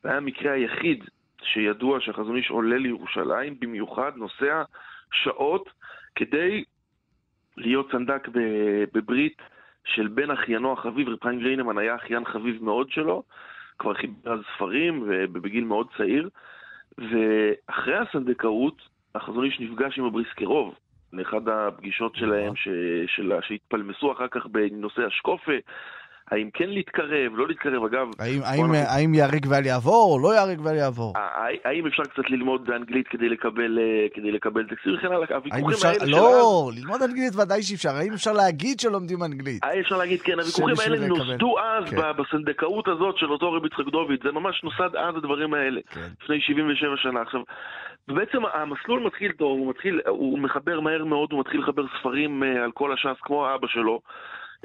[0.04, 1.04] זה היה המקרה היחיד
[1.44, 4.64] שידוע שהחזון איש עולה לירושלים, במיוחד נוסע
[5.12, 5.70] שעות
[6.16, 6.64] כדי
[7.60, 8.28] להיות סנדק
[8.94, 9.42] בברית
[9.86, 13.24] של בן אחיינו החביב, רב חיים גריינמן היה אחיין חביב מאוד שלו,
[13.80, 16.30] כבר חיבר על ספרים ובגיל מאוד צעיר,
[16.98, 18.82] ואחרי הסנדקאות,
[19.16, 20.76] החזון איש נפגש עם הבריסקרוב,
[21.14, 22.68] לאחד הפגישות שלהם, ש...
[23.08, 23.34] של...
[23.42, 25.52] שהתפלמסו אחר כך בנושא השקופה,
[26.32, 28.08] האם כן להתקרב, לא להתקרב, אגב...
[28.20, 28.76] האם, האם, אנחנו...
[28.76, 31.14] האם ייהרג ואל יעבור, או לא ייהרג ואל יעבור?
[31.66, 35.36] האם אפשר קצת ללמוד אנגלית כדי לקבל, אה, כדי לקבל תקציב וכן הלאה?
[35.36, 35.88] הוויכוחים אפשר...
[35.88, 36.80] האלה לא, שאז...
[36.82, 37.96] ללמוד אנגלית ודאי שאפשר.
[37.96, 39.64] האם אפשר להגיד שלומדים אנגלית?
[39.64, 40.40] האם אפשר להגיד, כן.
[40.40, 41.98] הוויכוחים האלה נוסדו אז כן.
[42.18, 44.20] בסנדקאות הזאת של אותו רבי יצחק דוד.
[44.24, 45.82] זה ממש נוסד אז הדברים האלה.
[45.90, 46.08] כן.
[46.24, 47.22] לפני 77 שנה.
[47.22, 47.42] עכשיו...
[48.10, 52.64] ובעצם המסלול מתחיל טוב, הוא מתחיל, הוא מחבר מהר מאוד, הוא מתחיל לחבר ספרים אה,
[52.64, 54.02] על כל הש"ס כמו אבא שלו.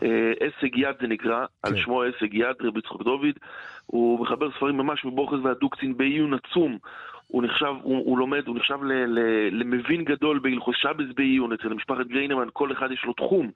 [0.01, 1.69] הישג יד זה נקרא, כן.
[1.69, 3.39] על שמו הישג יד, רבי יצחק דוד.
[3.87, 6.79] הוא מחבר ספרים ממש מבוכז והדוקצין בעיון עצום.
[7.27, 9.19] הוא נחשב, הוא, הוא לומד, הוא נחשב ל, ל,
[9.51, 13.51] למבין גדול בהלכות שבס בעיון, אצל משפחת גריינמן כל אחד יש לו תחום.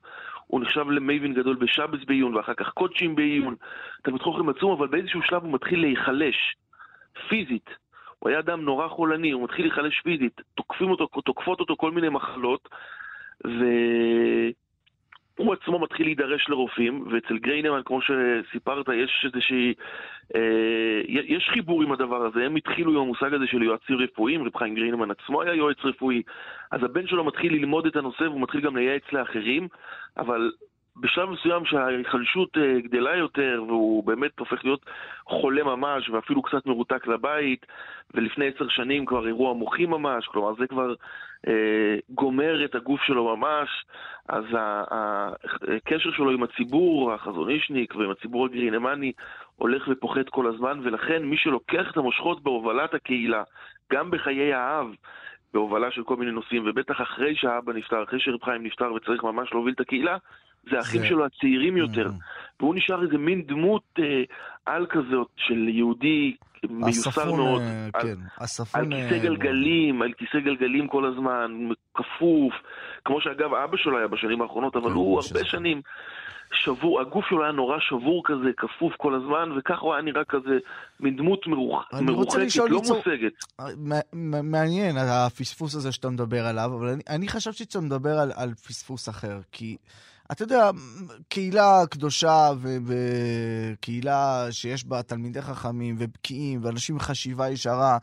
[0.47, 3.55] הוא נחשב למבין גדול בשבס בעיון, ואחר כך קודשים בעיון.
[4.03, 6.57] תלמיד חוכם עצום, אבל באיזשהו שלב הוא מתחיל להיחלש,
[7.28, 7.70] פיזית.
[8.18, 10.41] הוא היה אדם נורא חולני, הוא מתחיל להיחלש פיזית.
[10.55, 12.68] תוקפים אותו, תוקפות אותו כל מיני מחלות,
[15.39, 19.74] והוא עצמו מתחיל להידרש לרופאים, ואצל גריינמן, כמו שסיפרת, יש איזושהי...
[20.34, 24.57] אה, יש חיבור עם הדבר הזה, הם התחילו עם המושג הזה של יועצים רפואיים, רב
[24.57, 26.22] חיים גריינמן עצמו היה יועץ רפואי,
[26.70, 29.68] אז הבן שלו מתחיל ללמוד את הנושא והוא מתחיל גם לייעץ לאחרים,
[30.18, 30.51] אבל
[31.01, 34.86] בשלב מסוים שההיחלשות אה, גדלה יותר והוא באמת הופך להיות
[35.24, 37.66] חולה ממש ואפילו קצת מרותק לבית
[38.14, 40.95] ולפני עשר שנים כבר אירוע מוחי ממש, כלומר זה כבר
[42.11, 43.68] גומר את הגוף שלו ממש,
[44.28, 44.45] אז
[45.76, 49.12] הקשר שלו עם הציבור החזון אישניק ועם הציבור הגרינמני
[49.57, 53.43] הולך ופוחת כל הזמן ולכן מי שלוקח את המושכות בהובלת הקהילה,
[53.93, 54.86] גם בחיי האב,
[55.55, 59.53] בהובלה של כל מיני נושאים, ובטח אחרי שהאבא נפטר, אחרי שרב חיים נפטר וצריך ממש
[59.53, 60.16] להוביל את הקהילה,
[60.70, 62.09] זה האחים שלו הצעירים יותר.
[62.61, 64.04] והוא נשאר איזה מין דמות אה,
[64.66, 66.36] על כזאת של יהודי
[66.70, 68.80] מיוסר מאוד, אה, על, כן, הספון...
[68.92, 71.50] על כיסא אה, גלגלים, על כיסא גלגלים כל הזמן,
[71.94, 72.52] כפוף,
[73.04, 75.80] כמו שאגב אבא שלו היה בשנים האחרונות, אבל כן, הוא הרבה שנים
[76.64, 80.59] שבור, הגוף שלו היה נורא שבור כזה, כפוף כל הזמן, וככה הוא היה נראה כזה,
[81.00, 81.92] מין דמות מרוחקת,
[82.59, 83.32] לא ליצור- מושגת.
[84.14, 88.54] מ- מעניין הפספוס הזה שאתה מדבר עליו, אבל אני, אני חשבתי שאתה מדבר על, על
[88.54, 89.76] פספוס אחר, כי
[90.33, 90.70] אתה יודע,
[91.29, 92.51] קהילה קדושה
[92.87, 97.99] וקהילה שיש בה תלמידי חכמים ובקיאים ואנשים עם חשיבה ישרה,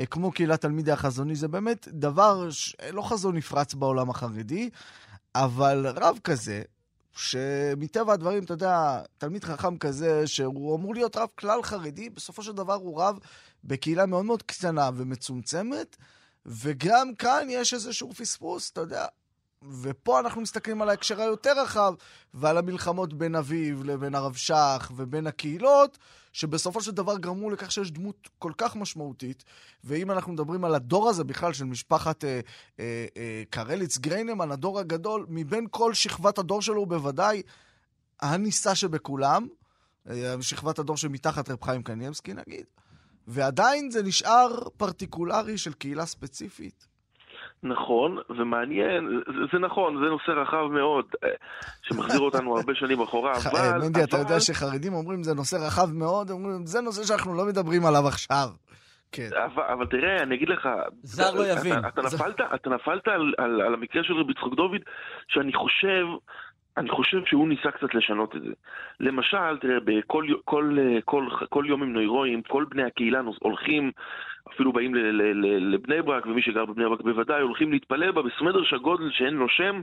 [0.00, 4.70] אה, כמו קהילת תלמידי החזוני, זה באמת דבר, ש- לא חזון נפרץ בעולם החרדי,
[5.34, 6.62] אבל רב כזה,
[7.12, 12.52] שמטבע הדברים, אתה יודע, תלמיד חכם כזה, שהוא אמור להיות רב כלל חרדי, בסופו של
[12.52, 13.18] דבר הוא רב
[13.64, 15.96] בקהילה מאוד מאוד קטנה ומצומצמת,
[16.46, 19.06] וגם כאן יש איזשהו פספוס, אתה יודע.
[19.64, 21.94] ופה אנחנו מסתכלים על ההקשר היותר רחב,
[22.34, 25.98] ועל המלחמות בין אביו לבין הרב שך ובין הקהילות,
[26.32, 29.44] שבסופו של דבר גרמו לכך שיש דמות כל כך משמעותית.
[29.84, 32.40] ואם אנחנו מדברים על הדור הזה בכלל, של משפחת אה,
[32.80, 37.42] אה, אה, קרליץ גריינמן, הדור הגדול, מבין כל שכבת הדור שלו הוא בוודאי
[38.20, 39.46] הנישא שבכולם,
[40.10, 42.66] אה, שכבת הדור שמתחת רב חיים קניאבסקי נגיד,
[43.26, 46.97] ועדיין זה נשאר פרטיקולרי של קהילה ספציפית.
[47.62, 51.28] נכון, ומעניין, זה, זה נכון, זה נושא רחב מאוד, אה,
[51.82, 53.58] שמחזיר אותנו הרבה שנים אחורה, ח- אבל...
[53.58, 57.34] אה, מנדי, אתה אבל- יודע שחרדים אומרים זה נושא רחב מאוד, אומרים זה נושא שאנחנו
[57.36, 58.48] לא מדברים עליו עכשיו.
[59.12, 59.28] כן.
[59.44, 60.68] אבל, אבל תראה, אני אגיד לך...
[61.02, 61.78] זר לא אתה- יבין.
[61.78, 64.80] אתה, אתה נפלת, אתה נפלת על, על, על המקרה של רבי יצחק דוד,
[65.28, 66.04] שאני חושב...
[66.76, 68.52] אני חושב שהוא ניסה קצת לשנות את זה.
[69.00, 73.90] למשל, תראה, בכל כל, כל, כל, כל יום עם נוירואים, כל בני הקהילה הולכים,
[74.54, 74.94] אפילו באים
[75.72, 79.80] לבני ברק, ומי שגר בבני ברק בוודאי, הולכים להתפלל בה בסמדרש הגודל שאין לו שם,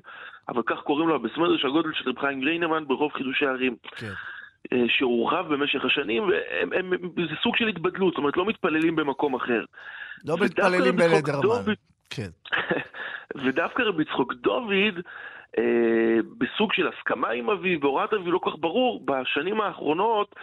[0.49, 3.75] אבל כך קוראים לו, בסמדרש הגודל של רב חיים גריינמן ברחוב חידושי הערים.
[3.95, 4.11] כן.
[4.73, 6.23] אה, שהורחב במשך השנים,
[7.17, 9.63] וזה סוג של התבדלות, זאת אומרת, לא מתפללים במקום אחר.
[10.25, 11.41] לא מתפללים בלדרמן.
[11.41, 11.75] דוד-
[12.09, 12.29] כן.
[13.45, 14.99] ודווקא רבי יצחק דוד,
[15.57, 15.63] אה,
[16.37, 20.35] בסוג של הסכמה עם אביו, בהוראת אביו לא כך ברור, בשנים האחרונות,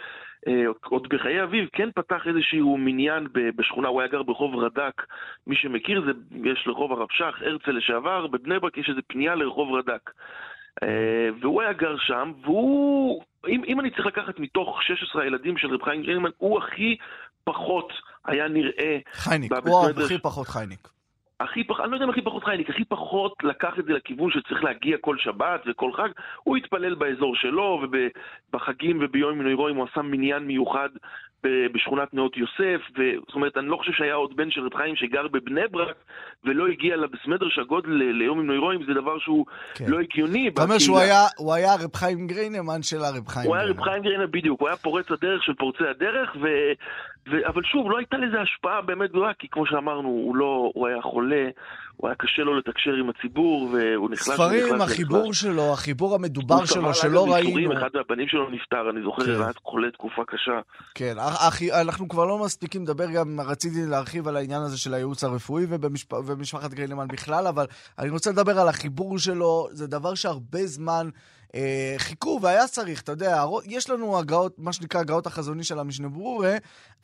[0.84, 5.02] עוד בחיי אביו, כן פתח איזשהו מניין בשכונה, הוא היה גר ברחוב רד"ק,
[5.46, 6.12] מי שמכיר, זה,
[6.44, 10.10] יש לרחוב הרב שך, הרצל לשעבר, בבני ברק יש איזו פנייה לרחוב רד"ק.
[10.82, 15.74] אה, והוא היה גר שם, והוא, אם, אם אני צריך לקחת מתוך 16 הילדים של
[15.74, 16.96] רב חיים גרינמן, הוא הכי
[17.44, 17.92] פחות
[18.24, 20.04] היה נראה חייניק, הוא.
[20.04, 20.88] הכי פחות חייניק.
[21.42, 24.30] הכי פחות, אני לא יודע אם הכי פחות חייניק, הכי פחות לקח את זה לכיוון
[24.30, 26.08] שצריך להגיע כל שבת וכל חג,
[26.42, 30.88] הוא התפלל באזור שלו, ובחגים וביום מנוירואים הוא עשה מניין מיוחד
[31.46, 34.96] בשכונת נאות יוסף, ו- זאת אומרת, אני לא חושב שהיה עוד בן של רב חיים
[34.96, 35.96] שגר בבני ברק
[36.44, 39.84] ולא הגיע לבסמדרש הגודל ל- ליום עם נוירואים, זה דבר שהוא כן.
[39.88, 40.48] לא הגיוני.
[40.48, 41.14] אתה אומר שהוא בקהילה.
[41.20, 43.90] היה- הוא היה רב חיים גריינמן של הרב חיים הוא היה רב גריינמן.
[43.92, 46.46] חיים גרינה בדיוק, הוא היה פורץ הדרך של פורצי הדרך, ו...
[47.30, 47.46] ו...
[47.48, 51.02] אבל שוב, לא הייתה לזה השפעה באמת גדולה, כי כמו שאמרנו, הוא לא, הוא היה
[51.02, 51.48] חולה,
[51.96, 55.40] הוא היה קשה לו לתקשר עם הציבור, והוא נחלש ספרים, ונחלש החיבור ונחלש.
[55.40, 57.72] שלו, החיבור המדובר שלו, שלא ראינו.
[57.72, 59.30] אחד מהבנים שלו נפטר, אני זוכר, כן.
[59.30, 60.60] היה חולה תקופה קשה.
[60.94, 61.14] כן,
[61.48, 65.64] אחי, אנחנו כבר לא מספיקים לדבר, גם רציתי להרחיב על העניין הזה של הייעוץ הרפואי
[65.68, 66.12] ובמשפ...
[66.26, 67.66] ומשפחת גריינמן בכלל, אבל
[67.98, 71.08] אני רוצה לדבר על החיבור שלו, זה דבר שהרבה זמן
[71.54, 76.08] אה, חיכו והיה צריך, אתה יודע, יש לנו הגאות, מה שנקרא הגאות החזוני של המשנה
[76.08, 76.52] ברורה,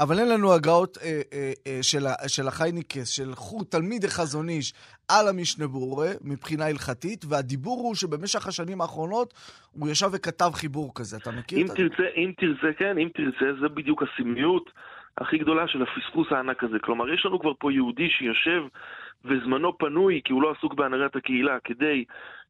[0.01, 4.73] אבל אין לנו הגאות אה, אה, אה, של, של החייניקס, של חוט תלמיד החזון איש
[5.09, 9.35] על המשנה ברורה, מבחינה הלכתית, והדיבור הוא שבמשך השנים האחרונות
[9.73, 11.77] הוא ישב וכתב חיבור כזה, אתה מכיר אם את זה?
[11.77, 14.71] תרצה, אם תרצה, כן, אם תרצה, זה בדיוק הסמליות.
[15.21, 16.79] הכי גדולה של הפספוס הענק הזה.
[16.79, 18.63] כלומר, יש לנו כבר פה יהודי שיושב
[19.25, 22.05] וזמנו פנוי, כי הוא לא עסוק בהנהגת הקהילה, כדי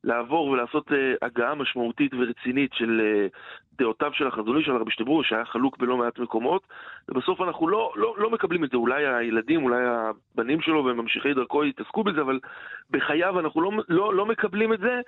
[0.05, 3.37] לעבור ולעשות uh, הגעה משמעותית ורצינית של uh,
[3.79, 6.63] דעותיו של החזוני של הרבי שטברו, שהיה חלוק בלא מעט מקומות,
[7.09, 8.77] ובסוף אנחנו לא, לא, לא מקבלים את זה.
[8.77, 12.39] אולי הילדים, אולי הבנים שלו וממשיכי דרכו יתעסקו בזה, אבל
[12.91, 15.01] בחייו אנחנו לא, לא, לא מקבלים את זה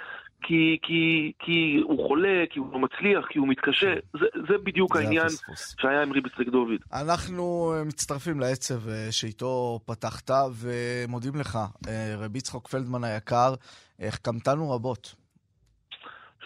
[0.42, 3.94] כי, כי, כי הוא חולה, כי הוא לא מצליח, כי הוא מתקשה.
[4.12, 5.74] זה, זה בדיוק זה העניין הפספוס.
[5.80, 6.80] שהיה עם ריבי צדק דוד.
[6.92, 8.80] אנחנו מצטרפים לעצב
[9.10, 10.30] שאיתו פתחת,
[10.60, 11.58] ומודים לך,
[12.18, 13.54] רבי יצחוק פלדמן היקר.
[14.00, 15.14] החכמתנו רבות.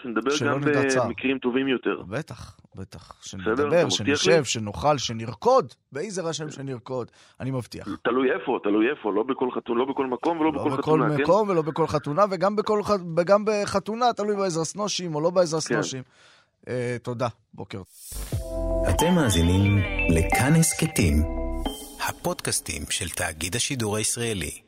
[0.01, 0.61] שנדבר גם
[1.07, 2.01] במקרים טובים יותר.
[2.07, 3.13] בטח, בטח.
[3.21, 5.73] שנדבר, שנשב, שנאכל, שנרקוד.
[5.91, 7.87] באיזה רשם שנרקוד, אני מבטיח.
[8.03, 11.11] תלוי איפה, תלוי איפה, לא בכל, חתונה, לא בכל מקום ולא לא בכל חתונה, כן?
[11.11, 12.81] לא בכל מקום ולא בכל חתונה, וגם, בכל,
[13.17, 15.61] וגם בחתונה, תלוי בעזר סנושים או לא בעזר כן.
[15.61, 16.03] סנושים.
[16.67, 17.81] אה, תודה, בוקר.
[18.89, 19.77] אתם מאזינים
[20.09, 21.13] לכאן הסכתים,
[22.09, 24.64] הפודקאסטים של תאגיד השידור הישראלי.